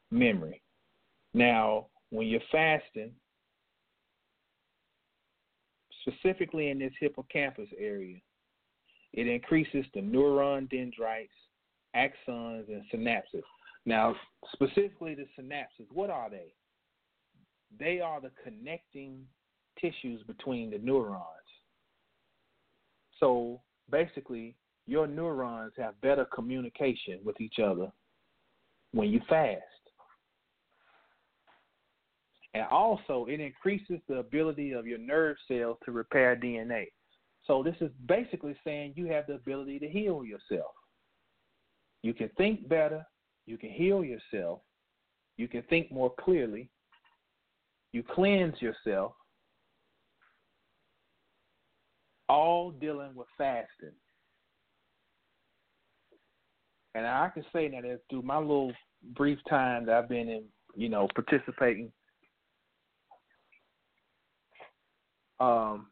memory. 0.10 0.64
Now, 1.36 1.88
when 2.10 2.26
you're 2.26 2.42
fasting, 2.52 3.12
specifically 6.08 6.70
in 6.70 6.80
this 6.80 6.94
hippocampus 7.00 7.70
area. 7.78 8.18
It 9.14 9.28
increases 9.28 9.86
the 9.94 10.02
neuron 10.02 10.70
dendrites, 10.70 11.32
axons, 11.96 12.68
and 12.68 12.84
synapses. 12.94 13.44
Now, 13.86 14.16
specifically 14.54 15.16
the 15.16 15.28
synapses, 15.40 15.88
what 15.92 16.10
are 16.10 16.30
they? 16.30 16.54
They 17.80 18.00
are 18.00 18.22
the 18.22 18.32
connecting 18.44 19.26
tissues 19.80 20.22
between 20.28 20.72
the 20.72 20.78
neurons. 20.80 21.24
So 23.20 23.62
basically, 23.90 24.56
your 24.86 25.08
neurons 25.08 25.74
have 25.78 26.00
better 26.02 26.26
communication 26.26 27.20
with 27.24 27.40
each 27.42 27.60
other 27.64 27.92
when 28.92 29.10
you 29.10 29.22
fast. 29.28 29.62
And 32.58 32.66
also, 32.72 33.28
it 33.30 33.40
increases 33.40 34.00
the 34.10 34.16
ability 34.16 34.72
of 34.72 34.88
your 34.88 34.98
nerve 34.98 35.38
cells 35.48 35.78
to 35.86 35.92
repair 35.92 36.36
DNA. 36.36 36.86
So, 37.46 37.62
this 37.62 37.76
is 37.82 37.92
basically 38.08 38.56
saying 38.64 38.94
you 38.96 39.06
have 39.10 39.28
the 39.28 39.36
ability 39.36 39.78
to 39.78 39.88
heal 39.88 40.26
yourself. 40.26 40.72
You 42.02 42.16
can 42.16 42.30
think 42.30 42.68
better, 42.68 43.06
you 43.46 43.60
can 43.60 43.70
heal 43.70 44.04
yourself, 44.04 44.62
you 45.38 45.48
can 45.48 45.62
think 45.70 45.92
more 45.92 46.12
clearly, 46.20 46.72
you 47.92 48.02
cleanse 48.02 48.60
yourself, 48.60 49.12
all 52.28 52.72
dealing 52.72 53.14
with 53.14 53.28
fasting. 53.38 53.94
And 56.96 57.06
I 57.06 57.30
can 57.32 57.46
say 57.54 57.70
that 57.70 58.00
through 58.10 58.24
my 58.24 58.40
little 58.40 58.74
brief 59.16 59.38
time 59.48 59.86
that 59.86 59.96
I've 59.96 60.10
been 60.10 60.28
in, 60.28 60.46
you 60.76 60.90
know, 60.90 61.08
participating 61.14 61.92
um, 65.40 65.88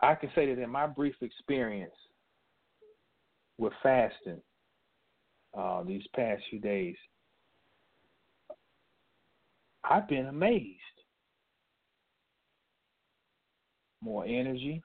I 0.00 0.14
can 0.14 0.30
say 0.34 0.52
that 0.54 0.62
in 0.62 0.70
my 0.70 0.86
brief 0.86 1.14
experience 1.20 1.94
with 3.58 3.72
fasting 3.82 4.40
uh, 5.58 5.82
these 5.82 6.02
past 6.14 6.42
few 6.50 6.60
days, 6.60 6.96
I've 9.88 10.08
been 10.08 10.26
amazed. 10.26 10.78
More 14.00 14.24
energy. 14.24 14.82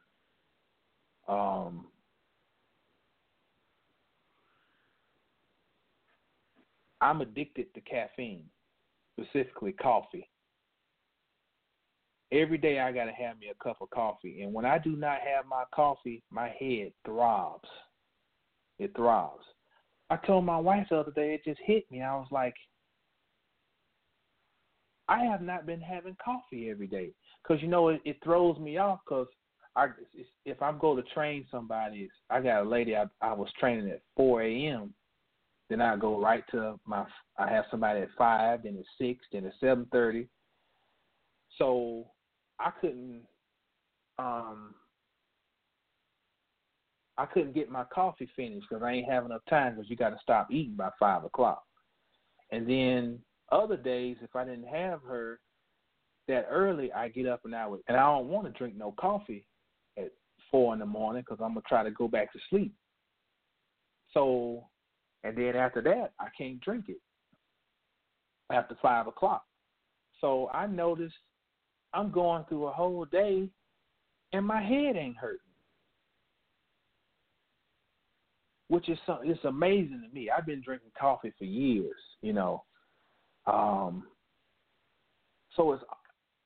Um, 1.28 1.88
I'm 7.04 7.20
addicted 7.20 7.74
to 7.74 7.82
caffeine, 7.82 8.46
specifically 9.20 9.74
coffee. 9.74 10.30
Every 12.32 12.58
day 12.58 12.80
I 12.80 12.94
got 12.94 13.06
to 13.06 13.12
have 13.12 13.38
me 13.38 13.48
a 13.52 13.64
cup 13.64 13.82
of 13.82 13.90
coffee. 13.90 14.42
And 14.42 14.54
when 14.54 14.66
I 14.66 14.78
do 14.78 14.96
not 14.96 15.18
have 15.20 15.46
my 15.46 15.66
coffee, 15.76 16.24
my 16.32 16.48
head 16.58 16.94
throbs. 17.06 17.68
It 18.80 18.96
throbs. 18.96 19.44
I 20.10 20.16
told 20.16 20.46
my 20.46 20.58
wife 20.58 20.88
the 20.90 20.98
other 20.98 21.12
day, 21.12 21.34
it 21.34 21.44
just 21.44 21.60
hit 21.66 21.84
me. 21.92 22.02
I 22.02 22.16
was 22.16 22.30
like, 22.32 22.56
I 25.10 25.26
have 25.26 25.42
not 25.42 25.66
been 25.66 25.82
having 25.82 26.16
coffee 26.24 26.70
every 26.70 26.88
day 26.88 27.10
because 27.44 27.62
you 27.62 27.68
know 27.68 27.90
it, 27.90 28.02
it 28.06 28.18
throws 28.24 28.58
me 28.60 28.78
off 28.78 29.02
because 29.06 29.28
if 30.46 30.62
I'm 30.62 30.80
going 30.80 31.04
to 31.04 31.10
train 31.14 31.46
somebody, 31.52 32.10
I 32.30 32.40
got 32.40 32.64
a 32.64 32.70
lady 32.70 32.96
I 32.96 33.08
I 33.22 33.34
was 33.34 33.50
training 33.60 33.90
at 33.90 34.02
4 34.16 34.44
a.m. 34.44 34.94
Then 35.74 35.82
I 35.82 35.96
go 35.96 36.22
right 36.22 36.44
to 36.52 36.80
my. 36.86 37.04
I 37.40 37.50
have 37.50 37.66
somebody 37.72 38.02
at 38.02 38.10
five, 38.16 38.62
then 38.62 38.78
at 38.78 38.86
six, 39.00 39.26
then 39.32 39.48
at 39.48 39.54
seven 39.60 39.88
thirty. 39.92 40.28
So 41.58 42.06
I 42.60 42.70
couldn't. 42.80 43.24
Um, 44.20 44.76
I 47.18 47.26
couldn't 47.26 47.56
get 47.56 47.72
my 47.72 47.86
coffee 47.86 48.30
finished 48.36 48.68
because 48.70 48.84
I 48.84 48.92
ain't 48.92 49.10
have 49.10 49.26
enough 49.26 49.42
time 49.50 49.74
because 49.74 49.90
you 49.90 49.96
got 49.96 50.12
to 50.12 50.20
stop 50.22 50.50
eating 50.52 50.76
by 50.76 50.92
five 51.00 51.24
o'clock. 51.24 51.64
And 52.52 52.70
then 52.70 53.18
other 53.52 53.76
days, 53.76 54.18
if 54.22 54.36
I 54.36 54.46
didn't 54.46 54.68
have 54.68 55.02
her 55.02 55.40
that 56.28 56.46
early, 56.52 56.94
I 56.94 57.08
get 57.08 57.26
up 57.26 57.46
and 57.46 57.56
I 57.56 57.66
would, 57.66 57.82
and 57.88 57.98
I 57.98 58.04
don't 58.04 58.28
want 58.28 58.46
to 58.46 58.52
drink 58.52 58.76
no 58.78 58.92
coffee 59.00 59.44
at 59.98 60.12
four 60.52 60.74
in 60.74 60.80
the 60.82 60.86
morning 60.86 61.24
because 61.28 61.44
I'm 61.44 61.56
gonna 61.56 61.62
try 61.68 61.82
to 61.82 61.90
go 61.90 62.08
back 62.08 62.32
to 62.34 62.40
sleep. 62.52 62.76
So 64.14 64.68
and 65.24 65.38
then 65.38 65.56
after 65.56 65.82
that, 65.82 66.14
I 66.20 66.28
can't 66.38 66.60
drink 66.62 66.86
it. 66.90 66.98
after 68.52 68.76
five 68.82 69.08
o'clock. 69.08 69.44
So 70.22 70.50
I 70.54 70.68
noticed 70.68 71.16
I'm 71.94 72.12
going 72.12 72.46
through 72.50 72.68
a 72.68 72.72
whole 72.72 73.06
day 73.06 73.50
and 74.34 74.46
my 74.46 74.62
head 74.62 74.96
ain't 74.96 75.18
hurting. 75.18 75.40
Which 78.70 78.90
is 78.90 78.98
some, 79.06 79.20
it's 79.24 79.44
amazing 79.44 80.04
to 80.08 80.14
me. 80.14 80.30
I've 80.30 80.46
been 80.46 80.62
drinking 80.64 80.92
coffee 81.00 81.34
for 81.38 81.46
years, 81.46 82.00
you 82.22 82.34
know. 82.34 82.64
Um, 83.46 84.06
so 85.56 85.74
it's 85.74 85.84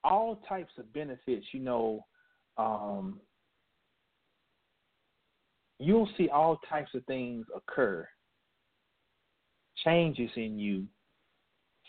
all 0.04 0.42
types 0.50 0.74
of 0.78 0.92
benefits, 0.94 1.46
you 1.54 1.62
know. 1.62 2.06
Um, 2.58 3.20
you'll 5.80 6.10
see 6.18 6.30
all 6.30 6.60
types 6.70 6.90
of 6.96 7.06
things 7.06 7.46
occur, 7.56 8.08
changes 9.84 10.30
in 10.36 10.58
you 10.60 10.86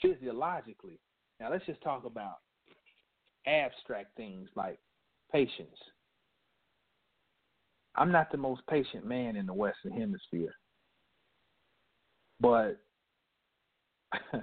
physiologically. 0.02 0.98
Now 1.40 1.50
let's 1.50 1.66
just 1.66 1.80
talk 1.82 2.04
about 2.04 2.38
abstract 3.46 4.16
things 4.16 4.48
like 4.54 4.78
patience. 5.32 5.76
I'm 7.96 8.12
not 8.12 8.30
the 8.30 8.38
most 8.38 8.62
patient 8.68 9.04
man 9.04 9.36
in 9.36 9.46
the 9.46 9.52
Western 9.52 9.92
Hemisphere. 9.92 10.54
But 12.40 12.78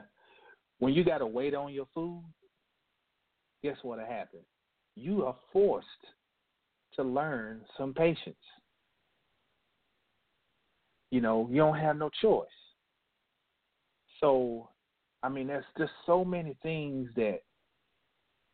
when 0.80 0.94
you 0.94 1.04
got 1.04 1.20
to 1.20 1.28
wait 1.28 1.54
on 1.56 1.74
your 1.74 1.88
food, 1.94 2.24
guess 3.64 3.78
what 3.82 4.00
happened? 4.00 4.44
You 4.96 5.26
are 5.26 5.36
forced 5.54 5.88
to 6.96 7.04
learn 7.04 7.62
some 7.78 7.94
patience. 7.94 8.36
You 11.12 11.22
know, 11.22 11.48
you 11.50 11.58
don't 11.58 11.78
have 11.78 11.98
no 11.98 12.10
choice. 12.22 12.48
So, 14.20 14.70
I 15.24 15.30
mean, 15.30 15.48
there's 15.48 15.66
just 15.78 15.92
so 16.06 16.24
many 16.24 16.56
things 16.62 17.10
that 17.16 17.40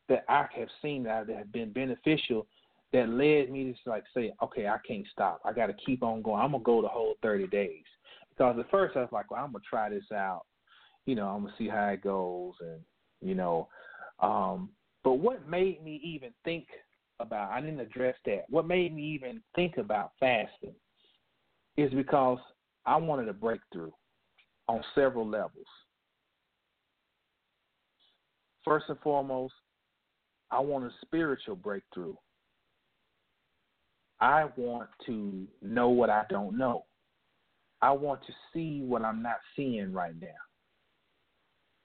that 0.10 0.26
I 0.28 0.46
have 0.58 0.68
seen 0.82 1.04
that 1.04 1.30
have 1.30 1.52
been 1.54 1.72
beneficial 1.72 2.46
that 2.92 3.08
led 3.08 3.50
me 3.50 3.74
to 3.84 3.90
like 3.90 4.04
say, 4.14 4.34
okay, 4.44 4.68
I 4.68 4.78
can't 4.86 5.08
stop. 5.12 5.40
I 5.46 5.54
got 5.54 5.68
to 5.68 5.74
keep 5.86 6.04
on 6.04 6.22
going. 6.22 6.42
I'm 6.42 6.52
gonna 6.52 6.64
go 6.64 6.82
the 6.82 6.88
whole 6.90 7.16
30 7.22 7.48
days 7.48 7.86
because 8.30 8.58
at 8.60 8.70
first 8.70 8.98
I 8.98 9.02
was 9.02 9.10
like, 9.12 9.32
well, 9.32 9.44
I'm 9.44 9.54
gonna 9.54 9.64
try 9.70 9.90
this 9.90 10.12
out. 10.14 10.42
You 11.06 11.16
know, 11.16 11.28
I'm 11.28 11.44
gonna 11.44 11.56
see 11.58 11.68
how 11.68 11.88
it 11.88 12.04
goes, 12.04 12.54
and 12.60 12.82
you 13.22 13.36
know, 13.36 13.70
um, 14.20 14.70
but 15.04 15.14
what 15.14 15.48
made 15.48 15.84
me 15.84 16.02
even 16.04 16.32
think 16.44 16.68
about? 17.20 17.52
I 17.52 17.62
didn't 17.62 17.80
address 17.80 18.16
that. 18.26 18.44
What 18.50 18.68
made 18.68 18.94
me 18.94 19.04
even 19.04 19.42
think 19.56 19.78
about 19.78 20.12
fasting 20.20 20.76
is 21.78 21.94
because 21.94 22.40
I 22.86 22.98
wanted 22.98 23.30
a 23.30 23.34
breakthrough 23.34 23.92
on 24.68 24.84
several 24.96 25.28
levels. 25.28 25.66
First 28.64 28.86
and 28.90 29.00
foremost, 29.00 29.54
I 30.52 30.60
want 30.60 30.86
a 30.86 30.92
spiritual 31.02 31.56
breakthrough. 31.56 32.16
I 34.20 34.46
want 34.56 34.90
to 35.08 35.48
know 35.62 35.90
what 35.90 36.10
I 36.10 36.24
don't 36.30 36.58
know. 36.58 36.86
I 37.82 37.92
want 37.92 38.22
to 38.28 38.34
see 38.54 38.82
what 38.84 39.02
I'm 39.02 39.24
not 39.24 39.38
seeing 39.56 39.92
right 39.92 40.14
now. 40.22 40.28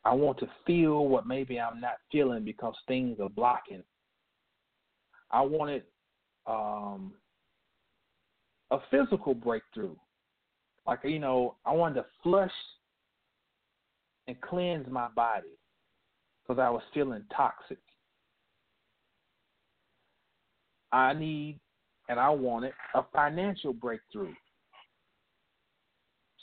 I 0.05 0.13
want 0.13 0.39
to 0.39 0.49
feel 0.67 1.07
what 1.09 1.27
maybe 1.27 1.59
I'm 1.59 1.81
not 1.81 1.95
feeling 2.13 2.45
because 2.45 2.75
things 2.87 3.19
are 3.21 3.31
blocking. 3.31 3.83
I 5.31 5.41
wanted 5.41 5.83
um, 6.47 7.15
a 8.71 8.79
physical 8.91 9.35
breakthrough. 9.35 9.97
Like, 10.87 11.01
you 11.05 11.19
know, 11.19 11.57
I 11.65 11.73
wanted 11.73 11.97
to 11.97 12.07
flush 12.23 12.53
and 14.29 14.41
cleanse 14.41 14.89
my 14.89 15.09
body 15.09 15.59
because 16.43 16.61
I 16.61 16.71
was 16.71 16.83
feeling 16.95 17.25
toxic. 17.35 17.79
I 20.93 21.13
need 21.13 21.59
and 22.09 22.21
I 22.21 22.31
wanted 22.31 22.73
a 22.95 23.03
financial 23.13 23.73
breakthrough. 23.73 24.33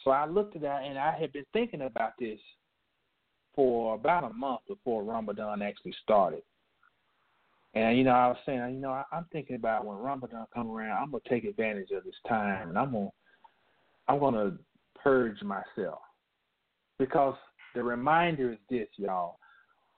So 0.03 0.11
I 0.11 0.25
looked 0.25 0.55
at 0.55 0.61
that 0.63 0.83
and 0.83 0.97
I 0.97 1.17
had 1.17 1.31
been 1.31 1.45
thinking 1.53 1.83
about 1.83 2.13
this 2.19 2.39
for 3.55 3.95
about 3.95 4.29
a 4.29 4.33
month 4.33 4.61
before 4.67 5.03
Ramadan 5.03 5.61
actually 5.61 5.95
started. 6.03 6.41
And 7.75 7.97
you 7.97 8.03
know, 8.03 8.11
I 8.11 8.27
was 8.27 8.37
saying, 8.45 8.75
you 8.75 8.81
know, 8.81 8.91
I, 8.91 9.03
I'm 9.11 9.25
thinking 9.31 9.55
about 9.55 9.85
when 9.85 9.97
Ramadan 9.97 10.45
come 10.53 10.69
around, 10.69 11.01
I'm 11.01 11.11
gonna 11.11 11.23
take 11.27 11.45
advantage 11.45 11.91
of 11.91 12.03
this 12.03 12.13
time, 12.27 12.69
and 12.69 12.77
I'm 12.77 12.91
gonna, 12.91 13.09
I'm 14.07 14.19
gonna 14.19 14.57
purge 15.01 15.41
myself, 15.41 15.99
because 16.99 17.35
the 17.75 17.83
reminder 17.83 18.53
is 18.53 18.59
this, 18.69 18.87
y'all. 18.97 19.37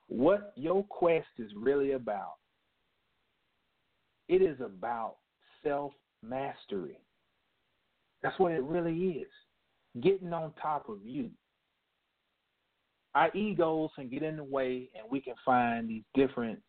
What 0.08 0.54
your 0.56 0.84
quest 0.84 1.28
is 1.40 1.52
really 1.56 1.94
about 1.94 2.36
it 4.28 4.42
is 4.42 4.60
about 4.62 5.18
self 5.64 5.94
mastery. 6.24 7.00
That's 8.22 8.38
what 8.40 8.52
it 8.52 8.64
really 8.64 9.20
is. 9.20 9.28
Getting 10.02 10.34
on 10.34 10.52
top 10.62 10.90
of 10.90 10.98
you. 11.04 11.30
Our 13.14 13.36
egos 13.36 13.92
can 13.96 14.10
get 14.10 14.24
in 14.24 14.36
the 14.38 14.44
way, 14.44 14.90
and 14.96 15.10
we 15.10 15.22
can 15.22 15.36
find 15.46 15.90
these 15.90 16.04
different 16.16 16.60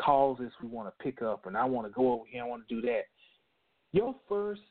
causes 0.00 0.50
we 0.62 0.68
want 0.68 0.88
to 0.88 1.04
pick 1.04 1.20
up, 1.22 1.46
and 1.46 1.56
I 1.56 1.64
want 1.64 1.86
to 1.86 1.92
go 1.92 2.12
over 2.12 2.24
here, 2.30 2.42
I 2.42 2.46
want 2.46 2.66
to 2.66 2.74
do 2.74 2.80
that. 2.86 3.02
Your 3.92 4.14
first 4.28 4.62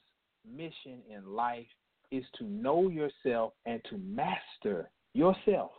mission 0.46 1.00
in 1.10 1.26
life 1.26 1.68
is 2.12 2.24
to 2.38 2.44
know 2.44 2.90
yourself 2.90 3.54
and 3.66 3.82
to 3.90 3.98
master 3.98 4.90
yourself, 5.14 5.72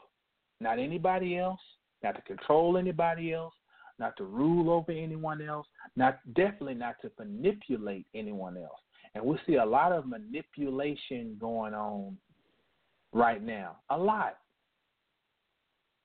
not 0.61 0.79
anybody 0.79 1.39
else, 1.39 1.61
not 2.03 2.15
to 2.17 2.23
control 2.23 2.77
anybody 2.77 3.33
else, 3.33 3.55
not 3.99 4.17
to 4.17 4.25
rule 4.25 4.71
over 4.71 4.93
anyone 4.93 5.43
else, 5.43 5.67
not 5.97 6.19
definitely 6.35 6.75
not 6.75 6.95
to 7.03 7.11
manipulate 7.19 8.07
anyone 8.15 8.57
else. 8.57 8.81
And 9.15 9.25
we 9.25 9.37
see 9.47 9.57
a 9.57 9.65
lot 9.65 9.93
of 9.93 10.07
manipulation 10.07 11.37
going 11.41 11.75
on 11.75 12.17
right 13.13 13.43
now. 13.43 13.77
A 13.91 13.99
lot. 13.99 14.37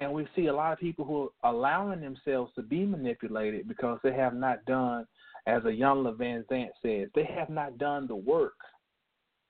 And 0.01 0.11
we 0.11 0.27
see 0.35 0.47
a 0.47 0.53
lot 0.53 0.73
of 0.73 0.79
people 0.79 1.05
who 1.05 1.31
are 1.43 1.53
allowing 1.53 2.01
themselves 2.01 2.51
to 2.55 2.61
be 2.61 2.85
manipulated 2.85 3.67
because 3.67 3.99
they 4.03 4.13
have 4.13 4.33
not 4.33 4.65
done, 4.65 5.05
as 5.47 5.63
a 5.65 5.71
young 5.71 6.03
Zant 6.03 6.69
says, 6.81 7.09
they 7.13 7.25
have 7.35 7.49
not 7.49 7.77
done 7.77 8.07
the 8.07 8.15
work. 8.15 8.57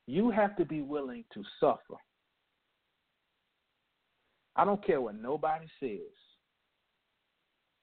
You 0.07 0.29
have 0.31 0.55
to 0.57 0.65
be 0.65 0.81
willing 0.81 1.23
to 1.33 1.43
suffer. 1.59 1.95
I 4.55 4.65
don't 4.65 4.85
care 4.85 5.01
what 5.01 5.15
nobody 5.15 5.67
says 5.79 5.99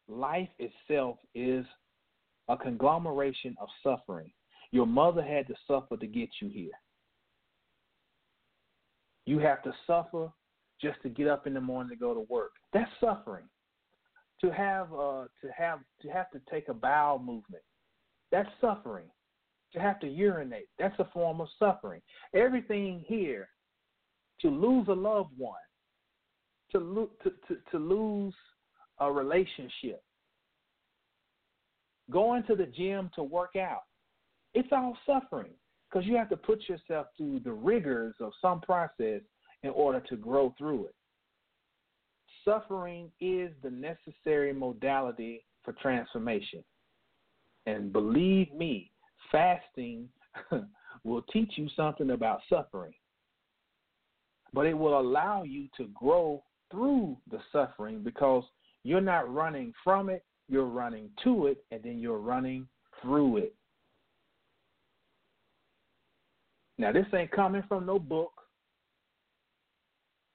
life 0.08 0.48
itself 0.58 1.16
is 1.34 1.64
a 2.48 2.56
conglomeration 2.56 3.56
of 3.60 3.68
suffering. 3.82 4.30
Your 4.70 4.86
mother 4.86 5.22
had 5.22 5.46
to 5.48 5.54
suffer 5.66 5.96
to 5.96 6.06
get 6.06 6.28
you 6.40 6.48
here. 6.48 6.70
You 9.26 9.38
have 9.38 9.62
to 9.62 9.72
suffer 9.86 10.30
just 10.80 11.00
to 11.02 11.08
get 11.08 11.28
up 11.28 11.46
in 11.46 11.54
the 11.54 11.60
morning 11.60 11.90
to 11.90 11.96
go 11.96 12.14
to 12.14 12.26
work. 12.28 12.52
That's 12.72 12.90
suffering. 13.00 13.44
To 14.40 14.50
have 14.50 14.92
uh, 14.92 15.24
to 15.40 15.48
have 15.56 15.78
to 16.00 16.08
have 16.08 16.30
to 16.32 16.40
take 16.50 16.68
a 16.68 16.74
bowel 16.74 17.20
movement. 17.20 17.62
That's 18.32 18.48
suffering. 18.60 19.06
To 19.74 19.80
have 19.80 20.00
to 20.00 20.08
urinate. 20.08 20.68
That's 20.78 20.98
a 20.98 21.08
form 21.14 21.40
of 21.40 21.48
suffering. 21.58 22.02
Everything 22.34 23.04
here. 23.06 23.48
To 24.40 24.48
lose 24.48 24.88
a 24.88 24.92
loved 24.92 25.38
one. 25.38 25.54
To 26.72 26.78
lo- 26.78 27.10
to, 27.22 27.30
to, 27.30 27.60
to 27.70 27.78
lose 27.78 28.34
a 28.98 29.10
relationship, 29.10 30.02
going 32.10 32.42
to 32.44 32.56
the 32.56 32.66
gym 32.66 33.10
to 33.14 33.22
work 33.22 33.56
out, 33.56 33.82
it's 34.54 34.68
all 34.72 34.96
suffering 35.06 35.52
because 35.88 36.06
you 36.06 36.16
have 36.16 36.30
to 36.30 36.36
put 36.36 36.68
yourself 36.68 37.08
through 37.16 37.40
the 37.40 37.52
rigors 37.52 38.14
of 38.20 38.32
some 38.40 38.60
process 38.60 39.20
in 39.62 39.70
order 39.70 40.00
to 40.00 40.16
grow 40.16 40.54
through 40.58 40.86
it. 40.86 40.94
Suffering 42.44 43.10
is 43.20 43.52
the 43.62 43.70
necessary 43.70 44.52
modality 44.52 45.44
for 45.62 45.72
transformation. 45.74 46.64
And 47.66 47.92
believe 47.92 48.52
me, 48.52 48.90
fasting 49.30 50.08
will 51.04 51.22
teach 51.32 51.52
you 51.56 51.68
something 51.76 52.10
about 52.10 52.40
suffering. 52.48 52.92
But 54.52 54.66
it 54.66 54.74
will 54.74 54.98
allow 54.98 55.44
you 55.44 55.68
to 55.76 55.88
grow 55.94 56.42
through 56.70 57.16
the 57.30 57.38
suffering 57.52 58.02
because 58.02 58.44
you're 58.84 59.00
not 59.00 59.32
running 59.32 59.72
from 59.84 60.08
it, 60.08 60.24
you're 60.48 60.66
running 60.66 61.10
to 61.24 61.46
it, 61.46 61.64
and 61.70 61.82
then 61.82 61.98
you're 61.98 62.18
running 62.18 62.66
through 63.00 63.38
it. 63.38 63.54
Now, 66.78 66.92
this 66.92 67.06
ain't 67.14 67.30
coming 67.30 67.62
from 67.68 67.86
no 67.86 67.98
book. 67.98 68.32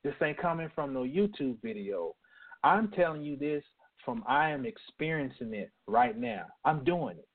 This 0.03 0.13
ain't 0.23 0.37
coming 0.37 0.69
from 0.73 0.93
no 0.93 1.01
YouTube 1.01 1.57
video. 1.61 2.15
I'm 2.63 2.89
telling 2.91 3.21
you 3.21 3.35
this 3.35 3.63
from 4.07 4.23
I 4.25 4.51
am 4.51 4.65
experiencing 4.65 5.53
it 5.53 5.69
right 5.85 6.17
now. 6.17 6.45
I'm 6.63 6.85
doing 6.85 7.17
it. 7.17 7.27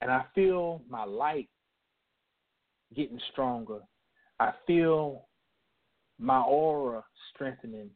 And 0.00 0.10
I 0.10 0.24
feel 0.34 0.80
my 0.88 1.04
light 1.04 1.50
getting 2.96 3.20
stronger. 3.30 3.80
I 4.40 4.52
feel 4.66 5.26
my 6.18 6.40
aura 6.40 7.04
strengthening, 7.34 7.90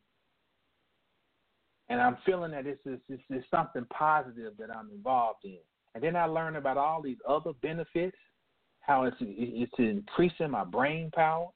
and 1.89 2.03
I'm 2.03 2.19
feeling 2.27 2.51
that 2.51 2.65
this 2.65 2.77
is 2.85 3.45
something 3.51 3.87
positive 3.91 4.53
that 4.59 4.69
I'm 4.71 4.91
involved 4.91 5.45
in. 5.45 5.57
And 5.95 6.05
then 6.05 6.17
I 6.17 6.27
learn 6.27 6.57
about 6.57 6.77
all 6.77 7.01
these 7.01 7.17
other 7.27 7.53
benefits, 7.63 8.17
how 8.81 9.05
it's 9.05 9.17
it's 9.21 9.73
increasing 9.79 10.51
my 10.51 10.65
brain 10.65 11.11
power, 11.15 11.47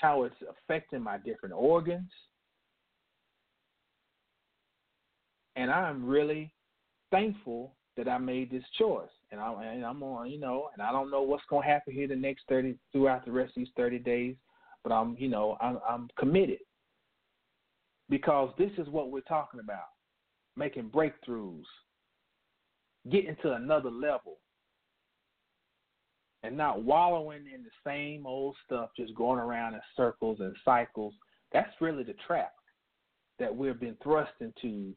how 0.00 0.24
it's 0.24 0.36
affecting 0.48 1.02
my 1.02 1.18
different 1.18 1.54
organs. 1.54 2.10
And 5.56 5.70
I'm 5.70 6.04
really 6.04 6.52
thankful 7.10 7.74
that 7.96 8.08
I 8.08 8.18
made 8.18 8.50
this 8.50 8.64
choice. 8.78 9.08
And, 9.32 9.40
I, 9.40 9.52
and 9.64 9.84
I'm 9.84 10.02
on, 10.02 10.30
you 10.30 10.38
know, 10.38 10.68
and 10.74 10.82
I 10.82 10.92
don't 10.92 11.10
know 11.10 11.22
what's 11.22 11.42
going 11.48 11.62
to 11.62 11.68
happen 11.68 11.94
here 11.94 12.06
the 12.06 12.14
next 12.14 12.42
30, 12.48 12.76
throughout 12.92 13.24
the 13.24 13.32
rest 13.32 13.50
of 13.50 13.62
these 13.62 13.72
30 13.76 13.98
days, 14.00 14.36
but 14.84 14.92
I'm, 14.92 15.16
you 15.18 15.28
know, 15.28 15.56
I'm, 15.60 15.78
I'm 15.88 16.08
committed 16.18 16.58
because 18.08 18.52
this 18.58 18.70
is 18.78 18.88
what 18.88 19.10
we're 19.10 19.20
talking 19.20 19.60
about 19.60 19.86
making 20.56 20.90
breakthroughs, 20.90 21.64
getting 23.10 23.36
to 23.42 23.52
another 23.54 23.90
level, 23.90 24.38
and 26.42 26.56
not 26.56 26.82
wallowing 26.82 27.44
in 27.52 27.62
the 27.62 27.70
same 27.84 28.26
old 28.26 28.56
stuff, 28.64 28.90
just 28.96 29.14
going 29.14 29.38
around 29.38 29.74
in 29.74 29.80
circles 29.96 30.38
and 30.40 30.54
cycles. 30.64 31.14
That's 31.52 31.72
really 31.80 32.02
the 32.02 32.14
trap 32.26 32.52
that 33.38 33.54
we've 33.54 33.78
been 33.80 33.96
thrust 34.02 34.32
into 34.40 34.94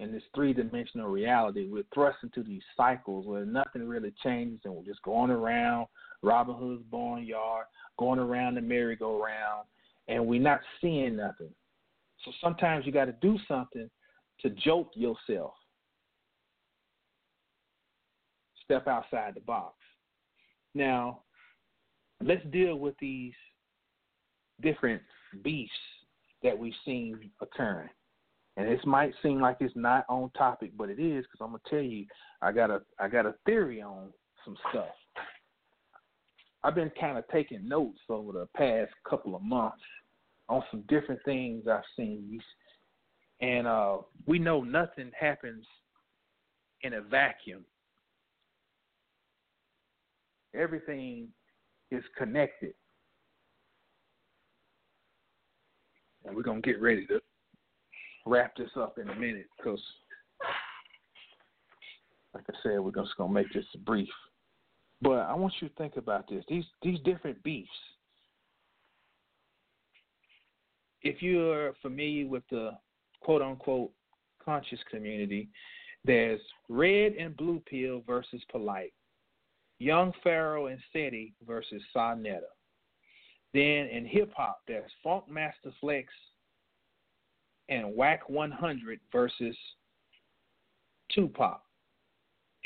in 0.00 0.12
this 0.12 0.22
three 0.34 0.52
dimensional 0.52 1.08
reality. 1.08 1.68
We're 1.68 1.84
thrust 1.92 2.18
into 2.22 2.42
these 2.42 2.62
cycles 2.76 3.26
where 3.26 3.44
nothing 3.44 3.86
really 3.86 4.12
changes 4.22 4.60
and 4.64 4.74
we're 4.74 4.84
just 4.84 5.02
going 5.02 5.30
around 5.30 5.86
Robin 6.22 6.56
Hood's 6.56 6.84
barnyard, 6.90 7.66
going 7.98 8.18
around 8.18 8.54
the 8.54 8.60
merry-go-round, 8.60 9.66
and 10.08 10.26
we're 10.26 10.40
not 10.40 10.60
seeing 10.80 11.16
nothing. 11.16 11.50
So 12.24 12.32
sometimes 12.40 12.86
you 12.86 12.92
got 12.92 13.06
to 13.06 13.14
do 13.20 13.38
something 13.46 13.88
to 14.40 14.50
jolt 14.50 14.90
yourself. 14.94 15.54
Step 18.64 18.86
outside 18.86 19.34
the 19.34 19.40
box. 19.40 19.74
Now, 20.74 21.20
let's 22.22 22.44
deal 22.50 22.76
with 22.76 22.94
these 23.00 23.32
different 24.60 25.02
beefs 25.42 25.70
that 26.42 26.56
we've 26.56 26.72
seen 26.84 27.30
occurring. 27.40 27.90
And 28.56 28.68
this 28.68 28.84
might 28.84 29.14
seem 29.22 29.40
like 29.40 29.58
it's 29.60 29.76
not 29.76 30.04
on 30.08 30.30
topic, 30.36 30.72
but 30.76 30.90
it 30.90 30.98
is 30.98 31.24
because 31.24 31.40
I'm 31.40 31.48
gonna 31.50 31.60
tell 31.70 31.78
you, 31.78 32.06
I 32.42 32.50
got 32.50 32.70
a 32.70 32.80
I 32.98 33.08
got 33.08 33.24
a 33.24 33.34
theory 33.46 33.80
on 33.80 34.12
some 34.44 34.56
stuff. 34.70 34.88
I've 36.64 36.74
been 36.74 36.90
kind 37.00 37.16
of 37.16 37.24
taking 37.28 37.68
notes 37.68 38.00
over 38.08 38.32
the 38.32 38.48
past 38.56 38.90
couple 39.08 39.36
of 39.36 39.42
months 39.42 39.82
on 40.48 40.64
some 40.72 40.82
different 40.88 41.20
things 41.24 41.68
I've 41.68 41.82
seen, 41.96 42.40
and 43.40 43.66
uh, 43.68 43.98
we 44.26 44.40
know 44.40 44.62
nothing 44.62 45.12
happens 45.18 45.64
in 46.82 46.94
a 46.94 47.00
vacuum. 47.00 47.64
Everything 50.54 51.28
is 51.90 52.02
connected. 52.16 52.74
And 56.24 56.36
we're 56.36 56.42
going 56.42 56.62
to 56.62 56.68
get 56.68 56.80
ready 56.80 57.06
to 57.06 57.20
wrap 58.26 58.56
this 58.56 58.70
up 58.76 58.98
in 58.98 59.08
a 59.08 59.14
minute 59.14 59.46
because, 59.56 59.82
like 62.34 62.44
I 62.50 62.54
said, 62.62 62.80
we're 62.80 62.90
just 62.90 63.16
going 63.16 63.30
to 63.30 63.34
make 63.34 63.52
this 63.52 63.64
brief. 63.84 64.08
But 65.00 65.20
I 65.20 65.34
want 65.34 65.54
you 65.60 65.68
to 65.68 65.74
think 65.74 65.96
about 65.96 66.28
this. 66.28 66.44
These 66.48 66.64
these 66.82 66.98
different 67.04 67.42
beefs. 67.44 67.68
If 71.02 71.22
you're 71.22 71.74
familiar 71.80 72.26
with 72.26 72.42
the 72.50 72.72
quote 73.22 73.42
unquote 73.42 73.92
conscious 74.44 74.80
community, 74.90 75.48
there's 76.04 76.40
red 76.68 77.12
and 77.12 77.36
blue 77.36 77.62
pill 77.70 78.02
versus 78.06 78.42
polite. 78.50 78.92
Young 79.78 80.12
Pharaoh 80.22 80.66
and 80.66 80.80
Seti 80.92 81.34
versus 81.46 81.82
Sonetta. 81.94 82.40
Then 83.54 83.86
in 83.86 84.04
hip 84.06 84.32
hop, 84.36 84.60
there's 84.66 84.90
Funkmaster 85.04 85.72
Flex 85.80 86.08
and 87.68 87.94
Wack 87.94 88.28
100 88.28 89.00
versus 89.12 89.56
Tupac 91.12 91.60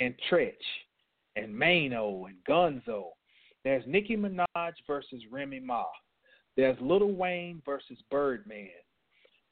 and 0.00 0.14
Treach 0.30 0.52
and 1.36 1.56
Mano 1.56 2.26
and 2.26 2.36
Gunzo. 2.48 3.10
There's 3.64 3.84
Nicki 3.86 4.16
Minaj 4.16 4.72
versus 4.86 5.22
Remy 5.30 5.60
Ma. 5.60 5.84
There's 6.56 6.76
Lil 6.80 7.12
Wayne 7.12 7.62
versus 7.64 7.98
Birdman. 8.10 8.68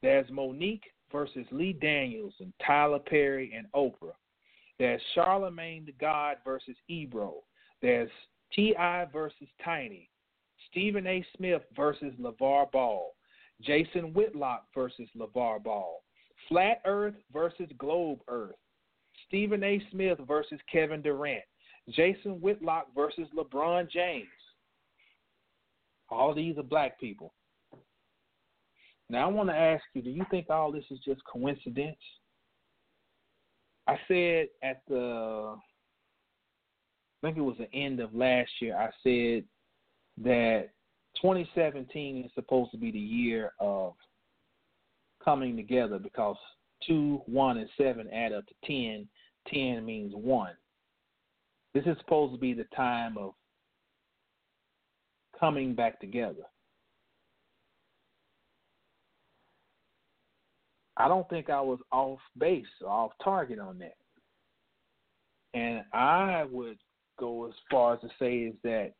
There's 0.01 0.29
Mo'Nique 0.29 0.83
versus 1.11 1.45
Lee 1.51 1.73
Daniels 1.73 2.33
and 2.39 2.53
Tyler 2.65 2.99
Perry 2.99 3.53
and 3.55 3.67
Oprah. 3.73 4.15
There's 4.79 5.01
Charlamagne 5.15 5.85
tha 5.85 5.93
God 5.99 6.37
versus 6.43 6.75
Ebro. 6.89 7.43
There's 7.81 8.09
T.I. 8.53 9.05
versus 9.11 9.47
Tiny, 9.63 10.09
Stephen 10.69 11.07
A. 11.07 11.25
Smith 11.35 11.61
versus 11.75 12.13
LaVar 12.19 12.71
Ball, 12.71 13.13
Jason 13.61 14.13
Whitlock 14.13 14.65
versus 14.75 15.07
LaVar 15.17 15.63
Ball, 15.63 16.03
Flat 16.47 16.81
Earth 16.85 17.15
versus 17.31 17.69
Globe 17.77 18.19
Earth, 18.27 18.55
Stephen 19.27 19.63
A. 19.63 19.81
Smith 19.91 20.19
versus 20.27 20.59
Kevin 20.71 21.01
Durant, 21.01 21.43
Jason 21.89 22.39
Whitlock 22.41 22.87
versus 22.95 23.27
LeBron 23.35 23.89
James. 23.89 24.27
All 26.09 26.33
these 26.33 26.57
are 26.57 26.63
black 26.63 26.99
people. 26.99 27.33
Now 29.09 29.29
I 29.29 29.31
want 29.31 29.49
to 29.49 29.55
ask 29.55 29.83
you, 29.93 30.01
do 30.01 30.09
you 30.09 30.25
think 30.29 30.49
all 30.49 30.71
this 30.71 30.85
is 30.91 30.99
just 31.05 31.21
coincidence? 31.25 31.97
I 33.87 33.97
said 34.07 34.47
at 34.63 34.83
the 34.87 35.55
I 37.21 37.27
think 37.27 37.37
it 37.37 37.41
was 37.41 37.57
the 37.57 37.71
end 37.73 37.99
of 37.99 38.15
last 38.15 38.49
year, 38.59 38.75
I 38.75 38.89
said 39.03 39.43
that 40.23 40.69
2017 41.21 42.25
is 42.25 42.31
supposed 42.33 42.71
to 42.71 42.77
be 42.77 42.91
the 42.91 42.99
year 42.99 43.51
of 43.59 43.93
coming 45.23 45.55
together 45.55 45.99
because 45.99 46.37
2, 46.87 47.21
1, 47.25 47.57
and 47.57 47.69
7 47.77 48.09
add 48.11 48.33
up 48.33 48.45
to 48.47 48.53
10. 48.65 49.07
10 49.53 49.85
means 49.85 50.13
1. 50.15 50.51
This 51.73 51.85
is 51.85 51.97
supposed 51.99 52.33
to 52.33 52.39
be 52.39 52.53
the 52.53 52.65
time 52.75 53.17
of 53.17 53.33
coming 55.39 55.75
back 55.75 55.99
together. 55.99 56.43
I 60.97 61.07
don't 61.07 61.27
think 61.29 61.49
I 61.49 61.61
was 61.61 61.79
off 61.91 62.19
base, 62.37 62.65
off 62.85 63.11
target 63.23 63.59
on 63.59 63.79
that. 63.79 63.95
And 65.53 65.83
I 65.93 66.45
would 66.51 66.77
go 67.19 67.47
as 67.47 67.53
far 67.69 67.95
as 67.95 68.01
to 68.01 68.09
say 68.19 68.39
is 68.39 68.55
that 68.63 68.93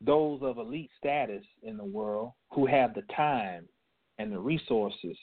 those 0.00 0.40
of 0.42 0.58
elite 0.58 0.90
status 0.96 1.44
in 1.62 1.76
the 1.76 1.84
world 1.84 2.32
who 2.52 2.66
have 2.66 2.94
the 2.94 3.02
time 3.14 3.68
and 4.18 4.32
the 4.32 4.38
resources 4.38 5.16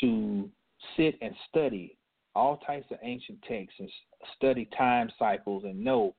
to 0.00 0.48
sit 0.96 1.16
and 1.20 1.34
study 1.48 1.96
all 2.34 2.58
types 2.58 2.86
of 2.90 2.98
ancient 3.02 3.40
texts 3.42 3.80
and 3.80 3.88
study 4.36 4.68
time 4.76 5.10
cycles 5.18 5.64
and 5.64 5.82
know 5.82 6.14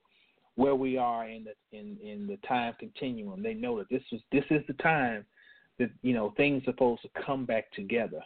where 0.56 0.74
we 0.74 0.98
are 0.98 1.26
in 1.26 1.44
the 1.44 1.78
in, 1.78 1.96
in 2.02 2.26
the 2.26 2.36
time 2.46 2.74
continuum. 2.78 3.42
They 3.42 3.54
know 3.54 3.78
that 3.78 3.88
this 3.88 4.02
is 4.12 4.20
this 4.30 4.44
is 4.50 4.62
the 4.66 4.74
time 4.74 5.24
that 5.78 5.90
you 6.02 6.12
know 6.12 6.34
things 6.36 6.62
are 6.62 6.72
supposed 6.72 7.02
to 7.02 7.08
come 7.24 7.46
back 7.46 7.72
together. 7.72 8.20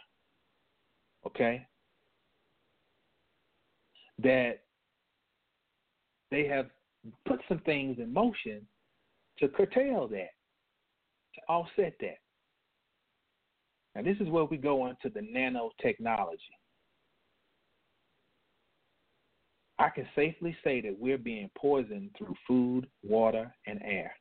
Okay? 1.25 1.65
That 4.21 4.64
they 6.35 6.45
have 6.47 6.65
put 7.25 7.39
some 7.47 7.59
things 7.59 7.97
in 7.97 8.11
motion 8.11 8.67
to 9.39 9.47
curtail 9.47 10.05
that, 10.09 10.31
to 11.33 11.41
offset 11.47 11.93
that. 12.01 12.17
Now, 13.95 14.01
this 14.01 14.17
is 14.19 14.27
where 14.27 14.43
we 14.43 14.57
go 14.57 14.87
into 14.87 15.09
the 15.09 15.21
nanotechnology. 15.21 16.35
I 19.79 19.89
can 19.89 20.05
safely 20.13 20.55
say 20.61 20.81
that 20.81 20.99
we're 20.99 21.17
being 21.17 21.49
poisoned 21.57 22.09
through 22.17 22.35
food, 22.45 22.87
water, 23.01 23.53
and 23.65 23.81
air. 23.83 24.11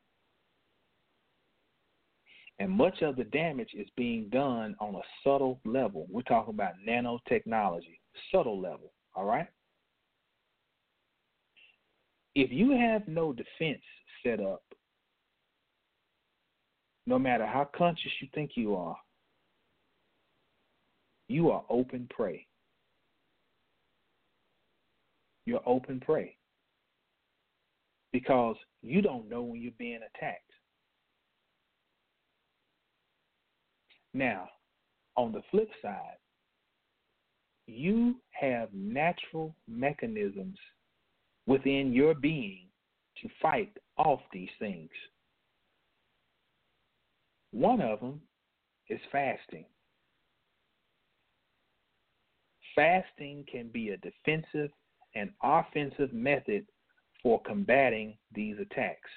And 2.60 2.70
much 2.70 3.02
of 3.02 3.16
the 3.16 3.24
damage 3.24 3.70
is 3.74 3.88
being 3.96 4.28
done 4.28 4.76
on 4.78 4.94
a 4.94 5.02
subtle 5.24 5.60
level. 5.64 6.06
We're 6.08 6.22
talking 6.22 6.54
about 6.54 6.74
nanotechnology, 6.88 7.98
subtle 8.30 8.60
level, 8.60 8.92
all 9.16 9.24
right? 9.24 9.48
if 12.35 12.51
you 12.51 12.72
have 12.72 13.07
no 13.07 13.32
defense 13.32 13.82
set 14.24 14.41
up, 14.41 14.62
no 17.07 17.18
matter 17.18 17.47
how 17.47 17.68
conscious 17.76 18.11
you 18.20 18.28
think 18.35 18.53
you 18.55 18.74
are, 18.74 18.97
you 21.28 21.51
are 21.51 21.64
open 21.68 22.09
prey. 22.14 22.47
You're 25.47 25.62
open 25.66 26.01
prey 26.01 26.37
because 28.12 28.57
you 28.82 29.03
don't 29.03 29.28
know 29.28 29.43
when 29.43 29.61
you're 29.61 29.72
being 29.78 30.01
attacked. 30.16 30.41
Now, 34.14 34.49
on 35.16 35.32
the 35.32 35.43
flip 35.51 35.68
side, 35.82 36.18
you 37.66 38.16
have 38.30 38.68
natural 38.72 39.55
mechanisms 39.68 40.57
within 41.47 41.92
your 41.92 42.14
being 42.14 42.66
to 43.22 43.28
fight 43.40 43.72
off 43.97 44.20
these 44.32 44.49
things. 44.59 44.90
One 47.53 47.80
of 47.80 48.01
them 48.01 48.20
is 48.88 49.01
fasting. 49.12 49.66
Fasting 52.74 53.45
can 53.51 53.68
be 53.68 53.90
a 53.90 53.97
defensive 53.99 54.70
and 55.14 55.30
offensive 55.42 56.12
method 56.12 56.66
for 57.22 57.40
combating 57.42 58.16
these 58.34 58.57
attacks. 58.61 59.11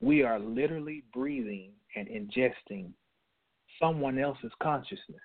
We 0.00 0.22
are 0.22 0.38
literally 0.38 1.04
breathing 1.14 1.72
and 1.96 2.06
ingesting 2.06 2.90
someone 3.80 4.18
else's 4.18 4.52
consciousness 4.62 5.20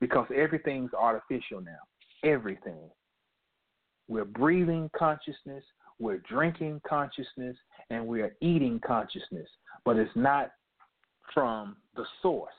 because 0.00 0.26
everything's 0.34 0.92
artificial 0.92 1.60
now. 1.60 2.28
Everything. 2.28 2.90
We're 4.08 4.24
breathing 4.24 4.90
consciousness, 4.96 5.64
we're 5.98 6.18
drinking 6.18 6.80
consciousness, 6.88 7.56
and 7.90 8.06
we're 8.06 8.36
eating 8.40 8.80
consciousness, 8.86 9.48
but 9.84 9.96
it's 9.96 10.14
not 10.14 10.52
from 11.34 11.76
the 11.94 12.04
source. 12.22 12.52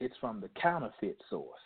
It's 0.00 0.16
from 0.20 0.40
the 0.40 0.48
counterfeit 0.60 1.18
source. 1.28 1.58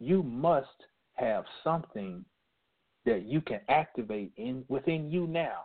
You 0.00 0.22
must 0.22 0.66
have 1.14 1.44
something 1.64 2.24
that 3.04 3.24
you 3.24 3.40
can 3.40 3.60
activate 3.68 4.32
in 4.36 4.64
within 4.68 5.10
you 5.10 5.26
now 5.26 5.62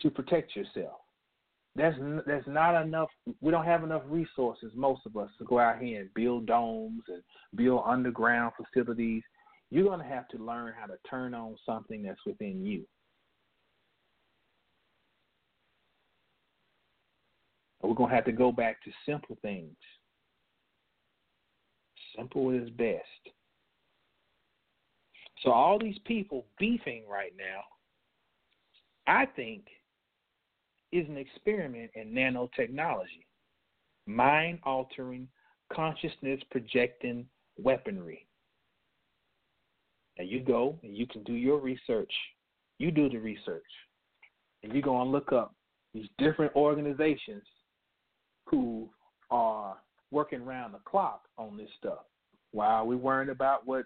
to 0.00 0.10
protect 0.10 0.56
yourself. 0.56 1.03
There's 1.76 1.96
there's 2.24 2.46
not 2.46 2.80
enough. 2.80 3.08
We 3.40 3.50
don't 3.50 3.64
have 3.64 3.82
enough 3.82 4.02
resources, 4.06 4.72
most 4.76 5.02
of 5.06 5.16
us, 5.16 5.30
to 5.38 5.44
go 5.44 5.58
out 5.58 5.80
here 5.80 6.02
and 6.02 6.14
build 6.14 6.46
domes 6.46 7.02
and 7.08 7.22
build 7.56 7.82
underground 7.84 8.52
facilities. 8.56 9.22
You're 9.70 9.84
going 9.84 9.98
to 9.98 10.06
have 10.06 10.28
to 10.28 10.38
learn 10.38 10.72
how 10.78 10.86
to 10.86 10.94
turn 11.08 11.34
on 11.34 11.56
something 11.66 12.02
that's 12.02 12.24
within 12.24 12.64
you. 12.64 12.84
We're 17.82 17.94
going 17.94 18.10
to 18.10 18.14
have 18.14 18.24
to 18.26 18.32
go 18.32 18.52
back 18.52 18.82
to 18.84 18.90
simple 19.04 19.36
things. 19.42 19.76
Simple 22.16 22.50
is 22.50 22.70
best. 22.70 23.02
So 25.42 25.50
all 25.50 25.78
these 25.78 25.98
people 26.06 26.46
beefing 26.58 27.02
right 27.10 27.32
now, 27.36 27.60
I 29.06 29.26
think, 29.26 29.64
is 30.94 31.08
an 31.08 31.16
experiment 31.16 31.90
in 31.94 32.12
nanotechnology, 32.12 33.24
mind 34.06 34.60
altering, 34.64 35.26
consciousness 35.72 36.40
projecting 36.50 37.26
weaponry. 37.58 38.26
And 40.18 40.28
you 40.28 40.40
go 40.40 40.78
and 40.84 40.96
you 40.96 41.06
can 41.06 41.24
do 41.24 41.32
your 41.32 41.58
research. 41.58 42.12
You 42.78 42.92
do 42.92 43.08
the 43.08 43.18
research. 43.18 43.62
And 44.62 44.72
you 44.72 44.80
go 44.80 45.02
and 45.02 45.10
look 45.10 45.32
up 45.32 45.54
these 45.92 46.06
different 46.18 46.54
organizations 46.54 47.42
who 48.46 48.88
are 49.30 49.76
working 50.12 50.42
around 50.42 50.72
the 50.72 50.80
clock 50.84 51.22
on 51.36 51.56
this 51.56 51.68
stuff. 51.78 52.04
While 52.52 52.86
we 52.86 52.94
worrying 52.94 53.30
about 53.30 53.66
what 53.66 53.84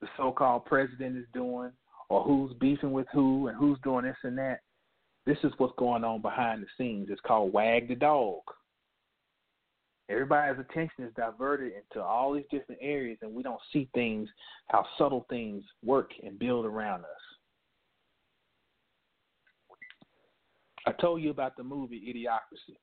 the 0.00 0.08
so-called 0.16 0.64
president 0.64 1.16
is 1.16 1.26
doing, 1.32 1.70
or 2.08 2.24
who's 2.24 2.52
beefing 2.58 2.90
with 2.90 3.06
who, 3.12 3.46
and 3.46 3.56
who's 3.56 3.78
doing 3.84 4.04
this 4.04 4.16
and 4.24 4.36
that. 4.38 4.60
This 5.26 5.38
is 5.44 5.52
what's 5.58 5.74
going 5.78 6.04
on 6.04 6.22
behind 6.22 6.62
the 6.62 6.66
scenes. 6.78 7.08
It's 7.10 7.20
called 7.20 7.52
wag 7.52 7.88
the 7.88 7.94
dog. 7.94 8.40
Everybody's 10.08 10.58
attention 10.58 11.04
is 11.04 11.12
diverted 11.14 11.72
into 11.74 12.02
all 12.04 12.32
these 12.32 12.44
different 12.50 12.80
areas, 12.82 13.18
and 13.22 13.32
we 13.32 13.44
don't 13.44 13.60
see 13.72 13.88
things, 13.94 14.28
how 14.68 14.84
subtle 14.98 15.24
things 15.30 15.62
work 15.84 16.10
and 16.24 16.38
build 16.38 16.66
around 16.66 17.02
us. 17.02 17.08
I 20.86 20.92
told 20.92 21.22
you 21.22 21.30
about 21.30 21.56
the 21.56 21.62
movie 21.62 22.00
Idiocracy, 22.00 22.76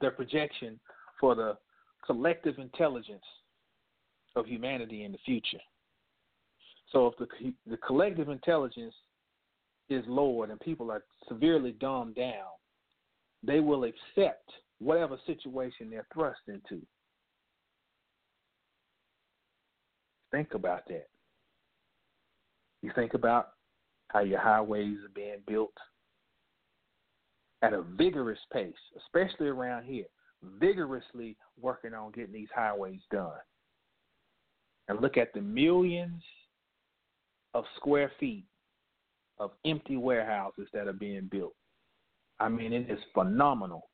the 0.00 0.10
projection 0.10 0.78
for 1.18 1.34
the 1.34 1.56
collective 2.04 2.58
intelligence 2.58 3.24
of 4.36 4.46
humanity 4.46 5.04
in 5.04 5.12
the 5.12 5.18
future. 5.24 5.60
So 6.92 7.06
if 7.06 7.16
the 7.16 7.54
the 7.66 7.76
collective 7.78 8.28
intelligence 8.28 8.94
is 9.90 10.04
lowered 10.06 10.50
and 10.50 10.60
people 10.60 10.90
are 10.90 11.04
severely 11.28 11.72
dumbed 11.72 12.14
down, 12.14 12.46
they 13.42 13.60
will 13.60 13.84
accept 13.84 14.48
whatever 14.78 15.18
situation 15.26 15.90
they're 15.90 16.06
thrust 16.14 16.40
into. 16.48 16.80
Think 20.30 20.54
about 20.54 20.86
that. 20.88 21.08
You 22.82 22.92
think 22.94 23.14
about 23.14 23.50
how 24.08 24.20
your 24.20 24.40
highways 24.40 24.98
are 25.04 25.14
being 25.14 25.42
built 25.46 25.74
at 27.62 27.72
a 27.72 27.82
vigorous 27.82 28.38
pace, 28.52 28.72
especially 28.96 29.48
around 29.48 29.84
here, 29.84 30.06
vigorously 30.58 31.36
working 31.60 31.92
on 31.92 32.12
getting 32.12 32.32
these 32.32 32.48
highways 32.54 33.00
done. 33.10 33.32
And 34.88 35.00
look 35.00 35.16
at 35.16 35.32
the 35.34 35.40
millions 35.40 36.22
of 37.54 37.64
square 37.76 38.10
feet 38.18 38.44
of 39.40 39.52
empty 39.64 39.96
warehouses 39.96 40.68
that 40.72 40.86
are 40.86 40.92
being 40.92 41.28
built. 41.32 41.54
I 42.38 42.48
mean, 42.48 42.72
it 42.72 42.88
is 42.90 42.98
phenomenal. 43.12 43.88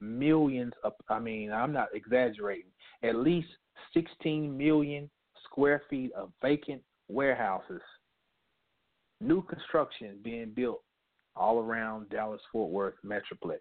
Millions 0.00 0.72
of, 0.84 0.92
I 1.08 1.18
mean, 1.18 1.50
I'm 1.50 1.72
not 1.72 1.88
exaggerating, 1.94 2.70
at 3.02 3.16
least 3.16 3.48
16 3.94 4.56
million 4.56 5.10
square 5.44 5.82
feet 5.90 6.12
of 6.12 6.30
vacant 6.40 6.82
warehouses. 7.08 7.82
New 9.20 9.42
construction 9.42 10.18
being 10.22 10.52
built 10.54 10.82
all 11.34 11.58
around 11.58 12.08
Dallas 12.10 12.40
Fort 12.52 12.70
Worth 12.70 12.94
Metroplex. 13.04 13.58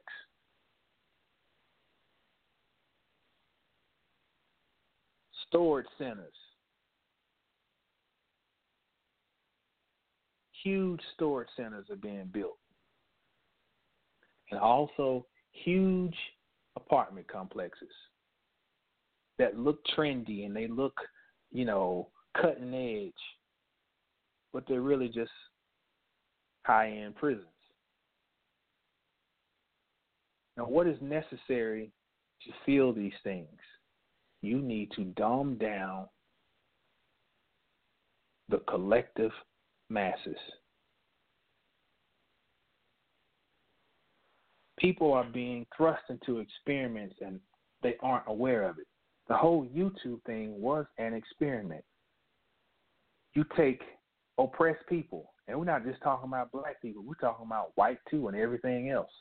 Storage 5.48 5.88
centers 5.98 6.34
huge 10.64 11.02
storage 11.16 11.50
centers 11.56 11.86
are 11.90 11.96
being 11.96 12.30
built. 12.32 12.58
And 14.52 14.60
also 14.60 15.26
huge 15.52 16.16
apartment 16.76 17.28
complexes 17.28 17.88
that 19.38 19.58
look 19.58 19.80
trendy 19.98 20.46
and 20.46 20.56
they 20.56 20.68
look, 20.68 20.96
you 21.52 21.66
know, 21.66 22.10
cutting 22.40 22.74
edge, 22.74 23.14
but 24.54 24.64
they're 24.68 24.82
really 24.82 25.08
just 25.08 25.32
high 26.66 26.90
end 26.90 27.16
prisons. 27.16 27.46
Now, 30.58 30.66
what 30.66 30.88
is 30.88 30.98
necessary 31.02 31.92
to 32.44 32.52
feel 32.66 32.94
these 32.94 33.14
things? 33.24 33.48
You 34.42 34.60
need 34.60 34.92
to 34.96 35.06
dumb 35.06 35.58
down 35.58 36.08
the 38.50 38.60
collective 38.70 39.32
masses. 39.90 40.38
People 44.78 45.12
are 45.14 45.26
being 45.26 45.66
thrust 45.76 46.04
into 46.10 46.40
experiments 46.40 47.16
and 47.22 47.40
they 47.84 47.96
aren't 48.02 48.28
aware 48.28 48.64
of 48.64 48.80
it. 48.80 48.88
The 49.28 49.36
whole 49.36 49.66
YouTube 49.66 50.24
thing 50.26 50.60
was 50.60 50.86
an 50.98 51.14
experiment. 51.14 51.84
You 53.36 53.46
take 53.56 53.82
oppressed 54.38 54.86
people, 54.88 55.34
and 55.48 55.58
we're 55.58 55.66
not 55.66 55.86
just 55.86 56.02
talking 56.02 56.28
about 56.28 56.52
black 56.52 56.82
people, 56.82 57.04
we're 57.06 57.14
talking 57.16 57.46
about 57.46 57.72
white 57.76 58.00
too 58.10 58.28
and 58.28 58.38
everything 58.38 58.90
else. 58.90 59.12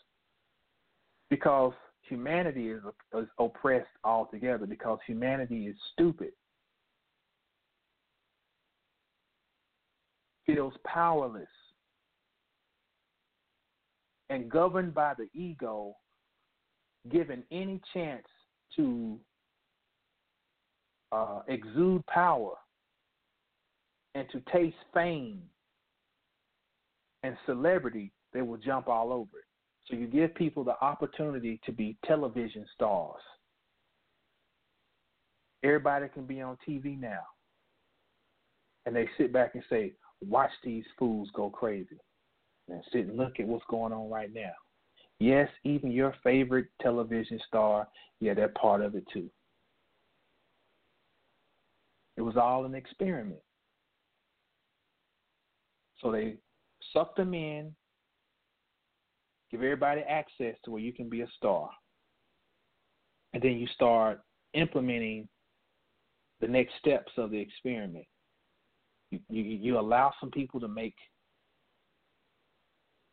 Because 1.28 1.74
humanity 2.08 2.70
is, 2.70 2.80
is 3.14 3.26
oppressed 3.38 3.88
altogether 4.02 4.64
because 4.64 4.98
humanity 5.06 5.66
is 5.66 5.76
stupid. 5.92 6.30
Feels 10.48 10.72
powerless 10.84 11.46
and 14.30 14.50
governed 14.50 14.94
by 14.94 15.14
the 15.14 15.28
ego, 15.38 15.94
given 17.10 17.42
any 17.50 17.80
chance 17.92 18.26
to 18.76 19.18
uh, 21.12 21.40
exude 21.48 22.04
power 22.06 22.54
and 24.14 24.26
to 24.30 24.40
taste 24.52 24.76
fame 24.92 25.42
and 27.22 27.36
celebrity, 27.46 28.10
they 28.32 28.42
will 28.42 28.56
jump 28.56 28.88
all 28.88 29.12
over 29.12 29.38
it. 29.38 29.44
So 29.86 29.96
you 29.96 30.06
give 30.06 30.34
people 30.34 30.64
the 30.64 30.80
opportunity 30.82 31.60
to 31.64 31.72
be 31.72 31.96
television 32.04 32.66
stars. 32.74 33.22
Everybody 35.62 36.08
can 36.08 36.24
be 36.24 36.40
on 36.40 36.56
TV 36.68 36.98
now. 36.98 37.22
And 38.86 38.94
they 38.94 39.08
sit 39.18 39.32
back 39.32 39.54
and 39.54 39.64
say, 39.68 39.92
watch 40.24 40.50
these 40.64 40.84
fools 40.98 41.28
go 41.34 41.50
crazy. 41.50 41.98
and 42.68 42.82
sit 42.92 43.06
and 43.06 43.16
look 43.16 43.40
at 43.40 43.46
what's 43.46 43.64
going 43.70 43.92
on 43.92 44.10
right 44.10 44.32
now. 44.32 44.52
Yes, 45.20 45.48
even 45.64 45.90
your 45.90 46.14
favorite 46.22 46.66
television 46.80 47.40
star, 47.46 47.88
yeah, 48.20 48.34
they're 48.34 48.48
part 48.48 48.82
of 48.82 48.94
it 48.94 49.04
too. 49.12 49.30
It 52.16 52.22
was 52.22 52.36
all 52.36 52.64
an 52.64 52.74
experiment. 52.74 53.40
So 56.00 56.12
they 56.12 56.36
suck 56.92 57.16
them 57.16 57.34
in, 57.34 57.74
give 59.50 59.62
everybody 59.62 60.02
access 60.02 60.54
to 60.64 60.70
where 60.70 60.82
you 60.82 60.92
can 60.92 61.08
be 61.08 61.22
a 61.22 61.28
star. 61.36 61.70
And 63.32 63.42
then 63.42 63.52
you 63.52 63.66
start 63.68 64.20
implementing 64.54 65.28
the 66.40 66.48
next 66.48 66.74
steps 66.78 67.12
of 67.16 67.30
the 67.30 67.38
experiment. 67.38 68.06
You, 69.10 69.20
you, 69.28 69.42
you 69.42 69.78
allow 69.78 70.12
some 70.20 70.30
people 70.30 70.60
to 70.60 70.68
make 70.68 70.94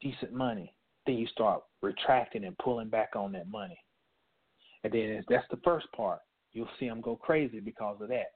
decent 0.02 0.34
money. 0.34 0.74
Then 1.06 1.16
you 1.16 1.28
start 1.28 1.62
retracting 1.82 2.46
and 2.46 2.58
pulling 2.58 2.90
back 2.90 3.12
on 3.16 3.32
that 3.34 3.50
money. 3.50 3.78
And 4.84 4.94
then 4.94 5.24
that's 5.30 5.48
the 5.50 5.60
first 5.64 5.88
part. 5.96 6.20
You'll 6.52 6.70
see 6.80 6.88
them 6.88 7.02
go 7.02 7.16
crazy 7.16 7.60
because 7.60 7.98
of 8.02 8.10
that. 8.10 8.34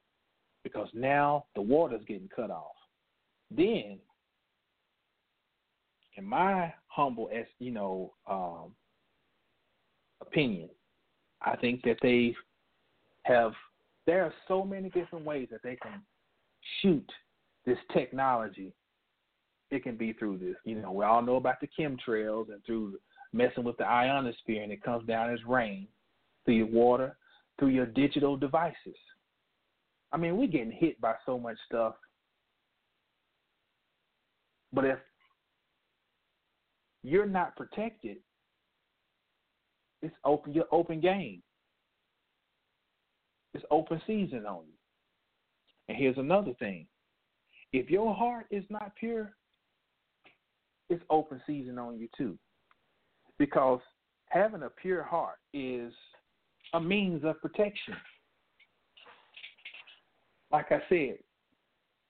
Because 0.64 0.88
now 0.94 1.46
the 1.56 1.62
water's 1.62 2.04
getting 2.08 2.30
cut 2.36 2.52
off. 2.52 2.76
Then 3.50 3.98
in 6.18 6.26
my 6.26 6.74
humble, 6.88 7.30
as 7.34 7.46
you 7.60 7.72
know, 7.72 8.14
um, 8.30 8.72
opinion, 10.22 10.70
I 11.42 11.56
think 11.56 11.84
that 11.84 11.98
they 12.02 12.36
have. 13.24 13.54
There 14.06 14.24
are 14.24 14.34
so 14.48 14.64
many 14.64 14.90
different 14.90 15.24
ways 15.24 15.48
that 15.52 15.62
they 15.64 15.78
can 15.78 16.02
shoot 16.82 17.10
this 17.70 17.78
technology. 17.94 18.74
It 19.70 19.84
can 19.84 19.96
be 19.96 20.14
through 20.14 20.40
this. 20.40 20.56
You 20.66 20.82
know, 20.82 20.92
we 20.92 21.06
all 21.06 21.22
know 21.22 21.36
about 21.36 21.62
the 21.62 21.68
chemtrails 21.68 22.52
and 22.52 22.64
through 22.66 22.98
messing 23.32 23.64
with 23.64 23.78
the 23.78 23.86
ionosphere, 23.86 24.64
and 24.64 24.72
it 24.72 24.82
comes 24.84 25.06
down 25.08 25.32
as 25.32 25.40
rain 25.48 25.88
through 26.44 26.56
your 26.56 26.66
water, 26.68 27.16
through 27.60 27.70
your 27.70 27.86
digital 27.86 28.36
devices. 28.36 28.98
I 30.12 30.18
mean, 30.18 30.38
we're 30.38 30.48
getting 30.48 30.72
hit 30.72 31.00
by 31.00 31.14
so 31.26 31.38
much 31.38 31.58
stuff. 31.68 31.94
But 34.74 34.86
if 34.86 35.00
you're 37.04 37.28
not 37.28 37.56
protected, 37.56 38.18
it's 40.02 40.16
open 40.26 40.54
your 40.54 40.66
open 40.72 41.00
game. 41.00 41.44
It's 43.54 43.66
open 43.70 44.02
season 44.08 44.48
on 44.48 44.64
you. 44.66 44.74
And 45.88 45.98
here's 45.98 46.18
another 46.18 46.54
thing. 46.58 46.88
If 47.72 47.90
your 47.90 48.14
heart 48.14 48.48
is 48.52 48.64
not 48.70 48.96
pure, 48.96 49.34
it's 50.90 51.04
open 51.10 51.42
season 51.46 51.78
on 51.78 52.00
you 52.00 52.08
too. 52.18 52.38
Because 53.38 53.80
having 54.30 54.64
a 54.64 54.70
pure 54.70 55.04
heart 55.04 55.38
is 55.54 55.94
a 56.74 56.80
means 56.80 57.24
of 57.24 57.40
protection. 57.42 57.96
Like 60.52 60.72
I 60.72 60.82
said, 60.90 61.20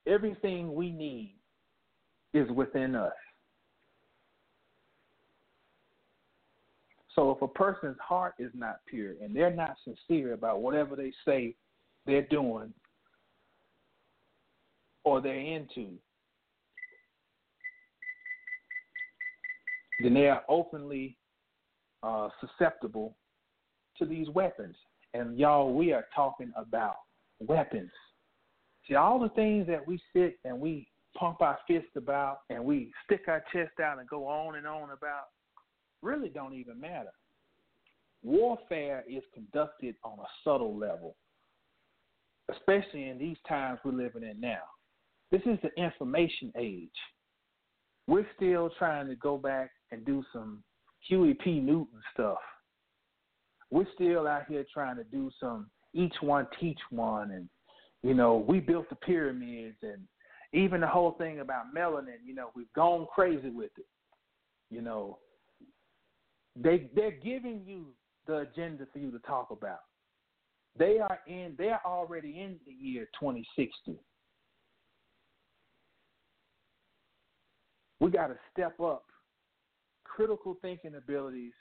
everything 0.07 0.73
we 0.73 0.91
need 0.91 1.36
is 2.34 2.49
within 2.52 2.95
us. 2.95 3.11
So 7.15 7.31
if 7.31 7.41
a 7.41 7.48
person's 7.48 7.98
heart 8.02 8.36
is 8.40 8.52
not 8.53 8.80
pure 8.88 9.15
and 9.22 9.36
they're 9.36 9.53
not 9.53 9.76
sincere 9.84 10.34
about 10.34 10.61
whatever 10.61 10.95
they 10.95 11.11
say 11.26 11.56
they're 12.06 12.27
doing 12.27 12.73
or 15.03 15.21
they're 15.21 15.39
into, 15.39 15.93
then 20.01 20.13
they 20.13 20.27
are 20.27 20.43
openly 20.47 21.17
uh, 22.03 22.30
susceptible 22.39 23.15
to 23.97 24.05
these 24.05 24.30
weapons. 24.30 24.76
And 25.13 25.38
y'all, 25.38 25.73
we 25.73 25.91
are 25.91 26.05
talking 26.15 26.51
about 26.55 26.95
weapons. 27.39 27.91
See, 28.88 28.95
all 28.95 29.19
the 29.19 29.30
things 29.30 29.67
that 29.67 29.85
we 29.85 29.99
sit 30.13 30.39
and 30.45 30.59
we 30.59 30.88
pump 31.17 31.41
our 31.41 31.57
fist 31.67 31.88
about 31.95 32.39
and 32.49 32.63
we 32.63 32.91
stick 33.05 33.23
our 33.27 33.43
chest 33.51 33.80
out 33.84 33.99
and 33.99 34.07
go 34.07 34.27
on 34.27 34.55
and 34.55 34.67
on 34.67 34.91
about 34.91 35.26
really 36.01 36.30
don't 36.30 36.53
even 36.53 36.80
matter. 36.80 37.11
Warfare 38.23 39.03
is 39.09 39.23
conducted 39.34 39.95
on 40.03 40.19
a 40.19 40.27
subtle 40.43 40.77
level, 40.77 41.15
especially 42.51 43.09
in 43.09 43.17
these 43.17 43.38
times 43.47 43.80
we're 43.84 43.91
living 43.91 44.23
in 44.23 44.39
now. 44.39 44.61
This 45.31 45.41
is 45.45 45.60
the 45.61 45.69
information 45.81 46.51
age. 46.57 46.89
We're 48.07 48.27
still 48.35 48.72
trying 48.80 49.07
to 49.07 49.15
go 49.15 49.38
back 49.38 49.72
and 49.91 50.03
do 50.06 50.23
some 50.34 50.64
Huey 51.07 51.35
P. 51.35 51.60
Newton 51.60 52.01
stuff. 52.14 52.39
We're 53.72 53.88
still 53.93 54.27
out 54.27 54.45
here 54.49 54.65
trying 54.73 54.95
to 54.95 55.03
do 55.03 55.30
some 55.39 55.69
each 55.93 56.15
one 56.22 56.47
teach 56.60 56.80
one 56.89 57.31
and 57.31 57.49
you 58.01 58.14
know, 58.14 58.45
we 58.47 58.60
built 58.60 58.89
the 58.89 58.95
pyramids 58.95 59.76
and 59.81 60.01
even 60.53 60.81
the 60.81 60.88
whole 60.88 61.11
thing 61.11 61.41
about 61.41 61.76
melanin, 61.76 62.18
you 62.26 62.34
know, 62.34 62.49
we've 62.56 62.72
gone 62.73 63.06
crazy 63.14 63.49
with 63.49 63.72
it. 63.77 63.85
You 64.72 64.81
know, 64.81 65.19
they 66.56 66.89
they're 66.95 67.11
giving 67.11 67.61
you 67.65 67.88
the 68.26 68.39
agenda 68.39 68.88
for 68.91 68.99
you 68.99 69.11
to 69.11 69.19
talk 69.19 69.51
about. 69.51 69.80
They 70.77 70.99
are 70.99 71.19
in 71.27 71.56
they're 71.57 71.81
already 71.85 72.39
in 72.39 72.57
the 72.65 72.73
year 72.73 73.06
2060. 73.19 73.99
We 77.99 78.11
got 78.11 78.27
to 78.27 78.38
step 78.51 78.80
up 78.80 79.05
critical 80.03 80.57
thinking 80.61 80.95
abilities 80.95 81.53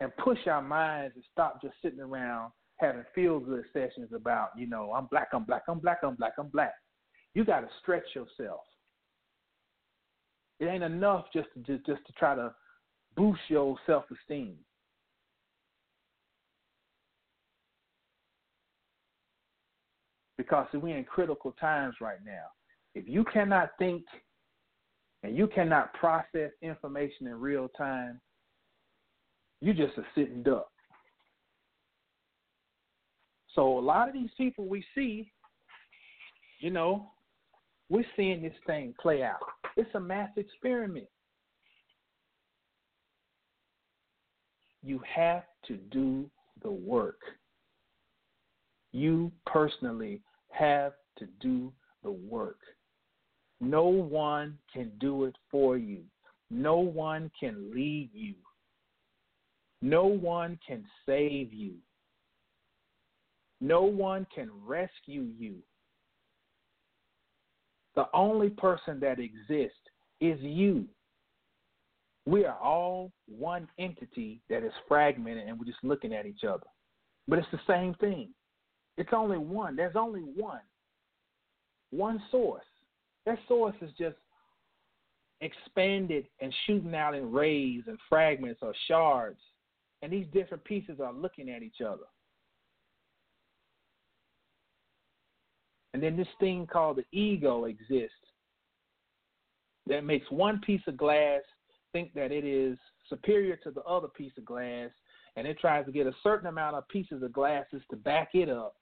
and 0.00 0.16
push 0.16 0.46
our 0.46 0.62
minds 0.62 1.14
and 1.14 1.24
stop 1.32 1.60
just 1.62 1.74
sitting 1.82 2.00
around 2.00 2.52
having 2.76 3.04
feel 3.14 3.38
good 3.38 3.64
sessions 3.72 4.10
about, 4.14 4.50
you 4.56 4.66
know, 4.66 4.92
I'm 4.92 5.06
black, 5.06 5.28
I'm 5.32 5.44
black, 5.44 5.62
I'm 5.68 5.78
black, 5.78 5.98
I'm 6.02 6.16
black, 6.16 6.32
I'm 6.38 6.48
black. 6.48 6.74
You 7.34 7.44
got 7.44 7.60
to 7.60 7.68
stretch 7.80 8.04
yourself. 8.14 8.60
It 10.60 10.66
ain't 10.66 10.84
enough 10.84 11.26
just 11.32 11.48
to 11.54 11.60
just, 11.60 11.86
just 11.86 12.06
to 12.06 12.12
try 12.14 12.34
to 12.34 12.54
boost 13.16 13.40
your 13.48 13.76
self 13.86 14.04
esteem. 14.10 14.56
Because 20.36 20.66
we're 20.74 20.96
in 20.96 21.04
critical 21.04 21.52
times 21.60 21.94
right 22.00 22.18
now. 22.24 22.46
If 22.94 23.08
you 23.08 23.24
cannot 23.32 23.70
think 23.78 24.02
and 25.24 25.34
you 25.34 25.46
cannot 25.46 25.92
process 25.94 26.50
information 26.60 27.26
in 27.26 27.40
real 27.40 27.68
time, 27.68 28.20
you're 29.62 29.74
just 29.74 29.96
a 29.96 30.02
sitting 30.14 30.42
duck. 30.42 30.68
So 33.54 33.78
a 33.78 33.80
lot 33.80 34.06
of 34.06 34.12
these 34.12 34.28
people 34.36 34.68
we 34.68 34.84
see, 34.94 35.32
you 36.60 36.70
know, 36.70 37.10
we're 37.88 38.04
seeing 38.16 38.42
this 38.42 38.52
thing 38.66 38.94
play 39.00 39.22
out. 39.22 39.40
It's 39.78 39.94
a 39.94 40.00
mass 40.00 40.28
experiment. 40.36 41.06
You 44.82 45.00
have 45.14 45.44
to 45.68 45.76
do 45.76 46.30
the 46.62 46.70
work. 46.70 47.20
You 48.92 49.32
personally 49.46 50.20
have 50.50 50.92
to 51.18 51.26
do 51.40 51.72
the 52.02 52.10
work. 52.10 52.58
No 53.60 53.84
one 53.84 54.58
can 54.72 54.92
do 54.98 55.24
it 55.24 55.36
for 55.50 55.76
you. 55.76 56.02
No 56.50 56.76
one 56.76 57.30
can 57.38 57.72
lead 57.74 58.10
you. 58.12 58.34
No 59.80 60.06
one 60.06 60.58
can 60.66 60.84
save 61.06 61.52
you. 61.52 61.74
No 63.60 63.82
one 63.82 64.26
can 64.34 64.50
rescue 64.64 65.28
you. 65.38 65.56
The 67.94 68.06
only 68.12 68.50
person 68.50 68.98
that 69.00 69.18
exists 69.18 69.78
is 70.20 70.38
you. 70.40 70.86
We 72.26 72.44
are 72.44 72.58
all 72.58 73.12
one 73.28 73.68
entity 73.78 74.40
that 74.48 74.64
is 74.64 74.72
fragmented 74.88 75.46
and 75.46 75.58
we're 75.58 75.66
just 75.66 75.84
looking 75.84 76.14
at 76.14 76.26
each 76.26 76.44
other. 76.44 76.66
But 77.28 77.38
it's 77.38 77.48
the 77.52 77.60
same 77.66 77.94
thing. 77.94 78.30
It's 78.96 79.12
only 79.12 79.38
one. 79.38 79.76
There's 79.76 79.96
only 79.96 80.20
one. 80.20 80.60
One 81.90 82.22
source. 82.30 82.64
That 83.26 83.38
source 83.48 83.76
is 83.80 83.90
just 83.98 84.16
expanded 85.40 86.26
and 86.40 86.54
shooting 86.66 86.94
out 86.94 87.14
in 87.14 87.32
rays 87.32 87.82
and 87.86 87.98
fragments 88.08 88.60
or 88.62 88.74
shards. 88.88 89.40
And 90.02 90.12
these 90.12 90.26
different 90.32 90.64
pieces 90.64 91.00
are 91.00 91.12
looking 91.12 91.48
at 91.50 91.62
each 91.62 91.80
other. 91.80 92.04
And 95.92 96.02
then 96.02 96.16
this 96.16 96.28
thing 96.40 96.66
called 96.66 96.98
the 96.98 97.18
ego 97.18 97.64
exists 97.64 98.12
that 99.86 100.04
makes 100.04 100.26
one 100.30 100.60
piece 100.60 100.82
of 100.86 100.96
glass 100.96 101.42
think 101.94 102.12
that 102.12 102.32
it 102.32 102.44
is 102.44 102.76
superior 103.08 103.56
to 103.56 103.70
the 103.70 103.82
other 103.82 104.08
piece 104.08 104.32
of 104.36 104.44
glass, 104.44 104.90
and 105.36 105.46
it 105.46 105.58
tries 105.60 105.86
to 105.86 105.92
get 105.92 106.08
a 106.08 106.12
certain 106.22 106.48
amount 106.48 106.74
of 106.74 106.86
pieces 106.88 107.22
of 107.22 107.32
glasses 107.32 107.80
to 107.88 107.96
back 107.96 108.30
it 108.34 108.50
up. 108.50 108.74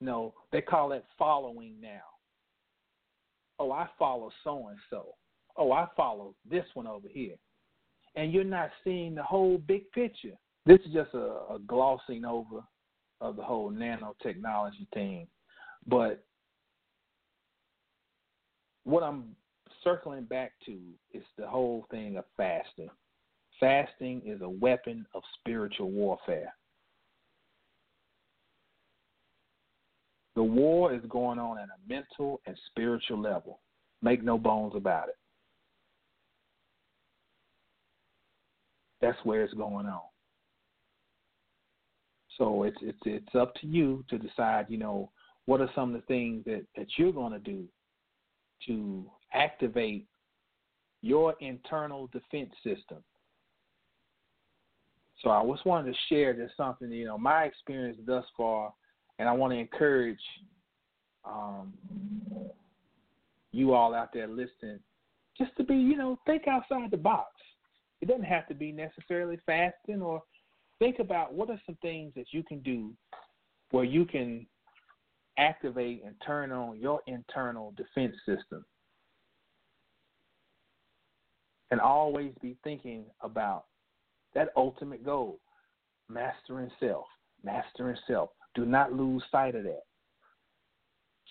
No, 0.00 0.32
they 0.52 0.60
call 0.60 0.92
it 0.92 1.04
following 1.18 1.74
now. 1.82 2.17
Oh, 3.58 3.72
I 3.72 3.88
follow 3.98 4.30
so 4.44 4.68
and 4.68 4.78
so. 4.90 5.14
oh, 5.56 5.72
I 5.72 5.88
follow 5.96 6.34
this 6.48 6.64
one 6.74 6.86
over 6.86 7.08
here. 7.08 7.34
And 8.14 8.32
you're 8.32 8.44
not 8.44 8.70
seeing 8.84 9.14
the 9.14 9.22
whole 9.22 9.58
big 9.58 9.90
picture. 9.92 10.34
This 10.66 10.78
is 10.86 10.92
just 10.92 11.14
a, 11.14 11.54
a 11.54 11.58
glossing 11.66 12.24
over 12.24 12.62
of 13.20 13.36
the 13.36 13.42
whole 13.42 13.70
nanotechnology 13.70 14.86
thing. 14.94 15.26
But 15.86 16.24
what 18.84 19.02
I'm 19.02 19.36
circling 19.82 20.24
back 20.24 20.52
to 20.66 20.78
is 21.12 21.24
the 21.36 21.46
whole 21.46 21.86
thing 21.90 22.16
of 22.16 22.24
fasting. 22.36 22.90
Fasting 23.60 24.22
is 24.24 24.40
a 24.42 24.48
weapon 24.48 25.04
of 25.14 25.22
spiritual 25.40 25.90
warfare. 25.90 26.52
The 30.38 30.44
war 30.44 30.94
is 30.94 31.02
going 31.08 31.40
on 31.40 31.58
at 31.58 31.64
a 31.64 31.92
mental 31.92 32.40
and 32.46 32.56
spiritual 32.68 33.20
level. 33.20 33.58
Make 34.02 34.22
no 34.22 34.38
bones 34.38 34.74
about 34.76 35.08
it. 35.08 35.16
That's 39.00 39.18
where 39.24 39.42
it's 39.42 39.52
going 39.54 39.86
on. 39.86 40.00
So 42.36 42.62
it's 42.62 42.76
it's 42.82 43.00
it's 43.04 43.34
up 43.34 43.52
to 43.56 43.66
you 43.66 44.04
to 44.10 44.16
decide, 44.16 44.66
you 44.68 44.78
know, 44.78 45.10
what 45.46 45.60
are 45.60 45.70
some 45.74 45.92
of 45.92 46.00
the 46.00 46.06
things 46.06 46.44
that, 46.44 46.64
that 46.76 46.86
you're 46.96 47.10
going 47.10 47.32
to 47.32 47.40
do 47.40 47.64
to 48.68 49.10
activate 49.34 50.06
your 51.02 51.34
internal 51.40 52.08
defense 52.12 52.52
system. 52.62 52.98
So 55.20 55.30
I 55.30 55.44
just 55.50 55.66
wanted 55.66 55.92
to 55.92 55.98
share 56.08 56.32
just 56.32 56.56
something, 56.56 56.92
you 56.92 57.06
know, 57.06 57.18
my 57.18 57.42
experience 57.42 57.98
thus 58.06 58.24
far, 58.36 58.72
and 59.18 59.28
I 59.28 59.32
want 59.32 59.52
to 59.52 59.58
encourage 59.58 60.20
um, 61.24 61.72
you 63.52 63.74
all 63.74 63.94
out 63.94 64.12
there 64.12 64.28
listening 64.28 64.78
just 65.36 65.56
to 65.56 65.64
be, 65.64 65.74
you 65.74 65.96
know, 65.96 66.18
think 66.26 66.48
outside 66.48 66.90
the 66.90 66.96
box. 66.96 67.30
It 68.00 68.06
doesn't 68.08 68.24
have 68.24 68.46
to 68.48 68.54
be 68.54 68.72
necessarily 68.72 69.38
fasting 69.46 70.02
or 70.02 70.22
think 70.78 70.98
about 70.98 71.32
what 71.32 71.50
are 71.50 71.60
some 71.66 71.76
things 71.82 72.12
that 72.16 72.26
you 72.32 72.42
can 72.42 72.60
do 72.60 72.92
where 73.70 73.84
you 73.84 74.04
can 74.04 74.46
activate 75.38 76.02
and 76.04 76.14
turn 76.24 76.52
on 76.52 76.80
your 76.80 77.00
internal 77.06 77.72
defense 77.76 78.14
system. 78.26 78.64
And 81.70 81.80
always 81.80 82.32
be 82.40 82.56
thinking 82.64 83.04
about 83.20 83.64
that 84.34 84.48
ultimate 84.56 85.04
goal 85.04 85.38
mastering 86.08 86.70
self, 86.80 87.04
mastering 87.44 87.96
self. 88.06 88.30
Do 88.54 88.64
not 88.64 88.92
lose 88.92 89.22
sight 89.30 89.54
of 89.54 89.64
that. 89.64 89.82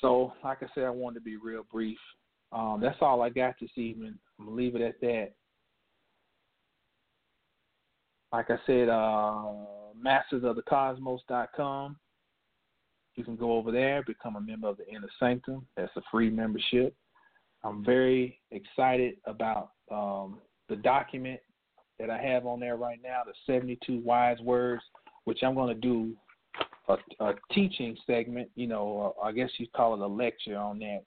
So, 0.01 0.33
like 0.43 0.61
I 0.61 0.67
said, 0.75 0.83
I 0.83 0.89
wanted 0.91 1.15
to 1.15 1.25
be 1.25 1.37
real 1.37 1.65
brief. 1.71 1.97
Um, 2.51 2.79
that's 2.81 2.97
all 3.01 3.21
I 3.21 3.29
got 3.29 3.55
this 3.59 3.71
evening. 3.75 4.17
I'm 4.39 4.45
to 4.45 4.51
leave 4.51 4.75
it 4.75 4.81
at 4.81 5.01
that 5.01 5.33
like 8.31 8.49
I 8.49 8.57
said, 8.65 8.89
uh, 8.89 9.45
mastersofthecosmos.com. 10.03 11.97
You 13.15 13.23
can 13.23 13.35
go 13.35 13.53
over 13.53 13.71
there, 13.71 14.03
become 14.05 14.35
a 14.35 14.41
member 14.41 14.67
of 14.67 14.77
the 14.77 14.87
Inner 14.87 15.09
Sanctum. 15.19 15.65
That's 15.75 15.95
a 15.95 16.01
free 16.11 16.29
membership. 16.29 16.93
I'm 17.63 17.83
very 17.83 18.39
excited 18.51 19.15
about 19.25 19.71
um, 19.91 20.39
the 20.69 20.75
document 20.75 21.39
that 21.99 22.11
I 22.11 22.21
have 22.21 22.45
on 22.45 22.59
there 22.59 22.75
right 22.75 22.99
now, 23.03 23.23
the 23.25 23.33
72 23.51 24.01
wise 24.05 24.39
words, 24.41 24.83
which 25.23 25.39
I'm 25.41 25.55
going 25.55 25.73
to 25.73 25.81
do 25.81 26.13
a, 26.87 26.97
a 27.19 27.33
teaching 27.53 27.97
segment. 28.05 28.49
You 28.55 28.67
know, 28.67 29.15
I 29.23 29.31
guess 29.31 29.49
you 29.57 29.67
call 29.75 29.93
it 29.95 30.01
a 30.01 30.07
lecture 30.07 30.57
on 30.57 30.79
that. 30.79 31.03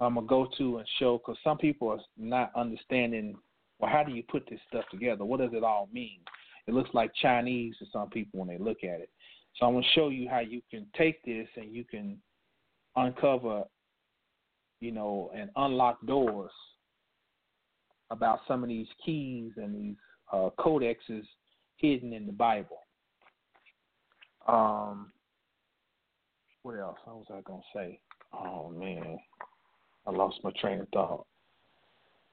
I'm 0.00 0.14
gonna 0.14 0.26
go 0.26 0.48
to 0.58 0.78
and 0.78 0.88
show 0.98 1.18
because 1.18 1.38
some 1.44 1.58
people 1.58 1.88
are 1.88 1.98
not 2.16 2.52
understanding 2.56 3.36
well, 3.80 3.90
how 3.90 4.04
do 4.04 4.12
you 4.12 4.22
put 4.22 4.48
this 4.48 4.60
stuff 4.68 4.84
together? 4.90 5.24
What 5.24 5.40
does 5.40 5.52
it 5.52 5.64
all 5.64 5.88
mean? 5.92 6.20
It 6.66 6.74
looks 6.74 6.90
like 6.92 7.10
Chinese 7.20 7.76
to 7.78 7.86
some 7.92 8.10
people 8.10 8.40
when 8.40 8.48
they 8.48 8.62
look 8.62 8.84
at 8.84 9.00
it. 9.00 9.10
So 9.56 9.66
I'm 9.66 9.80
to 9.80 9.88
show 9.94 10.10
you 10.10 10.28
how 10.28 10.40
you 10.40 10.60
can 10.70 10.86
take 10.96 11.24
this 11.24 11.48
and 11.56 11.74
you 11.74 11.84
can 11.84 12.18
uncover, 12.96 13.64
you 14.80 14.92
know, 14.92 15.30
and 15.34 15.50
unlock 15.56 16.04
doors 16.06 16.52
about 18.10 18.40
some 18.46 18.62
of 18.62 18.68
these 18.68 18.86
keys 19.04 19.52
and 19.56 19.74
these 19.74 19.96
uh, 20.32 20.50
codexes 20.58 21.24
hidden 21.76 22.12
in 22.12 22.26
the 22.26 22.32
Bible. 22.32 22.78
Um, 24.46 25.12
what 26.62 26.78
else? 26.78 26.98
What 27.04 27.16
was 27.16 27.26
I 27.30 27.40
gonna 27.42 27.62
say? 27.74 28.00
Oh 28.32 28.70
man, 28.70 29.18
I 30.06 30.10
lost 30.10 30.40
my 30.42 30.52
train 30.60 30.80
of 30.80 30.88
thought. 30.88 31.26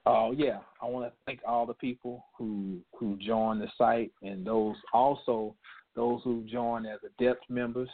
Oh 0.06 0.32
yeah, 0.32 0.60
I 0.82 0.86
want 0.86 1.06
to 1.06 1.18
thank 1.26 1.42
all 1.46 1.66
the 1.66 1.74
people 1.74 2.26
who 2.38 2.80
who 2.98 3.18
joined 3.18 3.62
the 3.62 3.68
site 3.78 4.12
and 4.22 4.46
those 4.46 4.76
also 4.94 5.56
those 5.96 6.22
who 6.24 6.44
joined 6.44 6.88
as 6.88 7.00
adept 7.04 7.50
members. 7.50 7.90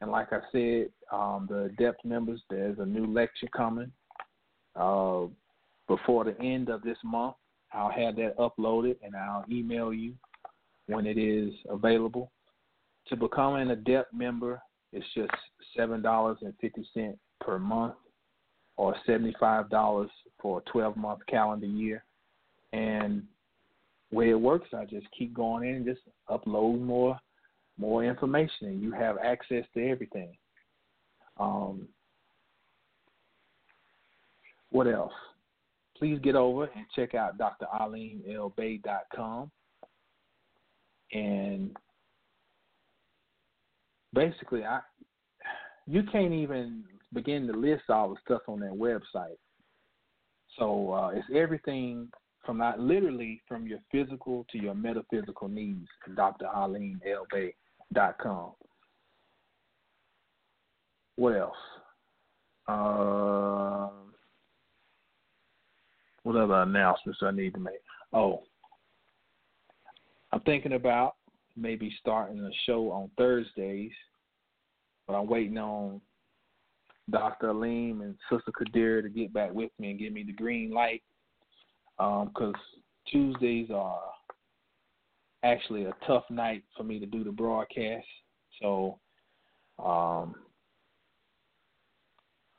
And 0.00 0.12
like 0.12 0.32
I 0.32 0.38
said, 0.52 0.90
um, 1.10 1.48
the 1.50 1.64
adept 1.64 2.04
members, 2.04 2.40
there's 2.48 2.78
a 2.78 2.86
new 2.86 3.06
lecture 3.06 3.48
coming 3.56 3.90
uh, 4.76 5.22
before 5.88 6.24
the 6.24 6.38
end 6.40 6.68
of 6.68 6.82
this 6.82 6.98
month. 7.02 7.34
I'll 7.72 7.90
have 7.90 8.16
that 8.16 8.36
uploaded 8.38 8.96
and 9.02 9.16
I'll 9.16 9.44
email 9.50 9.92
you 9.92 10.14
when 10.86 11.06
it 11.06 11.18
is 11.18 11.52
available. 11.68 12.30
To 13.08 13.16
become 13.16 13.56
an 13.56 13.70
adept 13.70 14.12
member, 14.12 14.60
it's 14.92 15.06
just 15.14 15.32
seven 15.76 16.02
dollars 16.02 16.38
and 16.42 16.52
fifty 16.60 16.86
cent 16.94 17.18
per 17.40 17.58
month 17.58 17.94
or 18.78 18.96
$75 19.06 20.08
for 20.40 20.58
a 20.58 20.62
12 20.70 20.96
month 20.96 21.20
calendar 21.28 21.66
year. 21.66 22.02
And 22.72 23.24
way 24.10 24.30
it 24.30 24.40
works, 24.40 24.68
I 24.72 24.86
just 24.86 25.06
keep 25.16 25.32
going 25.34 25.68
in 25.68 25.76
and 25.76 25.84
just 25.84 26.00
upload 26.30 26.80
more 26.80 27.18
more 27.80 28.04
information 28.04 28.66
and 28.66 28.82
you 28.82 28.90
have 28.90 29.18
access 29.18 29.62
to 29.74 29.88
everything. 29.88 30.36
Um, 31.38 31.86
what 34.70 34.88
else? 34.88 35.12
Please 35.96 36.18
get 36.22 36.34
over 36.34 36.64
and 36.64 36.84
check 36.94 37.14
out 37.14 37.38
DrAlimLBay.com. 37.38 39.50
And 41.12 41.76
basically, 44.14 44.64
I 44.64 44.80
you 45.86 46.02
can't 46.12 46.32
even 46.32 46.84
begin 47.14 47.46
to 47.46 47.52
list 47.52 47.84
all 47.88 48.10
the 48.10 48.16
stuff 48.24 48.42
on 48.46 48.60
that 48.60 48.72
website. 48.72 49.36
So 50.58 50.92
uh, 50.92 51.12
it's 51.14 51.26
everything 51.34 52.08
from 52.44 52.58
not 52.58 52.78
literally 52.80 53.40
from 53.46 53.66
your 53.66 53.78
physical 53.90 54.44
to 54.50 54.58
your 54.58 54.74
metaphysical 54.74 55.48
needs. 55.48 55.88
DrAlimLBay.com. 56.10 58.50
What 61.16 61.36
else? 61.36 61.56
Uh, 62.66 63.88
what 66.22 66.36
other 66.36 66.62
announcements 66.62 67.20
I 67.22 67.30
need 67.30 67.54
to 67.54 67.60
make? 67.60 67.80
Oh, 68.12 68.42
I'm 70.32 70.40
thinking 70.40 70.74
about 70.74 71.14
maybe 71.58 71.94
starting 72.00 72.38
a 72.38 72.50
show 72.66 72.90
on 72.90 73.10
Thursdays, 73.16 73.92
but 75.06 75.14
I'm 75.14 75.26
waiting 75.26 75.58
on 75.58 76.00
Dr. 77.10 77.50
Alim 77.50 78.02
and 78.02 78.14
Sister 78.30 78.52
Kadir 78.52 79.02
to 79.02 79.08
get 79.08 79.32
back 79.32 79.52
with 79.52 79.70
me 79.78 79.90
and 79.90 79.98
give 79.98 80.12
me 80.12 80.24
the 80.24 80.32
green 80.32 80.70
light. 80.70 81.02
Because 81.96 82.54
um, 82.54 82.72
Tuesdays 83.10 83.70
are 83.74 84.00
actually 85.42 85.84
a 85.84 85.94
tough 86.06 86.24
night 86.30 86.62
for 86.76 86.84
me 86.84 86.98
to 86.98 87.06
do 87.06 87.24
the 87.24 87.32
broadcast. 87.32 88.06
So, 88.60 88.98
um, 89.82 90.34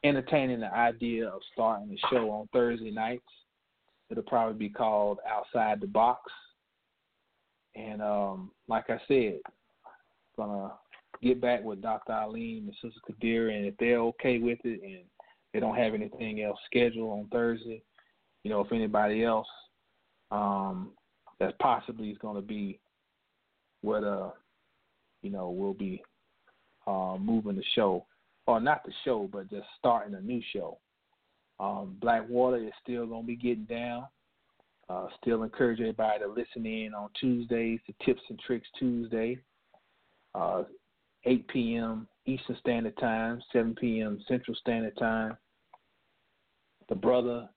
entertaining 0.04 0.62
the 0.62 0.74
idea 0.74 1.28
of 1.28 1.42
starting 1.54 1.90
the 1.90 1.98
show 2.10 2.30
on 2.32 2.48
Thursday 2.54 2.92
nights. 2.92 3.24
It'll 4.10 4.24
probably 4.24 4.58
be 4.58 4.74
called 4.74 5.20
Outside 5.30 5.82
the 5.82 5.88
Box. 5.88 6.32
And 7.76 8.02
um, 8.02 8.52
like 8.68 8.90
I 8.90 9.00
said, 9.08 9.40
gonna 10.38 10.72
get 11.22 11.42
back 11.42 11.64
with 11.64 11.82
Dr. 11.82 12.14
Alim 12.14 12.68
and 12.68 12.76
Sister 12.82 13.00
Kadir, 13.06 13.50
and 13.50 13.66
if 13.66 13.76
they're 13.78 14.00
okay 14.00 14.40
with 14.40 14.60
it 14.64 14.82
and 14.84 15.04
they 15.54 15.60
don't 15.60 15.78
have 15.78 15.94
anything 15.94 16.42
else 16.42 16.60
scheduled 16.66 17.12
on 17.12 17.28
Thursday, 17.32 17.82
you 18.44 18.50
know, 18.50 18.62
if 18.62 18.72
anybody 18.72 19.24
else 19.24 19.48
um, 20.32 20.92
that 21.40 21.58
possibly 21.60 22.10
is 22.10 22.18
to 22.36 22.42
be 22.42 22.80
what 23.82 24.04
uh, 24.04 24.30
you 25.22 25.30
know, 25.30 25.50
we'll 25.50 25.74
be 25.74 26.02
uh, 26.88 27.18
moving 27.20 27.56
the 27.56 27.64
show, 27.76 28.06
or 28.48 28.60
not 28.60 28.84
the 28.86 28.92
show, 29.04 29.30
but 29.32 29.50
just 29.50 29.68
starting 29.78 30.16
a 30.16 30.22
new 30.22 30.42
show. 30.54 30.78
Um, 31.60 31.98
Blackwater 32.00 32.58
is 32.58 32.72
still 32.82 33.06
to 33.24 33.28
be 33.28 33.36
getting 33.36 33.66
down. 33.66 34.06
Uh, 34.90 35.08
still 35.22 35.44
encourage 35.44 35.80
everybody 35.80 36.20
to 36.20 36.28
listen 36.28 36.66
in 36.66 36.94
on 36.96 37.10
Tuesdays 37.20 37.80
to 37.86 37.94
Tips 38.06 38.22
and 38.30 38.40
Tricks 38.40 38.68
Tuesday. 38.80 39.38
Uh, 40.34 40.64
8 41.26 41.48
p.m. 41.50 42.08
Eastern 42.26 42.58
Standard 42.60 42.98
Time, 42.98 43.42
7 43.54 43.76
p.m. 43.80 44.20
Central 44.28 44.56
Standard 44.56 44.98
Time. 44.98 45.38
The 46.88 46.96
brother 46.96 47.48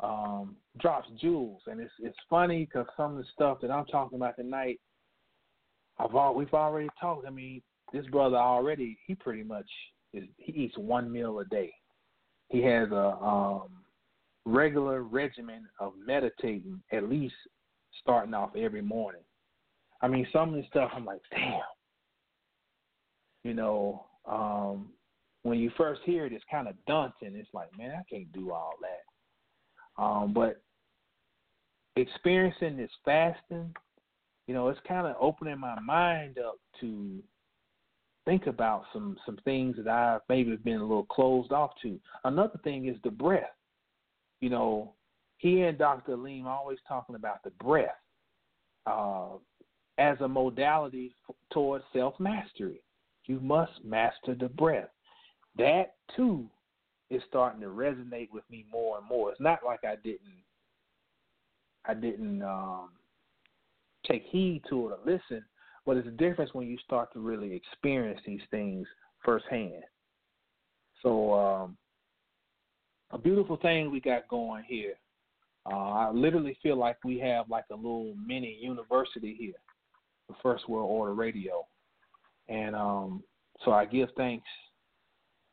um, 0.00 0.56
drops 0.78 1.08
jewels, 1.20 1.62
and 1.66 1.80
it's 1.80 1.92
it's 2.00 2.18
funny 2.28 2.66
because 2.66 2.86
some 2.96 3.12
of 3.12 3.18
the 3.18 3.24
stuff 3.32 3.58
that 3.62 3.70
I'm 3.70 3.86
talking 3.86 4.16
about 4.16 4.36
tonight, 4.36 4.78
I've 5.98 6.14
all, 6.14 6.34
we've 6.34 6.52
already 6.52 6.88
talked. 7.00 7.26
I 7.26 7.30
mean, 7.30 7.62
this 7.92 8.06
brother 8.06 8.36
already 8.36 8.98
he 9.06 9.14
pretty 9.14 9.42
much 9.42 9.68
is 10.12 10.24
he 10.36 10.52
eats 10.52 10.76
one 10.76 11.10
meal 11.10 11.38
a 11.38 11.44
day. 11.46 11.72
He 12.48 12.62
has 12.62 12.90
a 12.90 13.16
um, 13.22 13.68
regular 14.48 15.02
regimen 15.02 15.66
of 15.78 15.92
meditating 16.04 16.80
at 16.92 17.08
least 17.08 17.34
starting 18.00 18.34
off 18.34 18.56
every 18.56 18.82
morning. 18.82 19.20
I 20.00 20.08
mean, 20.08 20.26
some 20.32 20.50
of 20.50 20.54
the 20.54 20.66
stuff 20.68 20.90
I'm 20.94 21.04
like, 21.04 21.20
damn. 21.30 21.60
You 23.44 23.54
know, 23.54 24.06
um, 24.26 24.88
when 25.42 25.58
you 25.58 25.70
first 25.76 26.00
hear 26.04 26.26
it, 26.26 26.32
it's 26.32 26.44
kind 26.50 26.66
of 26.68 26.74
daunting. 26.86 27.34
It's 27.34 27.48
like, 27.52 27.68
man, 27.76 27.92
I 27.92 28.02
can't 28.10 28.30
do 28.32 28.52
all 28.52 28.74
that. 28.80 30.02
Um, 30.02 30.32
but 30.32 30.60
experiencing 31.96 32.76
this 32.76 32.90
fasting, 33.04 33.74
you 34.46 34.54
know, 34.54 34.68
it's 34.68 34.80
kind 34.86 35.06
of 35.06 35.16
opening 35.20 35.58
my 35.58 35.78
mind 35.80 36.38
up 36.38 36.58
to 36.80 37.22
think 38.24 38.46
about 38.46 38.84
some 38.92 39.16
some 39.26 39.38
things 39.44 39.76
that 39.76 39.88
I've 39.88 40.20
maybe 40.28 40.56
been 40.56 40.78
a 40.78 40.82
little 40.82 41.06
closed 41.06 41.52
off 41.52 41.72
to. 41.82 41.98
Another 42.24 42.58
thing 42.64 42.86
is 42.86 42.96
the 43.04 43.10
breath. 43.10 43.44
You 44.40 44.50
know, 44.50 44.92
he 45.38 45.62
and 45.62 45.78
Dr. 45.78 46.12
Alim 46.12 46.46
always 46.46 46.78
talking 46.86 47.14
about 47.14 47.42
the 47.42 47.50
breath 47.62 47.90
uh, 48.86 49.36
as 49.98 50.16
a 50.20 50.28
modality 50.28 51.14
f- 51.28 51.36
towards 51.52 51.84
self 51.92 52.18
mastery. 52.18 52.82
You 53.26 53.40
must 53.40 53.84
master 53.84 54.34
the 54.38 54.48
breath. 54.48 54.88
That 55.56 55.94
too 56.16 56.48
is 57.10 57.22
starting 57.28 57.60
to 57.60 57.68
resonate 57.68 58.28
with 58.32 58.44
me 58.50 58.64
more 58.70 58.98
and 58.98 59.06
more. 59.06 59.30
It's 59.30 59.40
not 59.40 59.60
like 59.64 59.80
I 59.84 59.96
didn't 59.96 60.42
I 61.84 61.94
didn't 61.94 62.42
um, 62.42 62.90
take 64.06 64.24
heed 64.30 64.62
to 64.68 64.88
it 64.88 64.92
or 64.92 64.98
listen, 65.04 65.44
but 65.86 65.96
it's 65.96 66.08
a 66.08 66.12
difference 66.12 66.52
when 66.52 66.66
you 66.66 66.76
start 66.84 67.12
to 67.12 67.20
really 67.20 67.54
experience 67.54 68.20
these 68.26 68.40
things 68.50 68.86
firsthand. 69.24 69.82
So 71.02 71.32
um, 71.32 71.76
a 73.10 73.18
beautiful 73.18 73.56
thing 73.56 73.90
we 73.90 74.00
got 74.00 74.28
going 74.28 74.64
here. 74.66 74.94
Uh, 75.70 75.76
I 75.76 76.10
literally 76.10 76.58
feel 76.62 76.76
like 76.76 76.96
we 77.04 77.18
have 77.18 77.48
like 77.50 77.64
a 77.70 77.76
little 77.76 78.14
mini 78.24 78.58
university 78.60 79.36
here, 79.38 79.54
the 80.28 80.34
First 80.42 80.68
World 80.68 80.90
Order 80.90 81.14
Radio, 81.14 81.66
and 82.48 82.74
um, 82.74 83.22
so 83.64 83.72
I 83.72 83.84
give 83.84 84.08
thanks 84.16 84.46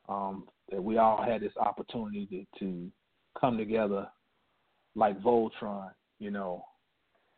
um, 0.07 0.45
that 0.71 0.81
we 0.81 0.97
all 0.97 1.21
had 1.21 1.41
this 1.41 1.55
opportunity 1.57 2.47
to, 2.55 2.59
to 2.59 2.91
come 3.39 3.57
together 3.57 4.07
like 4.95 5.21
Voltron, 5.21 5.89
you 6.19 6.31
know, 6.31 6.63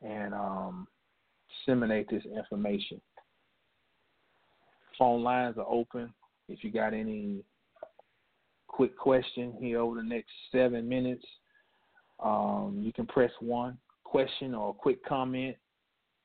and 0.01 0.33
um, 0.33 0.87
disseminate 1.65 2.09
this 2.09 2.23
information. 2.25 3.01
Phone 4.99 5.23
lines 5.23 5.57
are 5.57 5.67
open. 5.67 6.13
If 6.49 6.63
you 6.63 6.71
got 6.71 6.93
any 6.93 7.43
quick 8.77 8.95
question 8.95 9.53
here 9.59 9.79
over 9.79 9.95
the 9.95 10.03
next 10.03 10.29
seven 10.51 10.87
minutes, 10.87 11.25
um, 12.23 12.79
you 12.79 12.93
can 12.93 13.07
press 13.07 13.31
one 13.39 13.75
question 14.03 14.53
or 14.53 14.69
a 14.69 14.73
quick 14.73 15.03
comment 15.03 15.55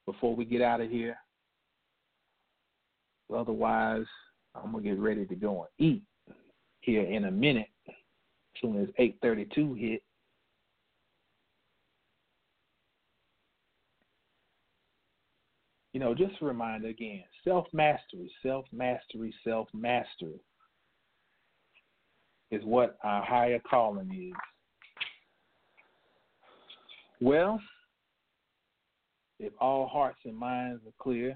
before 0.04 0.36
we 0.36 0.44
get 0.44 0.60
out 0.60 0.82
of 0.82 0.90
here. 0.90 1.16
Otherwise, 3.34 4.04
I'm 4.54 4.70
gonna 4.70 4.82
get 4.82 4.98
ready 4.98 5.24
to 5.24 5.34
go 5.34 5.62
and 5.62 5.88
eat 5.88 6.02
here 6.80 7.04
in 7.04 7.24
a 7.24 7.30
minute. 7.30 7.70
As 7.88 7.94
soon 8.60 8.82
as 8.82 8.90
8:32 8.98 9.72
hit. 9.72 10.02
You 15.94 16.00
know, 16.00 16.14
just 16.14 16.34
a 16.42 16.44
reminder 16.44 16.88
again: 16.88 17.24
self 17.44 17.66
mastery, 17.72 18.30
self 18.42 18.70
mastery, 18.72 19.34
self 19.42 19.72
mastery 19.72 20.38
is 22.52 22.62
what 22.64 22.98
our 23.02 23.24
higher 23.24 23.60
calling 23.68 24.12
is. 24.12 24.36
Well, 27.20 27.58
if 29.40 29.52
all 29.60 29.88
hearts 29.88 30.18
and 30.24 30.36
minds 30.36 30.82
are 30.86 30.92
clear, 31.02 31.34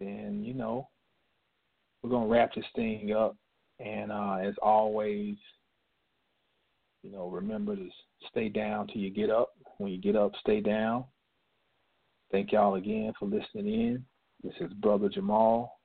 then 0.00 0.42
you 0.44 0.52
know 0.52 0.88
we're 2.02 2.10
gonna 2.10 2.26
wrap 2.26 2.54
this 2.54 2.64
thing 2.74 3.12
up. 3.12 3.36
And 3.78 4.10
uh, 4.10 4.38
as 4.42 4.54
always, 4.62 5.36
you 7.02 7.12
know, 7.12 7.28
remember 7.28 7.76
to 7.76 7.88
stay 8.30 8.48
down 8.48 8.88
till 8.88 9.00
you 9.00 9.10
get 9.10 9.30
up. 9.30 9.50
When 9.78 9.92
you 9.92 9.98
get 9.98 10.16
up, 10.16 10.32
stay 10.40 10.60
down. 10.60 11.04
Thank 12.32 12.52
y'all 12.52 12.74
again 12.74 13.12
for 13.18 13.26
listening 13.26 13.68
in. 13.68 14.04
This 14.42 14.54
is 14.60 14.72
Brother 14.74 15.08
Jamal, 15.08 15.78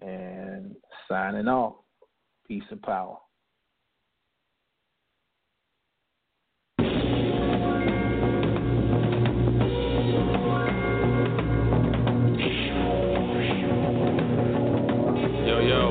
and 0.00 0.74
signing 1.08 1.48
off. 1.48 1.76
Peace 2.48 2.62
and 2.70 2.80
power. 2.80 3.16
Yo, 6.78 6.86
yo. 15.58 15.90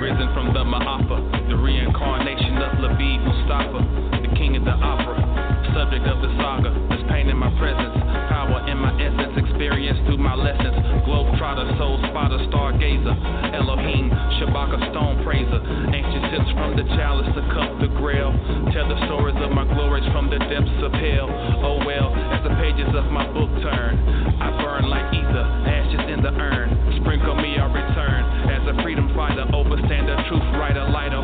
Risen 0.00 0.32
from 0.32 0.54
the 0.54 0.64
Ma'afa, 0.64 1.48
the 1.50 1.56
reincarnation 1.56 2.56
of 2.56 2.78
Labib 2.78 3.26
Mustafa, 3.26 3.84
the 4.22 4.28
king 4.36 4.56
of 4.56 4.64
the 4.64 4.70
opera, 4.70 5.20
subject 5.74 6.06
of 6.06 6.22
the 6.22 6.28
saga. 6.40 6.72
There's 6.88 7.02
pain 7.10 7.28
in 7.28 7.36
my 7.36 7.50
presence, 7.58 7.95
through 10.06 10.22
my 10.22 10.34
lessons. 10.34 10.78
Globetrotter, 11.04 11.66
soul 11.78 11.98
spotter, 12.08 12.38
stargazer, 12.48 13.14
Elohim, 13.54 14.10
Shabaka, 14.38 14.78
stone 14.94 15.22
praiser. 15.26 15.60
Ancient 15.92 16.24
sips 16.30 16.50
from 16.54 16.78
the 16.78 16.86
chalice, 16.94 17.28
the 17.34 17.44
cup, 17.52 17.70
the 17.82 17.90
grail. 17.98 18.30
Tell 18.72 18.86
the 18.88 18.98
stories 19.10 19.36
of 19.42 19.50
my 19.50 19.66
glories 19.74 20.06
from 20.14 20.30
the 20.30 20.38
depths 20.38 20.80
of 20.82 20.94
hell. 20.94 21.28
Oh 21.62 21.82
well, 21.84 22.14
as 22.32 22.40
the 22.46 22.54
pages 22.62 22.90
of 22.94 23.10
my 23.10 23.26
book 23.34 23.50
turn, 23.62 23.98
I 24.40 24.54
burn 24.62 24.88
like 24.88 25.10
ether, 25.12 25.46
ashes 25.66 26.06
in 26.10 26.22
the 26.22 26.32
urn. 26.32 26.70
Sprinkle 27.02 27.36
me, 27.36 27.58
I 27.58 27.66
return 27.66 28.22
as 28.50 28.62
a 28.70 28.74
freedom 28.82 29.10
fighter, 29.14 29.46
overstander, 29.50 30.16
truth 30.28 30.46
writer, 30.58 30.86
lighter, 30.90 31.22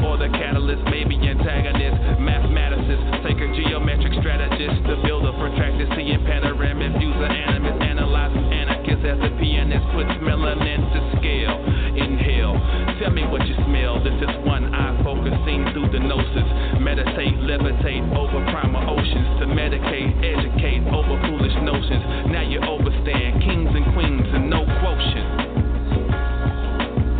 That's 9.73 9.89
puts 9.97 10.13
melanin 10.21 10.85
to 10.93 11.01
scale. 11.17 11.57
Inhale, 11.97 12.61
tell 13.01 13.09
me 13.09 13.25
what 13.25 13.41
you 13.49 13.57
smell. 13.65 14.05
This 14.05 14.13
is 14.21 14.29
one 14.45 14.69
eye 14.69 15.01
focusing 15.01 15.65
through 15.73 15.89
the 15.89 15.99
gnosis. 15.99 16.45
Meditate, 16.77 17.41
levitate 17.41 18.05
over 18.13 18.45
primal 18.53 18.85
oceans. 18.85 19.41
To 19.41 19.49
medicate, 19.49 20.13
educate 20.21 20.85
over 20.93 21.17
foolish 21.25 21.57
notions. 21.65 22.05
Now 22.29 22.45
you 22.45 22.61
overstand 22.61 23.41
kings 23.41 23.73
and 23.73 23.97
queens 23.97 24.29
and 24.37 24.51
no 24.51 24.61
quotient. 24.85 25.41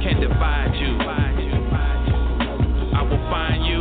Can 0.05 0.21
divide 0.21 0.77
you. 0.77 0.93
I 2.93 3.01
will 3.01 3.31
find 3.33 3.65
you. 3.65 3.81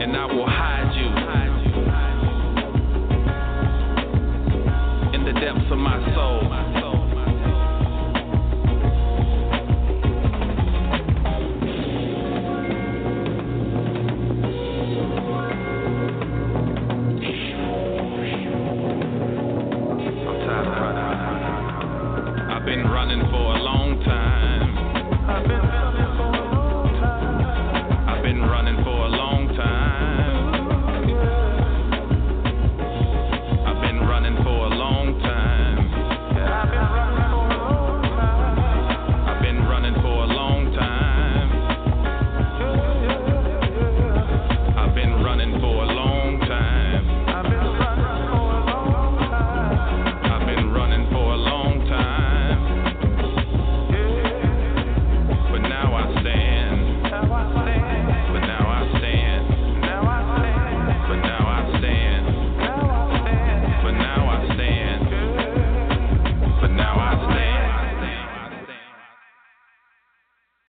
And 0.00 0.16
I 0.16 0.24
will 0.24 0.46
hide 0.46 0.89
depths 5.52 5.72
of 5.72 5.78
my 5.78 5.98
soul. 6.14 6.69